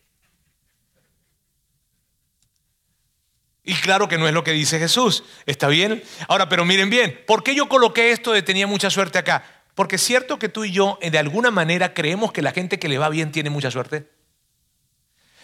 Y 3.63 3.75
claro 3.75 4.07
que 4.07 4.17
no 4.17 4.27
es 4.27 4.33
lo 4.33 4.43
que 4.43 4.53
dice 4.53 4.79
Jesús, 4.79 5.23
¿está 5.45 5.67
bien? 5.67 6.03
Ahora, 6.27 6.49
pero 6.49 6.65
miren 6.65 6.89
bien, 6.89 7.21
¿por 7.27 7.43
qué 7.43 7.53
yo 7.53 7.69
coloqué 7.69 8.11
esto 8.11 8.31
de 8.31 8.41
tenía 8.41 8.65
mucha 8.65 8.89
suerte 8.89 9.19
acá? 9.19 9.45
Porque 9.75 9.97
es 9.97 10.01
cierto 10.01 10.39
que 10.39 10.49
tú 10.49 10.65
y 10.65 10.71
yo 10.71 10.97
de 10.99 11.19
alguna 11.19 11.51
manera 11.51 11.93
creemos 11.93 12.31
que 12.31 12.41
la 12.41 12.53
gente 12.53 12.79
que 12.79 12.89
le 12.89 12.97
va 12.97 13.09
bien 13.09 13.31
tiene 13.31 13.51
mucha 13.51 13.69
suerte. 13.69 14.12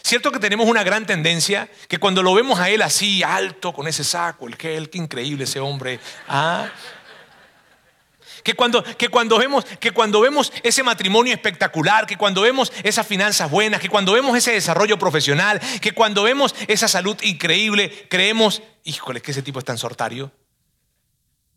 Cierto 0.09 0.31
que 0.31 0.39
tenemos 0.39 0.67
una 0.67 0.83
gran 0.83 1.05
tendencia 1.05 1.69
que 1.87 1.99
cuando 1.99 2.23
lo 2.23 2.33
vemos 2.33 2.59
a 2.59 2.71
él 2.71 2.81
así, 2.81 3.21
alto, 3.21 3.71
con 3.71 3.87
ese 3.87 4.03
saco, 4.03 4.47
el 4.47 4.55
gel, 4.55 4.89
qué 4.89 4.97
increíble 4.97 5.43
ese 5.43 5.59
hombre. 5.59 5.99
¿ah? 6.27 6.67
Que 8.41 8.55
cuando, 8.55 8.83
que, 8.83 9.09
cuando 9.09 9.37
vemos, 9.37 9.65
que 9.79 9.91
cuando 9.91 10.19
vemos 10.19 10.51
ese 10.63 10.81
matrimonio 10.81 11.31
espectacular, 11.31 12.07
que 12.07 12.17
cuando 12.17 12.41
vemos 12.41 12.73
esas 12.81 13.05
finanzas 13.05 13.51
buenas, 13.51 13.79
que 13.79 13.87
cuando 13.87 14.13
vemos 14.13 14.35
ese 14.35 14.51
desarrollo 14.51 14.97
profesional, 14.97 15.61
que 15.79 15.91
cuando 15.91 16.23
vemos 16.23 16.55
esa 16.67 16.87
salud 16.87 17.15
increíble, 17.21 18.07
creemos, 18.09 18.63
híjole, 18.85 19.21
que 19.21 19.29
ese 19.29 19.43
tipo 19.43 19.59
es 19.59 19.65
tan 19.65 19.77
sortario. 19.77 20.31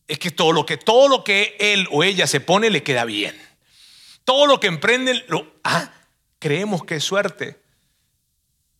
Es 0.07 0.19
que 0.19 0.31
todo 0.31 0.53
lo 0.53 0.67
que, 0.67 0.77
todo 0.77 1.09
lo 1.09 1.25
que 1.25 1.57
él 1.59 1.89
o 1.91 2.05
ella 2.05 2.27
se 2.27 2.41
pone 2.41 2.69
le 2.69 2.83
queda 2.83 3.07
bien. 3.07 3.35
Todo 4.25 4.45
lo 4.45 4.61
que 4.61 4.67
emprenden, 4.67 5.25
lo, 5.29 5.55
ah, 5.65 5.91
creemos 6.39 6.85
que 6.85 6.97
es 6.97 7.05
suerte. 7.05 7.62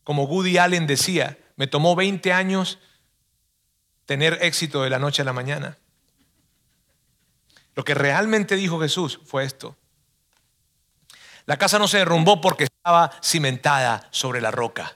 Como 0.03 0.23
Woody 0.25 0.57
Allen 0.57 0.87
decía, 0.87 1.37
me 1.55 1.67
tomó 1.67 1.95
20 1.95 2.33
años 2.33 2.79
tener 4.05 4.37
éxito 4.41 4.83
de 4.83 4.89
la 4.89 4.99
noche 4.99 5.21
a 5.21 5.25
la 5.25 5.33
mañana. 5.33 5.77
Lo 7.75 7.83
que 7.83 7.93
realmente 7.93 8.55
dijo 8.55 8.79
Jesús 8.79 9.19
fue 9.25 9.43
esto. 9.45 9.75
La 11.45 11.57
casa 11.57 11.79
no 11.79 11.87
se 11.87 11.97
derrumbó 11.97 12.39
porque 12.41 12.65
estaba 12.65 13.11
cimentada 13.21 14.07
sobre 14.11 14.41
la 14.41 14.51
roca. 14.51 14.95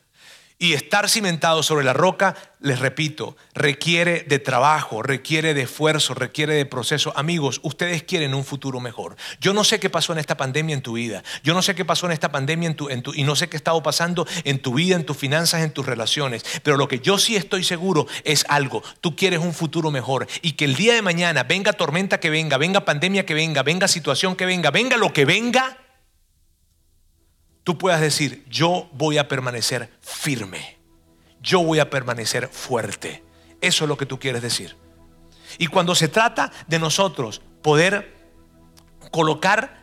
Y 0.59 0.73
estar 0.73 1.07
cimentado 1.07 1.61
sobre 1.61 1.85
la 1.85 1.93
roca, 1.93 2.35
les 2.59 2.79
repito, 2.79 3.37
requiere 3.53 4.23
de 4.23 4.39
trabajo, 4.39 5.03
requiere 5.03 5.53
de 5.53 5.61
esfuerzo, 5.61 6.15
requiere 6.15 6.55
de 6.55 6.65
proceso. 6.65 7.13
Amigos, 7.15 7.59
ustedes 7.61 8.01
quieren 8.01 8.33
un 8.33 8.43
futuro 8.43 8.79
mejor. 8.79 9.17
Yo 9.39 9.53
no 9.53 9.63
sé 9.63 9.79
qué 9.79 9.91
pasó 9.91 10.13
en 10.13 10.19
esta 10.19 10.35
pandemia 10.35 10.73
en 10.73 10.81
tu 10.81 10.93
vida. 10.93 11.23
Yo 11.43 11.53
no 11.53 11.61
sé 11.61 11.75
qué 11.75 11.85
pasó 11.85 12.07
en 12.07 12.13
esta 12.13 12.31
pandemia 12.31 12.69
en 12.69 12.75
tu, 12.75 12.89
en 12.89 13.03
tu, 13.03 13.13
y 13.13 13.23
no 13.23 13.35
sé 13.35 13.49
qué 13.49 13.57
ha 13.57 13.59
estado 13.59 13.83
pasando 13.83 14.25
en 14.45 14.59
tu 14.59 14.73
vida, 14.73 14.95
en 14.95 15.05
tus 15.05 15.17
finanzas, 15.17 15.61
en 15.61 15.69
tus 15.69 15.85
relaciones. 15.85 16.43
Pero 16.63 16.75
lo 16.75 16.87
que 16.87 17.01
yo 17.01 17.19
sí 17.19 17.35
estoy 17.35 17.63
seguro 17.63 18.07
es 18.23 18.43
algo. 18.49 18.81
Tú 18.99 19.15
quieres 19.15 19.41
un 19.41 19.53
futuro 19.53 19.91
mejor 19.91 20.27
y 20.41 20.53
que 20.53 20.65
el 20.65 20.73
día 20.73 20.95
de 20.95 21.03
mañana 21.03 21.43
venga 21.43 21.71
tormenta 21.73 22.19
que 22.19 22.31
venga, 22.31 22.57
venga 22.57 22.83
pandemia 22.83 23.27
que 23.27 23.35
venga, 23.35 23.61
venga 23.61 23.87
situación 23.87 24.35
que 24.35 24.47
venga, 24.47 24.71
venga 24.71 24.97
lo 24.97 25.13
que 25.13 25.23
venga 25.23 25.77
tú 27.67 27.77
puedas 27.77 27.99
decir, 27.99 28.45
yo 28.49 28.87
voy 28.93 29.17
a 29.17 29.27
permanecer 29.27 29.91
firme, 29.99 30.77
yo 31.41 31.61
voy 31.61 31.79
a 31.79 31.89
permanecer 31.89 32.47
fuerte. 32.47 33.25
Eso 33.59 33.83
es 33.83 33.89
lo 33.89 33.97
que 33.97 34.05
tú 34.05 34.21
quieres 34.21 34.41
decir. 34.41 34.77
Y 35.57 35.67
cuando 35.67 35.93
se 35.93 36.07
trata 36.07 36.49
de 36.67 36.79
nosotros 36.79 37.41
poder 37.61 38.15
colocar 39.11 39.81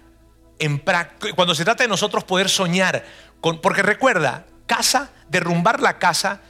en 0.59 0.79
práctica, 0.79 1.35
cuando 1.35 1.55
se 1.55 1.63
trata 1.67 1.85
de 1.85 1.91
nosotros 1.91 2.25
poder 2.25 2.49
soñar, 2.49 3.05
con, 3.43 3.61
porque 3.61 3.83
recuerda, 3.83 4.47
casa, 4.65 5.13
derrumbar 5.29 5.81
la 5.81 5.99
casa 5.99 6.41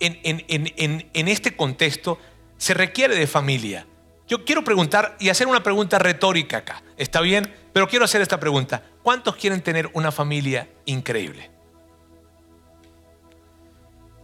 en, 0.00 0.18
en 0.48 1.28
este 1.28 1.54
contexto 1.54 2.18
se 2.58 2.74
requiere 2.74 3.14
de 3.14 3.28
familia. 3.28 3.86
Yo 4.30 4.44
quiero 4.44 4.62
preguntar 4.62 5.16
y 5.18 5.28
hacer 5.28 5.48
una 5.48 5.60
pregunta 5.60 5.98
retórica 5.98 6.58
acá. 6.58 6.84
¿Está 6.96 7.20
bien? 7.20 7.52
Pero 7.72 7.88
quiero 7.88 8.04
hacer 8.04 8.20
esta 8.20 8.38
pregunta. 8.38 8.84
¿Cuántos 9.02 9.34
quieren 9.34 9.60
tener 9.60 9.90
una 9.92 10.12
familia 10.12 10.68
increíble? 10.84 11.50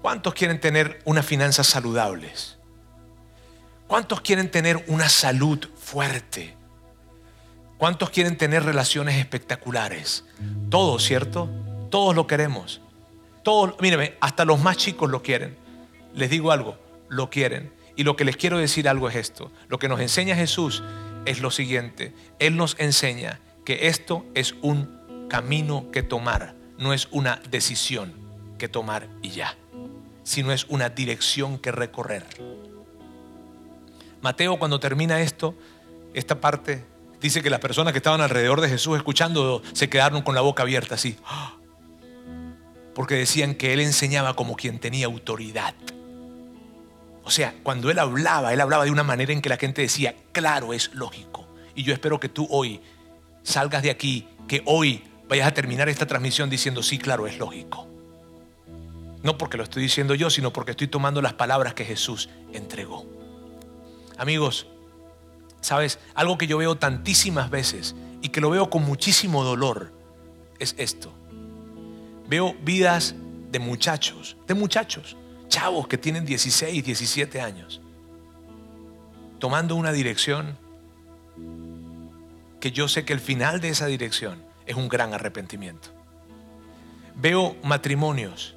¿Cuántos 0.03 0.33
quieren 0.33 0.61
tener 0.61 1.01
unas 1.05 1.27
finanzas 1.27 1.67
saludables? 1.67 2.57
¿Cuántos 3.89 4.21
quieren 4.21 4.49
tener 4.49 4.85
una 4.87 5.09
salud 5.09 5.67
fuerte? 5.75 6.55
¿Cuántos 7.77 8.11
quieren 8.11 8.39
tener 8.39 8.63
relaciones 8.63 9.17
espectaculares? 9.17 10.25
Todos, 10.71 11.03
¿cierto? 11.03 11.51
Todos 11.91 12.15
lo 12.15 12.29
queremos. 12.29 12.81
Todos, 13.43 13.75
míreme, 13.81 14.17
hasta 14.21 14.45
los 14.45 14.61
más 14.61 14.77
chicos 14.77 15.11
lo 15.11 15.21
quieren. 15.21 15.57
Les 16.15 16.31
digo 16.31 16.53
algo, 16.53 16.79
lo 17.09 17.29
quieren. 17.29 17.76
Y 17.97 18.05
lo 18.05 18.15
que 18.15 18.25
les 18.25 18.37
quiero 18.37 18.59
decir 18.59 18.89
algo 18.89 19.09
es 19.09 19.17
esto. 19.17 19.51
Lo 19.69 19.79
que 19.79 19.89
nos 19.89 20.01
enseña 20.01 20.37
Jesús 20.37 20.83
es 21.25 21.41
lo 21.41 21.51
siguiente. 21.51 22.13
Él 22.39 22.57
nos 22.57 22.77
enseña 22.79 23.41
que 23.65 23.89
esto 23.89 24.25
es 24.35 24.55
un 24.63 25.27
camino 25.29 25.91
que 25.91 26.03
tomar, 26.03 26.55
no 26.79 26.93
es 26.93 27.09
una 27.11 27.41
decisión 27.51 28.15
que 28.59 28.69
tomar 28.69 29.09
y 29.23 29.31
ya, 29.31 29.57
sino 30.23 30.53
es 30.53 30.67
una 30.69 30.89
dirección 30.89 31.59
que 31.59 31.73
recorrer. 31.73 32.25
Mateo 34.23 34.59
cuando 34.59 34.81
termina 34.81 35.21
esto, 35.21 35.55
esta 36.15 36.41
parte, 36.41 36.85
dice 37.21 37.43
que 37.43 37.51
las 37.51 37.61
personas 37.61 37.93
que 37.93 37.99
estaban 37.99 38.21
alrededor 38.21 38.61
de 38.61 38.69
Jesús 38.69 38.97
escuchando 38.97 39.63
se 39.73 39.89
quedaron 39.89 40.23
con 40.23 40.35
la 40.35 40.41
boca 40.41 40.63
abierta 40.63 40.95
así, 40.95 41.17
porque 42.95 43.17
decían 43.17 43.55
que 43.55 43.73
él 43.73 43.81
enseñaba 43.81 44.35
como 44.35 44.57
quien 44.57 44.79
tenía 44.79 45.07
autoridad. 45.07 45.75
O 47.27 47.31
sea, 47.33 47.57
cuando 47.65 47.91
él 47.91 47.99
hablaba, 47.99 48.53
él 48.53 48.61
hablaba 48.61 48.85
de 48.85 48.93
una 48.93 49.03
manera 49.03 49.33
en 49.33 49.43
que 49.43 49.49
la 49.49 49.57
gente 49.57 49.83
decía, 49.83 50.15
claro, 50.31 50.73
es 50.73 50.95
lógico. 50.95 51.45
Y 51.75 51.83
yo 51.83 51.93
espero 51.93 52.21
que 52.21 52.29
tú 52.29 52.47
hoy 52.49 52.81
salgas 53.43 53.83
de 53.83 53.91
aquí, 53.91 54.29
que 54.47 54.63
hoy 54.65 55.03
vayas 55.29 55.49
a 55.49 55.51
terminar 55.51 55.89
esta 55.89 56.07
transmisión 56.07 56.49
diciendo, 56.49 56.85
sí, 56.85 56.99
claro, 56.99 57.27
es 57.27 57.37
lógico. 57.37 57.89
No 59.25 59.37
porque 59.37 59.57
lo 59.57 59.65
estoy 59.65 59.83
diciendo 59.83 60.15
yo, 60.15 60.31
sino 60.31 60.53
porque 60.53 60.71
estoy 60.71 60.87
tomando 60.87 61.21
las 61.21 61.33
palabras 61.33 61.75
que 61.75 61.85
Jesús 61.85 62.29
entregó. 62.53 63.05
Amigos, 64.19 64.69
¿sabes? 65.61 65.99
Algo 66.15 66.39
que 66.39 66.47
yo 66.47 66.59
veo 66.59 66.77
tantísimas 66.77 67.51
veces 67.51 67.97
y 68.23 68.29
que 68.29 68.41
lo 68.41 68.51
veo 68.51 68.71
con 68.71 68.85
muchísimo 68.85 69.43
dolor 69.43 69.91
es 70.61 70.77
esto. 70.79 71.13
Veo 72.29 72.55
vidas 72.63 73.17
de 73.51 73.59
muchachos, 73.59 74.37
de 74.47 74.55
muchachos, 74.55 75.17
chavos 75.49 75.87
que 75.89 75.99
tienen 75.99 76.25
16, 76.25 76.85
17 76.85 77.41
años, 77.41 77.81
tomando 79.39 79.77
una 79.77 79.93
dirección 79.93 80.57
que 82.61 82.73
yo 82.73 82.89
sé 82.89 83.05
que 83.05 83.13
el 83.13 83.21
final 83.21 83.61
de 83.61 83.69
esa 83.69 83.87
dirección 83.87 84.43
es 84.67 84.77
un 84.77 84.89
gran 84.89 85.15
arrepentimiento. 85.15 85.91
Veo 87.15 87.57
matrimonios 87.63 88.57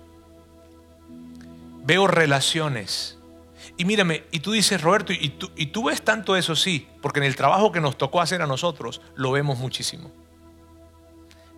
veo 1.89 2.05
relaciones. 2.05 3.17
Y 3.75 3.85
mírame, 3.85 4.23
y 4.31 4.41
tú 4.41 4.51
dices, 4.51 4.79
Roberto, 4.79 5.11
y 5.11 5.29
tú, 5.29 5.49
y 5.55 5.67
tú 5.67 5.85
ves 5.85 6.03
tanto 6.03 6.35
eso, 6.35 6.55
sí, 6.55 6.87
porque 7.01 7.19
en 7.19 7.25
el 7.25 7.35
trabajo 7.35 7.71
que 7.71 7.81
nos 7.81 7.97
tocó 7.97 8.21
hacer 8.21 8.43
a 8.43 8.47
nosotros, 8.47 9.01
lo 9.15 9.31
vemos 9.31 9.57
muchísimo 9.57 10.11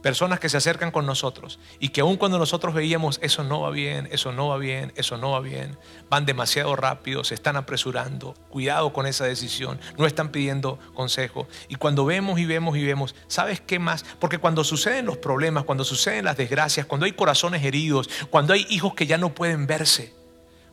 personas 0.01 0.39
que 0.39 0.49
se 0.49 0.57
acercan 0.57 0.91
con 0.91 1.05
nosotros 1.05 1.59
y 1.79 1.89
que 1.89 2.01
aun 2.01 2.17
cuando 2.17 2.39
nosotros 2.39 2.73
veíamos 2.73 3.19
eso 3.21 3.43
no 3.43 3.61
va 3.61 3.69
bien, 3.69 4.07
eso 4.11 4.31
no 4.31 4.49
va 4.49 4.57
bien, 4.57 4.91
eso 4.95 5.17
no 5.17 5.31
va 5.31 5.39
bien, 5.39 5.77
van 6.09 6.25
demasiado 6.25 6.75
rápido, 6.75 7.23
se 7.23 7.35
están 7.35 7.55
apresurando, 7.55 8.33
cuidado 8.49 8.93
con 8.93 9.05
esa 9.05 9.25
decisión, 9.25 9.79
no 9.97 10.05
están 10.05 10.29
pidiendo 10.29 10.79
consejo. 10.93 11.47
Y 11.67 11.75
cuando 11.75 12.05
vemos 12.05 12.39
y 12.39 12.45
vemos 12.45 12.77
y 12.77 12.83
vemos, 12.83 13.15
¿sabes 13.27 13.61
qué 13.61 13.79
más? 13.79 14.03
Porque 14.19 14.37
cuando 14.37 14.63
suceden 14.63 15.05
los 15.05 15.17
problemas, 15.17 15.63
cuando 15.63 15.83
suceden 15.83 16.25
las 16.25 16.37
desgracias, 16.37 16.85
cuando 16.85 17.05
hay 17.05 17.13
corazones 17.13 17.63
heridos, 17.63 18.09
cuando 18.29 18.53
hay 18.53 18.65
hijos 18.69 18.93
que 18.93 19.07
ya 19.07 19.17
no 19.17 19.33
pueden 19.33 19.67
verse, 19.67 20.13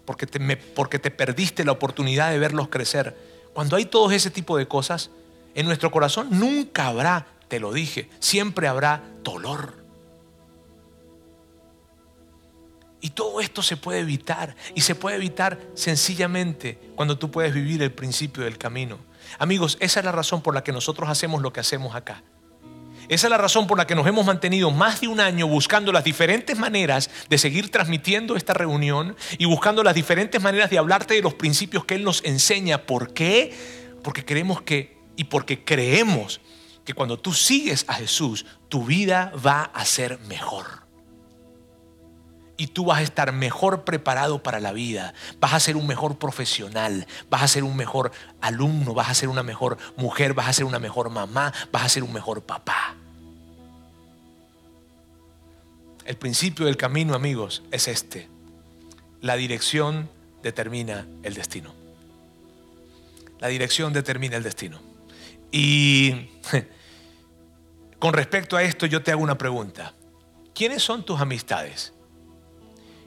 porque 0.04 0.26
te, 0.26 0.56
porque 0.56 0.98
te 0.98 1.10
perdiste 1.10 1.64
la 1.64 1.72
oportunidad 1.72 2.30
de 2.30 2.38
verlos 2.38 2.68
crecer, 2.68 3.16
cuando 3.52 3.76
hay 3.76 3.84
todo 3.84 4.10
ese 4.10 4.30
tipo 4.30 4.56
de 4.56 4.66
cosas, 4.66 5.10
en 5.54 5.66
nuestro 5.66 5.90
corazón 5.90 6.28
nunca 6.30 6.86
habrá 6.86 7.26
te 7.48 7.60
lo 7.60 7.72
dije, 7.72 8.08
siempre 8.20 8.68
habrá 8.68 9.02
dolor. 9.22 9.78
Y 13.00 13.10
todo 13.10 13.40
esto 13.40 13.62
se 13.62 13.76
puede 13.76 14.00
evitar. 14.00 14.56
Y 14.74 14.82
se 14.82 14.94
puede 14.94 15.16
evitar 15.16 15.58
sencillamente 15.74 16.78
cuando 16.96 17.18
tú 17.18 17.30
puedes 17.30 17.54
vivir 17.54 17.82
el 17.82 17.92
principio 17.92 18.44
del 18.44 18.58
camino. 18.58 18.98
Amigos, 19.38 19.76
esa 19.80 20.00
es 20.00 20.04
la 20.04 20.12
razón 20.12 20.42
por 20.42 20.54
la 20.54 20.64
que 20.64 20.72
nosotros 20.72 21.08
hacemos 21.08 21.42
lo 21.42 21.52
que 21.52 21.60
hacemos 21.60 21.94
acá. 21.94 22.22
Esa 23.08 23.26
es 23.26 23.30
la 23.30 23.38
razón 23.38 23.66
por 23.66 23.78
la 23.78 23.86
que 23.86 23.94
nos 23.94 24.06
hemos 24.06 24.26
mantenido 24.26 24.70
más 24.70 25.00
de 25.00 25.08
un 25.08 25.20
año 25.20 25.46
buscando 25.46 25.92
las 25.92 26.04
diferentes 26.04 26.58
maneras 26.58 27.08
de 27.30 27.38
seguir 27.38 27.70
transmitiendo 27.70 28.36
esta 28.36 28.52
reunión 28.52 29.16
y 29.38 29.46
buscando 29.46 29.82
las 29.82 29.94
diferentes 29.94 30.42
maneras 30.42 30.68
de 30.68 30.76
hablarte 30.76 31.14
de 31.14 31.22
los 31.22 31.32
principios 31.32 31.86
que 31.86 31.94
Él 31.94 32.04
nos 32.04 32.22
enseña. 32.24 32.82
¿Por 32.82 33.14
qué? 33.14 33.54
Porque 34.02 34.24
queremos 34.24 34.60
que 34.60 34.98
y 35.16 35.24
porque 35.24 35.64
creemos 35.64 36.40
que 36.88 36.94
cuando 36.94 37.18
tú 37.18 37.34
sigues 37.34 37.84
a 37.86 37.92
Jesús, 37.92 38.46
tu 38.70 38.82
vida 38.82 39.30
va 39.46 39.64
a 39.64 39.84
ser 39.84 40.18
mejor. 40.20 40.64
Y 42.56 42.68
tú 42.68 42.86
vas 42.86 43.00
a 43.00 43.02
estar 43.02 43.30
mejor 43.30 43.84
preparado 43.84 44.42
para 44.42 44.58
la 44.58 44.72
vida, 44.72 45.12
vas 45.38 45.52
a 45.52 45.60
ser 45.60 45.76
un 45.76 45.86
mejor 45.86 46.16
profesional, 46.16 47.06
vas 47.28 47.42
a 47.42 47.48
ser 47.48 47.62
un 47.62 47.76
mejor 47.76 48.10
alumno, 48.40 48.94
vas 48.94 49.10
a 49.10 49.14
ser 49.14 49.28
una 49.28 49.42
mejor 49.42 49.76
mujer, 49.98 50.32
vas 50.32 50.48
a 50.48 50.52
ser 50.54 50.64
una 50.64 50.78
mejor 50.78 51.10
mamá, 51.10 51.52
vas 51.70 51.82
a 51.82 51.88
ser 51.90 52.02
un 52.02 52.12
mejor 52.14 52.40
papá. 52.40 52.96
El 56.06 56.16
principio 56.16 56.64
del 56.64 56.78
camino, 56.78 57.14
amigos, 57.14 57.64
es 57.70 57.86
este. 57.86 58.30
La 59.20 59.36
dirección 59.36 60.08
determina 60.42 61.06
el 61.22 61.34
destino. 61.34 61.74
La 63.40 63.48
dirección 63.48 63.92
determina 63.92 64.38
el 64.38 64.42
destino. 64.42 64.80
Y 65.52 66.30
Con 67.98 68.12
respecto 68.12 68.56
a 68.56 68.62
esto, 68.62 68.86
yo 68.86 69.02
te 69.02 69.10
hago 69.10 69.22
una 69.22 69.38
pregunta. 69.38 69.94
¿Quiénes 70.54 70.82
son 70.82 71.04
tus 71.04 71.20
amistades? 71.20 71.92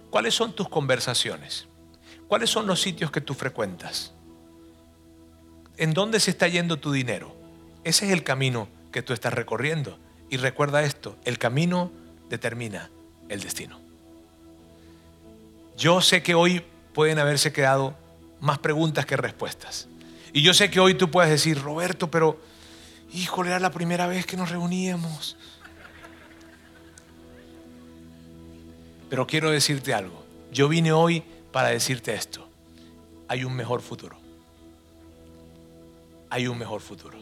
¿Cuáles 0.09 0.33
son 0.33 0.53
tus 0.53 0.67
conversaciones? 0.67 1.67
¿Cuáles 2.27 2.49
son 2.49 2.67
los 2.67 2.81
sitios 2.81 3.11
que 3.11 3.21
tú 3.21 3.33
frecuentas? 3.33 4.13
¿En 5.77 5.93
dónde 5.93 6.19
se 6.19 6.31
está 6.31 6.47
yendo 6.47 6.77
tu 6.77 6.91
dinero? 6.91 7.35
Ese 7.83 8.05
es 8.05 8.11
el 8.11 8.23
camino 8.23 8.67
que 8.91 9.01
tú 9.01 9.13
estás 9.13 9.33
recorriendo. 9.33 9.97
Y 10.29 10.37
recuerda 10.37 10.83
esto, 10.83 11.17
el 11.25 11.37
camino 11.37 11.91
determina 12.29 12.89
el 13.29 13.41
destino. 13.41 13.79
Yo 15.77 16.01
sé 16.01 16.21
que 16.21 16.35
hoy 16.35 16.63
pueden 16.93 17.19
haberse 17.19 17.53
quedado 17.53 17.95
más 18.39 18.59
preguntas 18.59 19.05
que 19.05 19.17
respuestas. 19.17 19.87
Y 20.33 20.41
yo 20.41 20.53
sé 20.53 20.69
que 20.69 20.79
hoy 20.79 20.93
tú 20.93 21.09
puedes 21.09 21.31
decir, 21.31 21.61
Roberto, 21.61 22.11
pero 22.11 22.39
Híjole, 23.13 23.49
era 23.49 23.59
la 23.59 23.71
primera 23.71 24.07
vez 24.07 24.25
que 24.25 24.37
nos 24.37 24.49
reuníamos. 24.49 25.37
Pero 29.09 29.27
quiero 29.27 29.51
decirte 29.51 29.93
algo. 29.93 30.23
Yo 30.51 30.69
vine 30.69 30.93
hoy 30.93 31.23
para 31.51 31.69
decirte 31.69 32.13
esto. 32.13 32.47
Hay 33.27 33.43
un 33.43 33.53
mejor 33.53 33.81
futuro. 33.81 34.17
Hay 36.29 36.47
un 36.47 36.57
mejor 36.57 36.79
futuro. 36.79 37.17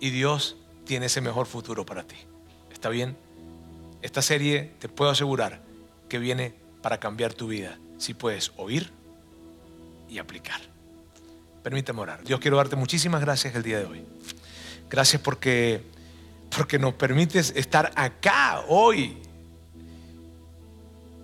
Y 0.00 0.10
Dios 0.10 0.56
tiene 0.84 1.06
ese 1.06 1.20
mejor 1.20 1.46
futuro 1.46 1.86
para 1.86 2.02
ti. 2.02 2.16
¿Está 2.72 2.88
bien? 2.88 3.16
Esta 4.02 4.22
serie 4.22 4.72
te 4.80 4.88
puedo 4.88 5.10
asegurar 5.10 5.62
que 6.08 6.18
viene 6.18 6.54
para 6.82 6.98
cambiar 6.98 7.34
tu 7.34 7.46
vida 7.46 7.78
si 7.98 8.14
puedes 8.14 8.52
oír 8.56 8.90
y 10.08 10.18
aplicar. 10.18 10.60
Permítame 11.62 12.00
orar. 12.00 12.24
Dios, 12.24 12.40
quiero 12.40 12.56
darte 12.56 12.76
muchísimas 12.76 13.20
gracias 13.20 13.54
el 13.54 13.62
día 13.62 13.78
de 13.78 13.84
hoy. 13.84 14.04
Gracias 14.88 15.20
porque, 15.20 15.84
porque 16.56 16.78
nos 16.78 16.94
permites 16.94 17.52
estar 17.54 17.92
acá 17.96 18.64
hoy 18.68 19.18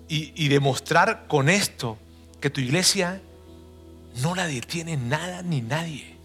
y, 0.08 0.32
y 0.36 0.48
demostrar 0.48 1.26
con 1.26 1.48
esto 1.48 1.96
que 2.40 2.50
tu 2.50 2.60
iglesia 2.60 3.22
no 4.22 4.34
la 4.34 4.46
detiene 4.46 4.98
nada 4.98 5.42
ni 5.42 5.62
nadie. 5.62 6.16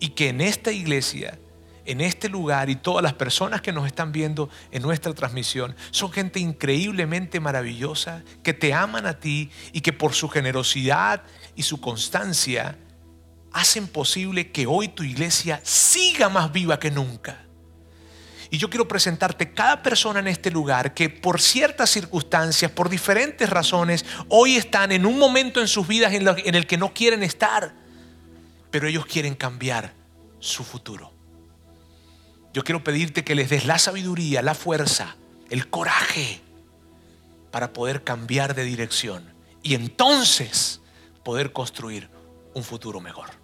Y 0.00 0.08
que 0.10 0.30
en 0.30 0.40
esta 0.40 0.72
iglesia, 0.72 1.38
en 1.84 2.00
este 2.00 2.28
lugar 2.28 2.70
y 2.70 2.76
todas 2.76 3.04
las 3.04 3.14
personas 3.14 3.60
que 3.60 3.72
nos 3.72 3.86
están 3.86 4.10
viendo 4.10 4.50
en 4.72 4.82
nuestra 4.82 5.14
transmisión 5.14 5.76
son 5.92 6.10
gente 6.10 6.40
increíblemente 6.40 7.38
maravillosa, 7.38 8.24
que 8.42 8.52
te 8.52 8.74
aman 8.74 9.06
a 9.06 9.20
ti 9.20 9.50
y 9.72 9.80
que 9.80 9.92
por 9.92 10.12
su 10.12 10.28
generosidad 10.28 11.22
y 11.54 11.62
su 11.62 11.80
constancia 11.80 12.76
hacen 13.54 13.86
posible 13.86 14.50
que 14.50 14.66
hoy 14.66 14.88
tu 14.88 15.04
iglesia 15.04 15.60
siga 15.62 16.28
más 16.28 16.52
viva 16.52 16.78
que 16.78 16.90
nunca. 16.90 17.40
Y 18.50 18.58
yo 18.58 18.68
quiero 18.68 18.86
presentarte 18.86 19.52
cada 19.52 19.82
persona 19.82 20.20
en 20.20 20.26
este 20.26 20.50
lugar 20.50 20.92
que 20.92 21.08
por 21.08 21.40
ciertas 21.40 21.90
circunstancias, 21.90 22.70
por 22.70 22.88
diferentes 22.88 23.48
razones, 23.48 24.04
hoy 24.28 24.56
están 24.56 24.92
en 24.92 25.06
un 25.06 25.18
momento 25.18 25.60
en 25.60 25.68
sus 25.68 25.86
vidas 25.86 26.12
en, 26.12 26.54
el 26.54 26.66
que 26.66 26.76
no 26.76 26.92
quieren 26.92 27.22
estar, 27.22 27.74
pero 28.70 28.88
ellos 28.88 29.06
quieren 29.06 29.34
cambiar 29.34 29.94
su 30.40 30.64
futuro. 30.64 31.12
Yo 32.52 32.64
quiero 32.64 32.84
pedirte 32.84 33.24
que 33.24 33.34
les 33.34 33.50
des 33.50 33.66
la 33.66 33.78
sabiduría, 33.78 34.42
la 34.42 34.54
fuerza, 34.54 35.16
el 35.48 35.68
coraje 35.70 36.40
para 37.50 37.72
poder 37.72 38.02
cambiar 38.02 38.54
de 38.54 38.64
dirección 38.64 39.32
y 39.62 39.74
entonces 39.74 40.80
poder 41.24 41.52
construir 41.52 42.10
un 42.54 42.64
futuro 42.64 43.00
mejor. 43.00 43.43